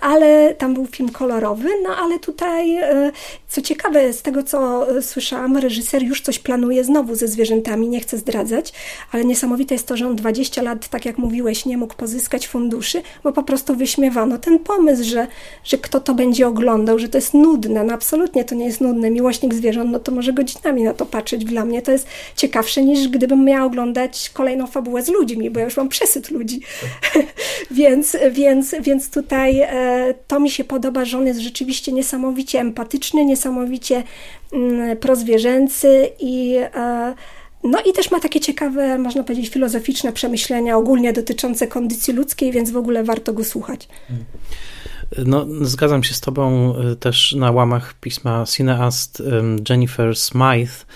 ale 0.00 0.54
tam 0.54 0.74
był 0.74 0.86
film 0.86 1.08
kolorowy, 1.08 1.68
no 1.82 1.96
ale 1.96 2.18
tutaj, 2.18 2.76
e, 2.76 3.12
co 3.48 3.62
ciekawe, 3.62 4.12
z 4.12 4.22
tego 4.22 4.42
co 4.42 4.90
e, 4.96 5.02
słyszałam, 5.02 5.56
reżyser 5.56 6.02
już 6.02 6.20
coś 6.20 6.38
planuje 6.38 6.84
znowu 6.84 7.14
ze 7.14 7.28
zwierzętami, 7.28 7.88
nie 7.88 8.00
chcę 8.00 8.18
zdradzać, 8.18 8.72
ale 9.12 9.24
niesamowite 9.24 9.74
jest 9.74 9.86
to, 9.86 9.96
że 9.96 10.06
on 10.06 10.16
20 10.16 10.62
lat, 10.62 10.88
tak 10.88 11.04
jak 11.04 11.18
mówiłeś, 11.18 11.66
nie 11.66 11.78
mógł 11.78 11.94
pozyskać 11.94 12.48
funduszy, 12.48 13.02
bo 13.24 13.32
po 13.32 13.42
prostu 13.42 13.76
wyśmiewano 13.76 14.38
ten 14.38 14.58
pomysł, 14.58 15.04
że, 15.04 15.26
że 15.64 15.78
kto 15.78 16.00
to 16.00 16.14
będzie 16.14 16.46
oglądał, 16.46 16.98
że 16.98 17.08
to 17.08 17.18
jest 17.18 17.34
nudne, 17.34 17.84
no 17.84 17.94
absolutnie 17.94 18.44
to 18.44 18.54
nie 18.54 18.66
jest 18.66 18.80
nudne, 18.80 19.10
miłośnik 19.10 19.54
zwierząt, 19.54 19.90
no 19.90 19.98
to 19.98 20.12
może 20.12 20.32
godzinami 20.32 20.82
na 20.82 20.94
to 20.94 21.06
patrzeć, 21.06 21.44
dla 21.44 21.64
mnie 21.64 21.82
to 21.82 21.92
jest 21.92 22.06
ciekawsze 22.36 22.82
niż 22.82 23.08
gdybym 23.08 23.44
miała 23.44 23.66
oglądać 23.66 24.30
kolejną 24.34 24.66
fabułę 24.66 25.02
z 25.02 25.08
ludźmi, 25.08 25.50
bo 25.50 25.60
ja 25.60 25.64
już 25.64 25.76
mam 25.76 25.88
przesyt 25.88 26.30
ludzi, 26.30 26.60
więc, 27.70 28.16
więc, 28.30 28.74
więc 28.80 29.10
tutaj 29.10 29.35
tutaj 29.36 29.60
e, 29.60 30.14
to 30.26 30.40
mi 30.40 30.50
się 30.50 30.64
podoba, 30.64 31.04
że 31.04 31.18
on 31.18 31.26
jest 31.26 31.40
rzeczywiście 31.40 31.92
niesamowicie 31.92 32.60
empatyczny, 32.60 33.24
niesamowicie 33.24 34.02
mm, 34.52 34.96
prozwierzęcy 34.96 36.08
i 36.20 36.56
e, 36.74 37.14
No 37.64 37.78
i 37.90 37.92
też 37.92 38.10
ma 38.10 38.20
takie 38.20 38.40
ciekawe, 38.40 38.98
można 38.98 39.24
powiedzieć, 39.24 39.48
filozoficzne 39.48 40.12
przemyślenia 40.12 40.76
ogólnie 40.76 41.12
dotyczące 41.12 41.66
kondycji 41.66 42.14
ludzkiej, 42.14 42.52
więc 42.52 42.70
w 42.70 42.76
ogóle 42.76 43.04
warto 43.04 43.32
go 43.32 43.44
słuchać. 43.44 43.88
No, 45.26 45.46
zgadzam 45.60 46.02
się 46.02 46.14
z 46.14 46.20
Tobą 46.20 46.74
y, 46.92 46.96
też 46.96 47.32
na 47.32 47.50
łamach 47.50 47.94
pisma 48.00 48.44
Cineast 48.46 49.22
Jennifer 49.68 50.16
Smythe 50.16 50.86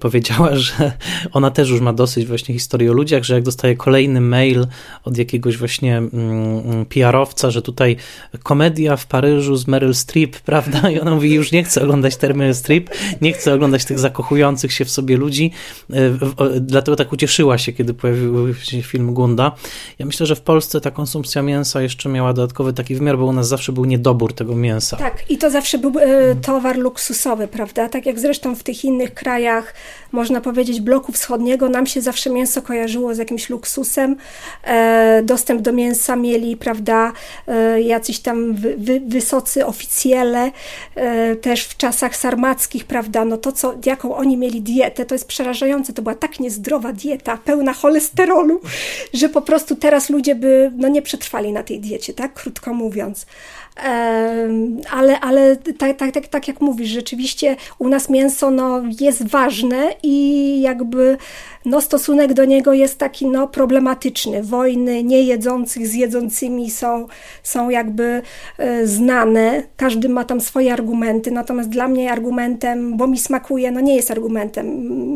powiedziała, 0.00 0.56
że 0.66 0.92
ona 1.32 1.50
też 1.50 1.70
już 1.70 1.80
ma 1.80 1.92
dosyć 1.92 2.26
właśnie 2.26 2.54
historii 2.54 2.88
o 2.88 2.92
ludziach, 2.92 3.24
że 3.24 3.34
jak 3.34 3.42
dostaje 3.42 3.76
kolejny 3.76 4.20
mail 4.20 4.66
od 5.04 5.18
jakiegoś 5.18 5.56
właśnie 5.56 5.96
mm, 5.96 6.12
mm, 6.12 6.86
PR-owca, 6.86 7.50
że 7.50 7.62
tutaj 7.62 7.96
komedia 8.42 8.96
w 8.96 9.06
Paryżu 9.06 9.56
z 9.56 9.66
Meryl 9.66 9.94
Streep, 9.94 10.40
prawda? 10.50 10.90
I 10.90 11.00
ona 11.00 11.14
mówi, 11.14 11.34
już 11.34 11.52
nie 11.52 11.64
chcę 11.64 11.82
oglądać 11.82 12.16
Meryl 12.34 12.54
Streep, 12.54 12.90
nie 13.20 13.32
chcę 13.32 13.54
oglądać 13.54 13.84
tych 13.84 13.98
zakochujących 13.98 14.72
się 14.72 14.84
w 14.84 14.90
sobie 14.90 15.16
ludzi, 15.16 15.50
y, 15.90 16.60
dlatego 16.60 16.96
tak 16.96 17.12
ucieszyła 17.12 17.58
się, 17.58 17.72
kiedy 17.72 17.94
pojawił 17.94 18.54
się 18.54 18.82
film 18.82 19.14
Gunda. 19.14 19.52
Ja 19.98 20.06
myślę, 20.06 20.26
że 20.26 20.36
w 20.36 20.40
Polsce 20.40 20.80
ta 20.80 20.90
konsumpcja 20.90 21.42
mięsa 21.42 21.82
jeszcze 21.82 22.08
miała 22.08 22.32
dodatkowy 22.32 22.72
taki 22.72 22.94
wymiar, 22.94 23.18
bo 23.18 23.26
u 23.26 23.32
nas 23.32 23.48
zawsze 23.48 23.72
był 23.72 23.84
niedobór 23.84 24.32
tego 24.32 24.56
mięsa. 24.56 24.96
Tak, 24.96 25.30
i 25.30 25.38
to 25.38 25.50
zawsze 25.50 25.78
był 25.78 25.98
y, 25.98 26.36
towar 26.42 26.78
luksusowy, 26.78 27.48
prawda? 27.48 27.88
Tak 27.88 28.06
jak 28.06 28.20
zresztą 28.20 28.54
w 28.54 28.62
tych 28.62 28.84
innych 28.84 29.14
krajach 29.14 29.57
krajach, 29.62 29.74
można 30.12 30.40
powiedzieć, 30.40 30.80
bloku 30.80 31.12
wschodniego, 31.12 31.68
nam 31.68 31.86
się 31.86 32.00
zawsze 32.00 32.30
mięso 32.30 32.62
kojarzyło 32.62 33.14
z 33.14 33.18
jakimś 33.18 33.50
luksusem. 33.50 34.16
E, 34.64 35.22
dostęp 35.24 35.62
do 35.62 35.72
mięsa 35.72 36.16
mieli, 36.16 36.56
prawda, 36.56 37.12
e, 37.46 37.80
jacyś 37.80 38.18
tam 38.20 38.54
wy, 38.54 39.00
wysocy 39.06 39.66
oficjele, 39.66 40.52
e, 40.94 41.36
też 41.36 41.64
w 41.64 41.76
czasach 41.76 42.16
sarmackich, 42.16 42.84
prawda, 42.84 43.24
no 43.24 43.36
to, 43.36 43.52
co, 43.52 43.74
jaką 43.86 44.16
oni 44.16 44.36
mieli 44.36 44.62
dietę, 44.62 45.04
to 45.04 45.14
jest 45.14 45.28
przerażające. 45.28 45.92
To 45.92 46.02
była 46.02 46.14
tak 46.14 46.40
niezdrowa 46.40 46.92
dieta, 46.92 47.36
pełna 47.36 47.72
cholesterolu, 47.72 48.60
że 49.14 49.28
po 49.28 49.42
prostu 49.42 49.76
teraz 49.76 50.10
ludzie 50.10 50.34
by, 50.34 50.72
no 50.76 50.88
nie 50.88 51.02
przetrwali 51.02 51.52
na 51.52 51.62
tej 51.62 51.80
diecie, 51.80 52.14
tak, 52.14 52.34
krótko 52.34 52.74
mówiąc 52.74 53.26
ale, 54.90 55.20
ale 55.20 55.56
tak, 55.56 55.96
tak, 55.96 56.12
tak, 56.12 56.28
tak 56.28 56.48
jak 56.48 56.60
mówisz, 56.60 56.88
rzeczywiście 56.88 57.56
u 57.78 57.88
nas 57.88 58.08
mięso 58.08 58.50
no, 58.50 58.82
jest 59.00 59.28
ważne 59.28 59.94
i 60.02 60.60
jakby 60.60 61.16
no, 61.64 61.80
stosunek 61.80 62.32
do 62.32 62.44
niego 62.44 62.72
jest 62.72 62.98
taki 62.98 63.26
no, 63.26 63.48
problematyczny. 63.48 64.42
Wojny 64.42 65.02
niejedzących 65.02 65.86
z 65.86 65.94
jedzącymi 65.94 66.70
są, 66.70 67.06
są 67.42 67.70
jakby 67.70 68.22
e, 68.58 68.86
znane, 68.86 69.62
każdy 69.76 70.08
ma 70.08 70.24
tam 70.24 70.40
swoje 70.40 70.72
argumenty, 70.72 71.30
natomiast 71.30 71.68
dla 71.68 71.88
mnie 71.88 72.12
argumentem, 72.12 72.96
bo 72.96 73.06
mi 73.06 73.18
smakuje, 73.18 73.70
no 73.70 73.80
nie 73.80 73.96
jest 73.96 74.10
argumentem. 74.10 74.66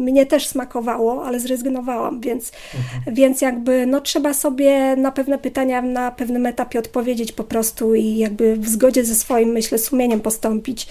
Mnie 0.03 0.27
też 0.27 0.47
smakowało, 0.47 1.25
ale 1.25 1.41
zrezygnowałam, 1.41 2.21
więc, 2.21 2.53
mhm. 2.75 3.15
więc 3.15 3.41
jakby 3.41 3.87
no, 3.87 4.01
trzeba 4.01 4.35
sobie 4.35 4.97
na 4.97 5.13
pewne 5.13 5.39
pytania 5.39 5.83
na 5.83 6.11
pewnym 6.11 6.47
etapie 6.47 6.79
odpowiedzieć 6.79 7.33
po 7.33 7.45
prostu 7.45 7.95
i 7.95 8.17
jakby 8.17 8.52
w 8.57 8.69
zgodzie 8.69 9.05
ze 9.05 9.15
swoim, 9.15 9.49
myślę, 9.49 9.79
sumieniem 9.79 10.21
postąpić. 10.21 10.87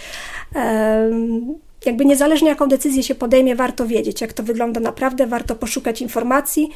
Jakby 1.86 2.06
niezależnie 2.06 2.50
jaką 2.50 2.68
decyzję 2.68 3.04
się 3.04 3.16
podejmie, 3.16 3.56
warto 3.56 3.88
wiedzieć, 3.88 4.22
jak 4.22 4.34
to 4.34 4.44
wygląda 4.44 4.80
naprawdę, 4.80 5.28
warto 5.28 5.56
poszukać 5.56 6.02
informacji. 6.02 6.70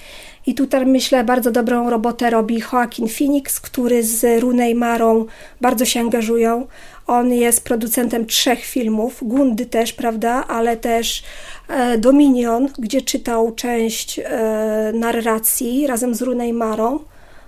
I 0.45 0.55
tutaj 0.55 0.85
myślę, 0.85 1.23
bardzo 1.23 1.51
dobrą 1.51 1.89
robotę 1.89 2.29
robi 2.29 2.61
Joaquin 2.73 3.07
Phoenix, 3.07 3.59
który 3.59 4.03
z 4.03 4.41
Runej 4.41 4.75
Marą 4.75 5.25
bardzo 5.61 5.85
się 5.85 5.99
angażują. 5.99 6.67
On 7.07 7.33
jest 7.33 7.63
producentem 7.63 8.25
trzech 8.25 8.65
filmów, 8.65 9.19
Gundy 9.21 9.65
też, 9.65 9.93
prawda, 9.93 10.47
ale 10.47 10.77
też 10.77 11.23
e, 11.67 11.97
Dominion, 11.97 12.69
gdzie 12.79 13.01
czytał 13.01 13.51
część 13.55 14.19
e, 14.19 14.91
narracji 14.93 15.87
razem 15.87 16.15
z 16.15 16.21
Runej 16.21 16.53
Marą. 16.53 16.99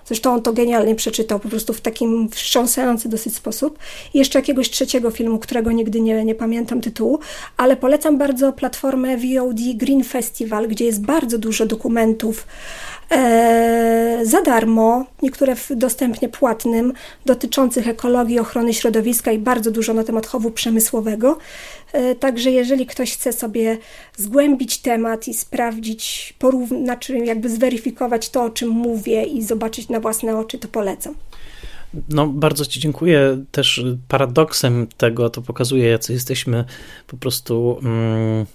Zresztą 0.08 0.34
on 0.34 0.42
to 0.42 0.52
genialnie 0.52 0.94
przeczytał, 0.94 1.40
po 1.40 1.48
prostu 1.48 1.72
w 1.72 1.80
takim 1.80 2.28
wstrząsający 2.28 3.08
dosyć 3.08 3.36
sposób. 3.36 3.78
I 4.14 4.18
jeszcze 4.18 4.38
jakiegoś 4.38 4.70
trzeciego 4.70 5.10
filmu, 5.10 5.38
którego 5.38 5.72
nigdy 5.72 6.00
nie, 6.00 6.24
nie 6.24 6.34
pamiętam 6.34 6.80
tytułu, 6.80 7.18
ale 7.56 7.76
polecam 7.76 8.18
bardzo 8.18 8.52
platformę 8.52 9.16
VOD 9.16 9.60
Green 9.74 10.04
Festival, 10.04 10.68
gdzie 10.68 10.84
jest 10.84 11.00
bardzo 11.02 11.38
dużo 11.38 11.66
dokumentów 11.66 12.46
za 14.22 14.42
darmo, 14.42 15.04
niektóre 15.22 15.56
w 15.56 15.68
dostępnie 15.74 16.28
płatnym, 16.28 16.92
dotyczących 17.26 17.88
ekologii, 17.88 18.38
ochrony 18.38 18.74
środowiska 18.74 19.32
i 19.32 19.38
bardzo 19.38 19.70
dużo 19.70 19.94
na 19.94 20.04
temat 20.04 20.26
chowu 20.26 20.50
przemysłowego. 20.50 21.38
E, 21.92 22.14
także 22.14 22.50
jeżeli 22.50 22.86
ktoś 22.86 23.14
chce 23.14 23.32
sobie 23.32 23.78
zgłębić 24.16 24.78
temat 24.78 25.28
i 25.28 25.34
sprawdzić, 25.34 26.34
znaczy 26.82 27.18
jakby 27.18 27.48
zweryfikować 27.48 28.30
to, 28.30 28.42
o 28.42 28.50
czym 28.50 28.68
mówię 28.68 29.24
i 29.24 29.42
zobaczyć 29.42 29.88
na 29.88 30.00
własne 30.00 30.38
oczy, 30.38 30.58
to 30.58 30.68
polecam. 30.68 31.14
No, 32.08 32.26
bardzo 32.26 32.66
Ci 32.66 32.80
dziękuję. 32.80 33.44
Też 33.50 33.84
paradoksem 34.08 34.86
tego 34.96 35.30
to 35.30 35.42
pokazuje, 35.42 35.88
jacy 35.88 36.12
jesteśmy 36.12 36.64
po 37.06 37.16
prostu 37.16 37.78
mm, 37.82 38.46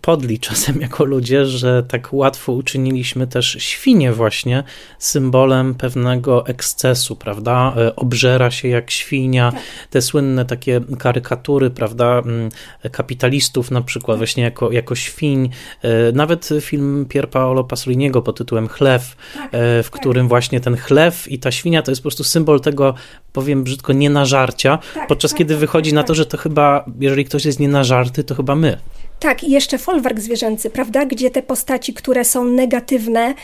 podli 0.00 0.38
czasem 0.38 0.80
jako 0.80 1.04
ludzie, 1.04 1.46
że 1.46 1.82
tak 1.82 2.12
łatwo 2.12 2.52
uczyniliśmy 2.52 3.26
też 3.26 3.56
świnie 3.60 4.12
właśnie 4.12 4.64
symbolem 4.98 5.74
pewnego 5.74 6.46
ekscesu, 6.46 7.16
prawda? 7.16 7.74
E, 7.76 7.96
obżera 7.96 8.50
się 8.50 8.68
jak 8.68 8.90
świnia. 8.90 9.52
Tak. 9.52 9.62
Te 9.90 10.02
słynne 10.02 10.44
takie 10.44 10.80
karykatury, 10.98 11.70
prawda? 11.70 12.18
Mm, 12.18 12.50
kapitalistów 12.92 13.70
na 13.70 13.82
przykład 13.82 14.14
tak. 14.14 14.18
właśnie 14.18 14.42
jako, 14.42 14.72
jako 14.72 14.94
świń. 14.94 15.50
E, 15.82 16.12
nawet 16.12 16.48
film 16.60 17.06
Pier 17.08 17.30
Paolo 17.30 17.64
Pasoliniego 17.64 18.22
pod 18.22 18.38
tytułem 18.38 18.68
Chlew, 18.68 19.16
tak, 19.34 19.54
e, 19.54 19.82
w 19.82 19.90
którym 19.90 20.28
właśnie 20.28 20.60
ten 20.60 20.76
chlew 20.76 21.32
i 21.32 21.38
ta 21.38 21.50
świnia 21.50 21.82
to 21.82 21.90
jest 21.90 22.02
po 22.02 22.02
prostu 22.02 22.24
symbol 22.24 22.60
tego, 22.60 22.85
powiem 23.32 23.64
brzydko, 23.64 23.92
nienażarcia, 23.92 24.78
tak, 24.94 25.08
podczas 25.08 25.30
tak, 25.30 25.38
kiedy 25.38 25.54
tak, 25.54 25.60
wychodzi 25.60 25.94
na 25.94 26.00
tak. 26.00 26.08
to, 26.08 26.14
że 26.14 26.26
to 26.26 26.36
chyba, 26.36 26.84
jeżeli 27.00 27.24
ktoś 27.24 27.44
jest 27.44 27.60
nienażarty, 27.60 28.24
to 28.24 28.34
chyba 28.34 28.54
my. 28.54 28.78
Tak, 29.20 29.44
i 29.44 29.50
jeszcze 29.50 29.78
folwark 29.78 30.20
zwierzęcy, 30.20 30.70
prawda, 30.70 31.06
gdzie 31.06 31.30
te 31.30 31.42
postaci, 31.42 31.94
które 31.94 32.24
są 32.24 32.44
negatywne, 32.44 33.34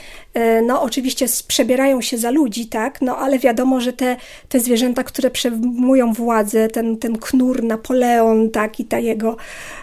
no 0.66 0.82
oczywiście 0.82 1.26
przebierają 1.48 2.00
się 2.00 2.18
za 2.18 2.30
ludzi, 2.30 2.66
tak, 2.66 3.00
no 3.00 3.16
ale 3.16 3.38
wiadomo, 3.38 3.80
że 3.80 3.92
te, 3.92 4.16
te 4.48 4.60
zwierzęta, 4.60 5.04
które 5.04 5.30
przejmują 5.30 6.12
władzę, 6.12 6.68
ten, 6.68 6.96
ten 6.96 7.18
knur, 7.18 7.62
Napoleon, 7.62 8.50
tak, 8.50 8.80
i 8.80 8.84
ta, 8.84 8.98
jego, 8.98 9.36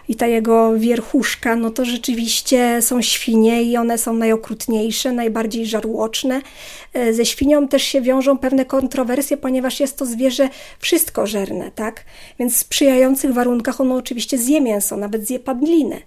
i 0.07 0.15
ta 0.15 0.27
jego 0.27 0.73
wierchuszka, 0.77 1.55
no 1.55 1.69
to 1.69 1.85
rzeczywiście 1.85 2.81
są 2.81 3.01
świnie 3.01 3.63
i 3.63 3.77
one 3.77 3.97
są 3.97 4.13
najokrutniejsze, 4.13 5.11
najbardziej 5.11 5.65
żarłoczne. 5.65 6.41
E, 6.93 7.13
ze 7.13 7.25
świnią 7.25 7.67
też 7.67 7.83
się 7.83 8.01
wiążą 8.01 8.37
pewne 8.37 8.65
kontrowersje, 8.65 9.37
ponieważ 9.37 9.79
jest 9.79 9.97
to 9.97 10.05
zwierzę 10.05 10.49
wszystkożerne, 10.79 11.71
tak, 11.71 12.05
więc 12.39 12.53
w 12.53 12.57
sprzyjających 12.57 13.33
warunkach 13.33 13.81
ono 13.81 13.95
oczywiście 13.95 14.37
zje 14.37 14.61
mięso, 14.61 14.97
nawet 14.97 15.27
zje 15.27 15.39
padliny, 15.39 16.01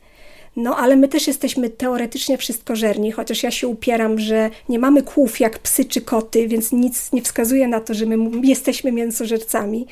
no, 0.57 0.77
ale 0.77 0.97
my 0.97 1.09
też 1.09 1.27
jesteśmy 1.27 1.71
teoretycznie 1.71 2.39
wszystkożerni, 2.39 3.13
chociaż 3.13 3.43
ja 3.43 3.51
się 3.51 3.69
upieram, 3.69 4.19
że 4.19 4.51
nie 4.69 4.79
mamy 4.79 5.03
kłów 5.03 5.41
jak 5.41 5.59
psy 5.59 5.85
czy 5.85 6.01
koty, 6.01 6.49
więc 6.49 6.73
nic 6.73 7.13
nie 7.13 7.23
wskazuje 7.23 7.69
na 7.69 7.81
to, 7.81 7.95
że 7.95 8.07
my 8.07 8.47
jesteśmy 8.47 8.93
mięsożercami 8.93 9.87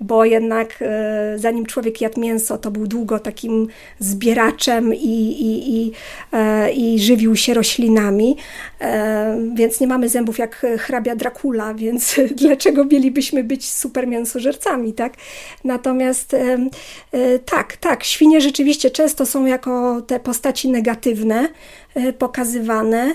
bo 0.00 0.24
jednak 0.24 0.78
e, 0.82 1.38
zanim 1.38 1.66
człowiek 1.66 2.00
jadł 2.00 2.20
mięso, 2.20 2.58
to 2.58 2.70
był 2.70 2.86
długo 2.86 3.18
takim 3.18 3.68
zbieraczem 3.98 4.94
i, 4.94 4.98
i, 4.98 5.76
i, 5.76 5.92
e, 6.32 6.72
i 6.72 6.98
żywił 7.00 7.36
się 7.36 7.54
roślinami, 7.54 8.36
e, 8.80 9.38
więc 9.54 9.80
nie 9.80 9.86
mamy 9.86 10.08
zębów 10.08 10.38
jak 10.38 10.66
hrabia 10.78 11.16
Dracula, 11.16 11.74
więc 11.84 12.16
dlaczego 12.42 12.84
mielibyśmy 12.84 13.44
być 13.44 13.70
super 13.70 14.06
mięsożercami, 14.06 14.92
tak? 14.92 15.14
Natomiast 15.64 16.36
tak, 17.44 17.76
tak, 17.76 18.04
świnie 18.04 18.40
rzeczywiście 18.40 18.90
często 18.90 19.26
są 19.26 19.46
jako 19.46 20.02
te 20.02 20.20
postaci 20.20 20.68
negatywne 20.68 21.48
pokazywane, 22.18 23.14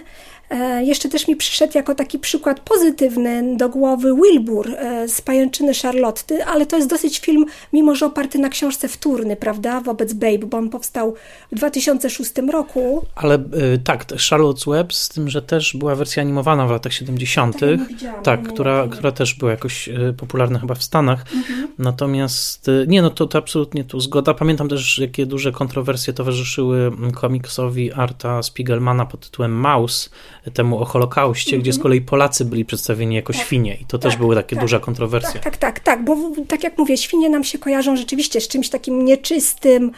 jeszcze 0.82 1.10
też 1.10 1.28
mi 1.28 1.36
przyszedł 1.36 1.72
jako 1.76 1.96
taki 1.96 2.20
przykład 2.20 2.60
pozytywny 2.60 3.58
do 3.58 3.70
głowy 3.70 4.16
Wilbur 4.16 4.70
e, 4.70 5.08
z 5.08 5.22
Pajęczyny 5.22 5.74
Charlotty, 5.74 6.46
ale 6.46 6.66
to 6.66 6.76
jest 6.76 6.89
dosyć 6.89 7.20
film, 7.20 7.46
mimo 7.74 7.96
że 7.96 8.06
oparty 8.06 8.39
na 8.39 8.50
książce 8.50 8.88
wtórny, 8.88 9.36
prawda, 9.36 9.82
wobec 9.82 10.14
Babe, 10.14 10.46
bo 10.46 10.58
on 10.58 10.70
powstał 10.70 11.14
w 11.52 11.56
2006 11.56 12.32
roku. 12.52 13.06
Ale 13.16 13.36
y, 13.36 13.80
tak, 13.84 14.06
Charlotte's 14.06 14.72
Web, 14.72 14.93
z 14.93 15.10
tym, 15.10 15.30
że 15.30 15.41
też 15.41 15.78
była 15.78 15.96
wersja 15.96 16.22
animowana 16.22 16.68
w 16.68 16.72
latach 16.72 16.93
70., 16.93 17.60
tak, 17.60 18.24
tak 18.24 18.43
która, 18.43 18.88
która 18.88 19.12
też 19.12 19.34
była 19.34 19.52
jakoś 19.52 19.89
popularna 20.18 20.60
chyba 20.60 20.76
w 20.76 20.84
Stanach. 20.84 21.26
Mhm. 21.36 21.68
Natomiast 21.78 22.72
nie, 22.88 23.02
no 23.02 23.10
to, 23.10 23.26
to 23.26 23.38
absolutnie 23.38 23.84
tu 23.84 24.00
zgoda. 24.00 24.34
Pamiętam 24.34 24.70
też, 24.70 25.00
jakie 25.00 25.26
duże 25.26 25.52
kontrowersje 25.52 26.14
towarzyszyły 26.14 26.91
komiksowi 27.14 27.93
Arta 27.93 28.43
Spiegelmana, 28.43 29.06
pod 29.06 29.20
tytułem 29.20 29.52
Maus, 29.52 30.10
temu 30.54 30.80
o 30.80 30.86
Holokauście, 30.86 31.52
mm 31.52 31.60
-hmm. 31.60 31.64
gdzie 31.64 31.74
z 31.74 31.76
mhm. 31.76 31.84
kolei 31.84 32.02
Polacy 32.02 32.46
byli 32.46 32.66
przedstawieni 32.66 33.16
jako 33.16 33.34
tak. 33.34 33.41
świnie 33.41 33.76
i 33.76 33.86
to 33.86 33.98
tak, 33.98 34.02
też 34.02 34.20
były 34.20 34.36
takie 34.36 34.56
tak, 34.56 34.64
duża 34.64 34.80
kontrowersja. 34.80 35.41
Tak, 35.41 35.43
tak, 35.43 35.58
tak, 35.58 35.80
tak, 35.80 36.06
bo 36.06 36.18
tak 36.48 36.64
jak 36.64 36.78
mówię, 36.78 36.98
świnie 36.98 37.30
nam 37.30 37.43
się 37.43 37.58
kojarzą 37.58 37.96
rzeczywiście 37.96 38.41
z 38.41 38.48
czymś 38.48 38.70
takim 38.70 39.06
nieczystym, 39.06 39.91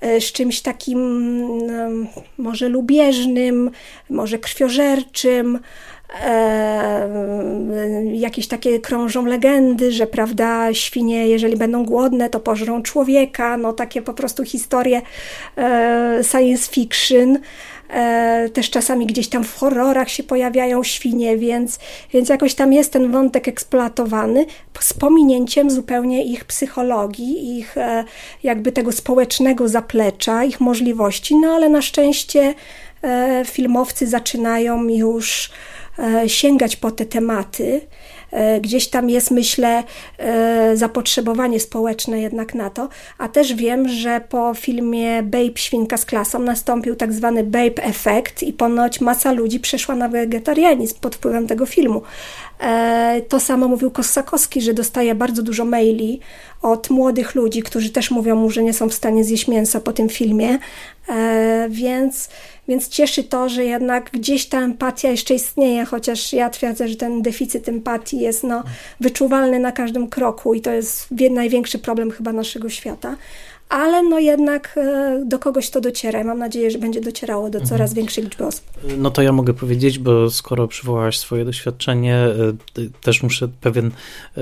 e, 0.00 0.20
z 0.20 0.32
czymś 0.32 0.60
takim 0.60 1.00
może 2.38 2.68
lubieżnym, 2.68 3.70
może 4.10 4.38
krwiożerczym, 4.38 5.58
E, 6.22 7.08
jakieś 8.12 8.48
takie 8.48 8.80
krążą 8.80 9.24
legendy, 9.24 9.92
że 9.92 10.06
prawda, 10.06 10.74
świnie, 10.74 11.28
jeżeli 11.28 11.56
będą 11.56 11.84
głodne, 11.84 12.30
to 12.30 12.40
pożrą 12.40 12.82
człowieka, 12.82 13.56
no 13.56 13.72
takie 13.72 14.02
po 14.02 14.14
prostu 14.14 14.44
historie 14.44 15.02
e, 15.56 16.20
science 16.30 16.70
fiction. 16.70 17.38
E, 17.92 18.48
też 18.52 18.70
czasami 18.70 19.06
gdzieś 19.06 19.28
tam 19.28 19.44
w 19.44 19.58
horrorach 19.58 20.10
się 20.10 20.22
pojawiają 20.22 20.84
świnie, 20.84 21.36
więc, 21.36 21.78
więc 22.12 22.28
jakoś 22.28 22.54
tam 22.54 22.72
jest 22.72 22.92
ten 22.92 23.12
wątek 23.12 23.48
eksploatowany 23.48 24.46
z 24.80 24.92
pominięciem 24.92 25.70
zupełnie 25.70 26.24
ich 26.24 26.44
psychologii, 26.44 27.58
ich 27.58 27.78
e, 27.78 28.04
jakby 28.42 28.72
tego 28.72 28.92
społecznego 28.92 29.68
zaplecza, 29.68 30.44
ich 30.44 30.60
możliwości, 30.60 31.36
no 31.36 31.48
ale 31.48 31.68
na 31.68 31.82
szczęście 31.82 32.54
e, 33.02 33.42
filmowcy 33.46 34.06
zaczynają 34.06 34.88
już 34.88 35.50
sięgać 36.26 36.76
po 36.76 36.90
te 36.90 37.06
tematy. 37.06 37.80
E, 38.30 38.60
gdzieś 38.60 38.88
tam 38.88 39.10
jest, 39.10 39.30
myślę, 39.30 39.82
e, 40.18 40.76
zapotrzebowanie 40.76 41.60
społeczne 41.60 42.20
jednak 42.20 42.54
na 42.54 42.70
to, 42.70 42.88
a 43.18 43.28
też 43.28 43.54
wiem, 43.54 43.88
że 43.88 44.20
po 44.28 44.54
filmie 44.54 45.22
Babe 45.22 45.56
Świnka 45.56 45.96
z 45.96 46.04
klasą 46.04 46.38
nastąpił 46.38 46.96
tak 46.96 47.12
zwany 47.12 47.44
Babe 47.44 47.82
Effect 47.84 48.42
i 48.42 48.52
ponoć 48.52 49.00
masa 49.00 49.32
ludzi 49.32 49.60
przeszła 49.60 49.94
na 49.94 50.08
wegetarianizm 50.08 50.94
pod 51.00 51.16
wpływem 51.16 51.46
tego 51.46 51.66
filmu. 51.66 52.02
To 53.28 53.40
samo 53.40 53.68
mówił 53.68 53.90
Kossakowski, 53.90 54.60
że 54.60 54.74
dostaje 54.74 55.14
bardzo 55.14 55.42
dużo 55.42 55.64
maili 55.64 56.20
od 56.62 56.90
młodych 56.90 57.34
ludzi, 57.34 57.62
którzy 57.62 57.90
też 57.90 58.10
mówią 58.10 58.36
mu, 58.36 58.50
że 58.50 58.62
nie 58.62 58.72
są 58.72 58.88
w 58.88 58.94
stanie 58.94 59.24
zjeść 59.24 59.48
mięsa 59.48 59.80
po 59.80 59.92
tym 59.92 60.08
filmie, 60.08 60.58
więc 61.68 62.28
więc 62.68 62.88
cieszy 62.88 63.24
to, 63.24 63.48
że 63.48 63.64
jednak 63.64 64.10
gdzieś 64.10 64.46
ta 64.46 64.60
empatia 64.60 65.10
jeszcze 65.10 65.34
istnieje, 65.34 65.84
chociaż 65.84 66.32
ja 66.32 66.50
twierdzę, 66.50 66.88
że 66.88 66.96
ten 66.96 67.22
deficyt 67.22 67.68
empatii 67.68 68.20
jest 68.20 68.44
no, 68.44 68.64
wyczuwalny 69.00 69.58
na 69.58 69.72
każdym 69.72 70.08
kroku 70.08 70.54
i 70.54 70.60
to 70.60 70.70
jest 70.70 71.08
największy 71.30 71.78
problem 71.78 72.10
chyba 72.10 72.32
naszego 72.32 72.68
świata 72.68 73.16
ale 73.70 74.02
no 74.02 74.18
jednak 74.18 74.74
e, 74.76 75.22
do 75.26 75.38
kogoś 75.38 75.70
to 75.70 75.80
dociera. 75.80 76.24
Mam 76.24 76.38
nadzieję, 76.38 76.70
że 76.70 76.78
będzie 76.78 77.00
docierało 77.00 77.50
do 77.50 77.58
mhm. 77.58 77.68
coraz 77.68 77.94
większej 77.94 78.24
liczby 78.24 78.46
osób. 78.46 78.64
No 78.98 79.10
to 79.10 79.22
ja 79.22 79.32
mogę 79.32 79.54
powiedzieć, 79.54 79.98
bo 79.98 80.30
skoro 80.30 80.68
przywołałaś 80.68 81.18
swoje 81.18 81.44
doświadczenie, 81.44 82.16
e, 82.16 82.52
też 83.02 83.22
muszę 83.22 83.48
pewien 83.60 83.86
e, 83.86 84.40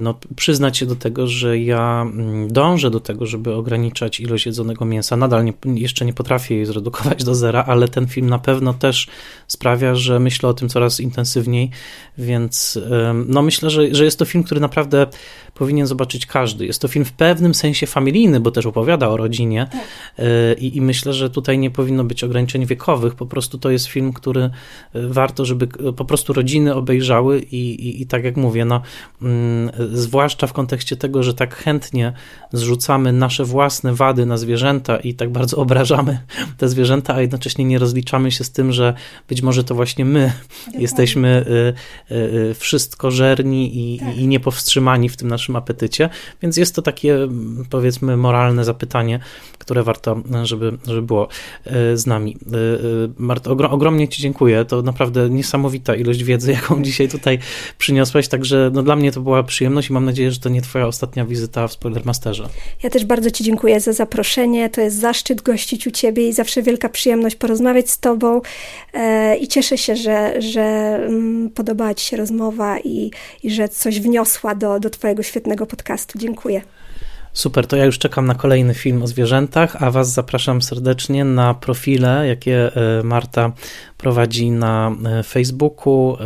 no, 0.00 0.14
przyznać 0.36 0.78
się 0.78 0.86
do 0.86 0.96
tego, 0.96 1.26
że 1.26 1.58
ja 1.58 2.02
mm, 2.02 2.52
dążę 2.52 2.90
do 2.90 3.00
tego, 3.00 3.26
żeby 3.26 3.54
ograniczać 3.54 4.20
ilość 4.20 4.46
jedzonego 4.46 4.84
mięsa. 4.84 5.16
Nadal 5.16 5.44
nie, 5.44 5.52
jeszcze 5.64 6.04
nie 6.04 6.12
potrafię 6.12 6.54
jej 6.54 6.66
zredukować 6.66 7.24
do 7.28 7.34
zera, 7.34 7.64
ale 7.66 7.88
ten 7.88 8.06
film 8.06 8.30
na 8.30 8.38
pewno 8.38 8.74
też 8.74 9.08
sprawia, 9.46 9.94
że 9.94 10.20
myślę 10.20 10.48
o 10.48 10.54
tym 10.54 10.68
coraz 10.68 11.00
intensywniej, 11.00 11.70
więc 12.18 12.78
no 13.26 13.42
myślę, 13.42 13.70
że, 13.70 13.94
że 13.94 14.04
jest 14.04 14.18
to 14.18 14.24
film, 14.24 14.44
który 14.44 14.60
naprawdę 14.60 15.06
powinien 15.54 15.86
zobaczyć 15.86 16.26
każdy. 16.26 16.66
Jest 16.66 16.82
to 16.82 16.88
film 16.88 17.04
w 17.04 17.12
pewnym 17.12 17.54
sensie 17.54 17.86
familijny, 17.86 18.40
bo 18.40 18.50
też 18.50 18.66
opowiada 18.66 19.08
o 19.08 19.16
rodzinie 19.16 19.66
tak. 19.72 19.80
E, 20.18 20.54
I, 20.54 20.76
i, 20.76 20.80
myślę, 20.80 21.12
że 21.12 21.30
tutaj 21.30 21.58
nie 21.58 21.70
powinno 21.70 22.04
być 22.04 22.24
ograniczeń 22.24 22.66
wiekowych. 22.66 23.14
Po 23.14 23.26
prostu 23.26 23.58
to 23.58 23.70
jest 23.70 23.86
film, 23.86 24.12
który 24.12 24.42
e, 24.42 24.50
warto, 24.94 25.44
żeby 25.44 25.66
po 25.96 26.04
prostu 26.04 26.32
rodziny 26.32 26.74
obejrzały 26.74 27.40
i, 27.40 27.56
i, 27.56 28.02
i 28.02 28.06
tak 28.06 28.24
jak 28.24 28.36
mówię, 28.36 28.64
no, 28.64 28.82
mm, 29.22 29.70
zwłaszcza 29.92 30.46
w 30.46 30.52
kontekście 30.52 30.96
tego, 30.96 31.22
że 31.22 31.34
tak 31.34 31.54
chętnie 31.54 32.12
zrzucamy 32.52 33.12
nasze 33.12 33.44
własne 33.44 33.94
wady 33.94 34.26
na 34.26 34.36
zwierzęta 34.36 34.96
i 34.96 35.14
tak 35.14 35.30
bardzo 35.30 35.56
obrażamy 35.56 36.18
te 36.58 36.68
zwierzęta, 36.68 37.14
a 37.14 37.20
jednocześnie 37.20 37.64
nie 37.64 37.78
rozliczamy 37.78 38.30
się 38.30 38.44
z 38.44 38.50
tym, 38.50 38.72
że 38.72 38.94
być 39.28 39.42
może 39.42 39.64
to 39.64 39.74
właśnie 39.74 40.04
my 40.04 40.32
Dokładnie. 40.58 40.82
jesteśmy 40.82 41.44
y, 42.10 42.54
wszystko 42.54 43.10
żerni 43.10 43.94
i, 43.94 43.98
tak. 43.98 44.16
i 44.16 44.26
niepowstrzymani 44.26 45.08
w 45.08 45.16
tym 45.16 45.28
naszym 45.28 45.41
naszym 45.42 45.56
apetycie, 45.56 46.08
więc 46.42 46.56
jest 46.56 46.74
to 46.74 46.82
takie 46.82 47.18
powiedzmy 47.70 48.16
moralne 48.16 48.64
zapytanie, 48.64 49.20
które 49.58 49.82
warto, 49.82 50.22
żeby, 50.42 50.72
żeby 50.86 51.02
było 51.02 51.28
e, 51.64 51.96
z 51.96 52.06
nami. 52.06 52.36
E, 52.52 52.56
e, 52.56 52.58
Marta, 53.18 53.50
ogromnie 53.50 54.08
Ci 54.08 54.22
dziękuję, 54.22 54.64
to 54.64 54.82
naprawdę 54.82 55.30
niesamowita 55.30 55.94
ilość 55.94 56.24
wiedzy, 56.24 56.52
jaką 56.62 56.82
dzisiaj 56.82 57.08
tutaj 57.08 57.38
przyniosłeś, 57.78 58.28
także 58.28 58.70
no 58.72 58.82
dla 58.82 58.96
mnie 58.96 59.12
to 59.12 59.20
była 59.20 59.42
przyjemność 59.42 59.90
i 59.90 59.92
mam 59.92 60.04
nadzieję, 60.04 60.30
że 60.30 60.40
to 60.40 60.48
nie 60.48 60.62
Twoja 60.62 60.86
ostatnia 60.86 61.24
wizyta 61.24 61.68
w 61.68 61.72
Spoilermasterze. 61.72 62.48
Ja 62.82 62.90
też 62.90 63.04
bardzo 63.04 63.30
Ci 63.30 63.44
dziękuję 63.44 63.80
za 63.80 63.92
zaproszenie, 63.92 64.70
to 64.70 64.80
jest 64.80 65.00
zaszczyt 65.00 65.42
gościć 65.42 65.86
u 65.86 65.90
Ciebie 65.90 66.28
i 66.28 66.32
zawsze 66.32 66.62
wielka 66.62 66.88
przyjemność 66.88 67.36
porozmawiać 67.36 67.90
z 67.90 67.98
Tobą 67.98 68.40
i 69.40 69.48
cieszę 69.48 69.78
się, 69.78 69.96
że, 69.96 70.42
że 70.42 70.62
mm, 70.62 71.50
podobała 71.50 71.94
Ci 71.94 72.06
się 72.06 72.16
rozmowa 72.16 72.78
i, 72.78 73.10
i 73.42 73.50
że 73.50 73.68
coś 73.68 74.00
wniosła 74.00 74.54
do, 74.54 74.80
do 74.80 74.90
Twojego 74.90 75.22
świetnego 75.32 75.66
podcastu. 75.66 76.18
Dziękuję. 76.18 76.62
Super, 77.34 77.66
to 77.66 77.76
ja 77.76 77.84
już 77.84 77.98
czekam 77.98 78.26
na 78.26 78.34
kolejny 78.34 78.74
film 78.74 79.02
o 79.02 79.06
zwierzętach, 79.06 79.82
a 79.82 79.90
Was 79.90 80.12
zapraszam 80.12 80.62
serdecznie 80.62 81.24
na 81.24 81.54
profile, 81.54 82.28
jakie 82.28 82.76
e, 82.76 83.02
Marta 83.02 83.52
prowadzi 83.98 84.50
na 84.50 84.96
e, 85.04 85.22
Facebooku. 85.22 86.16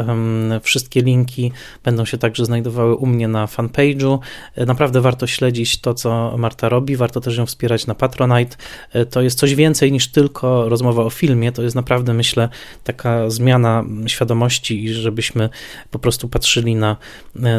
Wszystkie 0.63 1.03
linki 1.03 1.53
będą 1.85 2.05
się 2.05 2.19
także 2.19 2.45
znajdowały 2.45 2.97
u 2.97 3.07
mnie 3.07 3.29
na 3.29 3.47
fanpage'u. 3.47 4.19
E, 4.55 4.67
naprawdę 4.67 5.01
warto 5.01 5.27
śledzić 5.27 5.81
to, 5.81 5.95
co 5.95 6.35
Marta 6.39 6.69
robi, 6.69 6.97
warto 6.97 7.21
też 7.21 7.37
ją 7.37 7.47
wspierać 7.47 7.87
na 7.87 7.95
Patronite. 7.95 8.57
To 9.11 9.23
jest 9.23 9.39
coś 9.39 9.55
więcej 9.55 9.93
niż 9.93 10.09
tylko 10.09 10.69
rozmowa 10.69 11.03
o 11.03 11.11
filmie, 11.11 11.53
to 11.53 11.63
jest 11.63 11.77
naprawdę, 11.77 12.15
myślę, 12.15 12.49
taka 12.85 13.31
zmiana 13.31 13.85
świadomości 14.07 14.85
i 14.85 14.95
żebyśmy 14.95 15.49
po 15.91 15.99
prostu 15.99 16.29
patrzyli 16.29 16.75
na 16.75 16.97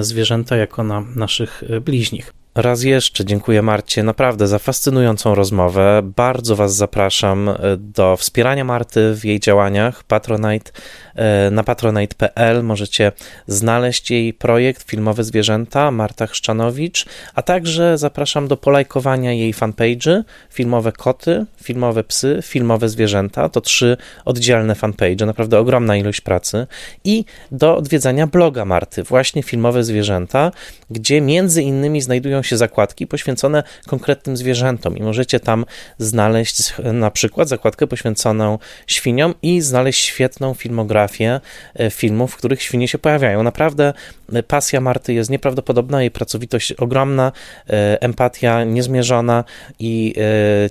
zwierzęta 0.02 0.56
jako 0.56 0.84
na 0.84 1.02
naszych 1.16 1.64
bliźnich. 1.82 2.34
Raz 2.58 2.84
jeszcze 2.84 3.26
dziękuję 3.26 3.62
Marcie 3.62 4.04
naprawdę 4.04 4.48
za 4.48 4.60
fascynującą 4.60 5.36
rozmowę. 5.36 6.02
Bardzo 6.16 6.56
Was 6.56 6.76
zapraszam 6.76 7.50
e, 7.50 7.56
do 7.78 8.18
wspierania 8.18 8.64
Marty 8.64 9.16
w 9.16 9.26
jej 9.26 9.40
działaniach. 9.40 10.04
Patronite 10.04 10.72
e, 11.16 11.52
na 11.52 11.64
patronite.pl 11.64 12.64
możecie 12.64 13.12
znaleźć 13.48 14.12
jej 14.12 14.34
projekt 14.34 14.84
Filmowe 14.90 15.24
Zwierzęta 15.24 15.92
Marta 15.92 16.28
Chrzczanowicz, 16.28 17.06
a 17.36 17.42
także 17.42 17.98
zapraszam 17.98 18.48
do 18.48 18.58
polajkowania 18.58 19.34
jej 19.34 19.54
fanpage'y 19.54 20.24
Filmowe 20.50 20.92
Koty, 20.92 21.46
Filmowe 21.64 22.04
Psy, 22.04 22.40
Filmowe 22.44 22.90
Zwierzęta. 22.90 23.50
To 23.50 23.62
trzy 23.62 23.98
oddzielne 24.26 24.76
fanpage, 24.76 25.26
naprawdę 25.26 25.60
ogromna 25.60 25.98
ilość 25.98 26.22
pracy 26.22 26.68
i 27.04 27.26
do 27.52 27.78
odwiedzania 27.78 28.28
bloga 28.28 28.66
Marty, 28.66 29.04
właśnie 29.04 29.44
Filmowe 29.44 29.84
Zwierzęta, 29.84 30.52
gdzie 30.90 31.22
między 31.22 31.64
innymi 31.64 32.02
znajdują 32.02 32.44
się 32.47 32.47
zakładki 32.56 33.08
poświęcone 33.08 33.64
konkretnym 33.88 34.38
zwierzętom 34.38 34.98
i 34.98 35.02
możecie 35.02 35.40
tam 35.40 35.66
znaleźć 35.98 36.74
na 36.94 37.12
przykład 37.12 37.50
zakładkę 37.50 37.88
poświęconą 37.88 38.60
świniom 38.88 39.34
i 39.42 39.62
znaleźć 39.62 40.06
świetną 40.06 40.54
filmografię 40.54 41.40
e, 41.76 41.92
filmów, 41.92 42.34
w 42.34 42.38
których 42.38 42.62
świnie 42.62 42.88
się 42.88 42.98
pojawiają. 42.98 43.44
Naprawdę 43.44 43.94
e, 44.34 44.44
pasja 44.44 44.82
Marty 44.82 45.14
jest 45.14 45.30
nieprawdopodobna, 45.30 46.02
jej 46.02 46.12
pracowitość 46.12 46.72
ogromna, 46.72 47.32
e, 47.70 48.02
empatia 48.02 48.64
niezmierzona 48.64 49.44
i 49.80 50.16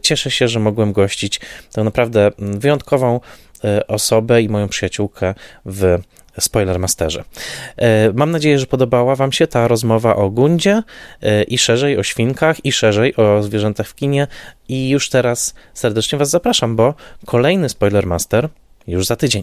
cieszę 0.03 0.31
się, 0.31 0.49
że 0.49 0.61
mogłem 0.61 0.93
gościć 0.93 1.41
tę 1.73 1.85
naprawdę 1.85 2.31
wyjątkową 2.39 3.21
osobę 3.89 4.43
i 4.43 4.49
moją 4.49 4.69
przyjaciółkę 4.69 5.35
w 5.65 5.99
Spoilermasterze. 6.39 7.25
E, 7.77 8.13
mam 8.13 8.31
nadzieję, 8.31 8.59
że 8.59 8.67
podobała 8.67 9.17
Wam 9.17 9.33
się 9.33 9.47
ta 9.47 9.69
rozmowa 9.69 10.17
o 10.17 10.31
Gundzie 10.31 10.83
e, 11.23 11.43
i 11.43 11.59
szerzej 11.59 11.99
o 11.99 12.03
świnkach 12.03 12.65
i 12.65 12.73
szerzej 12.73 13.17
o 13.17 13.43
zwierzętach 13.43 13.89
w 13.89 13.95
kinie 13.95 14.27
i 14.69 14.89
już 14.89 15.09
teraz 15.09 15.55
serdecznie 15.75 16.19
Was 16.19 16.31
zapraszam, 16.31 16.77
bo 16.77 16.95
kolejny 17.27 17.69
Spoilermaster 17.69 18.49
już 18.87 19.07
za 19.07 19.17
tydzień. 19.17 19.43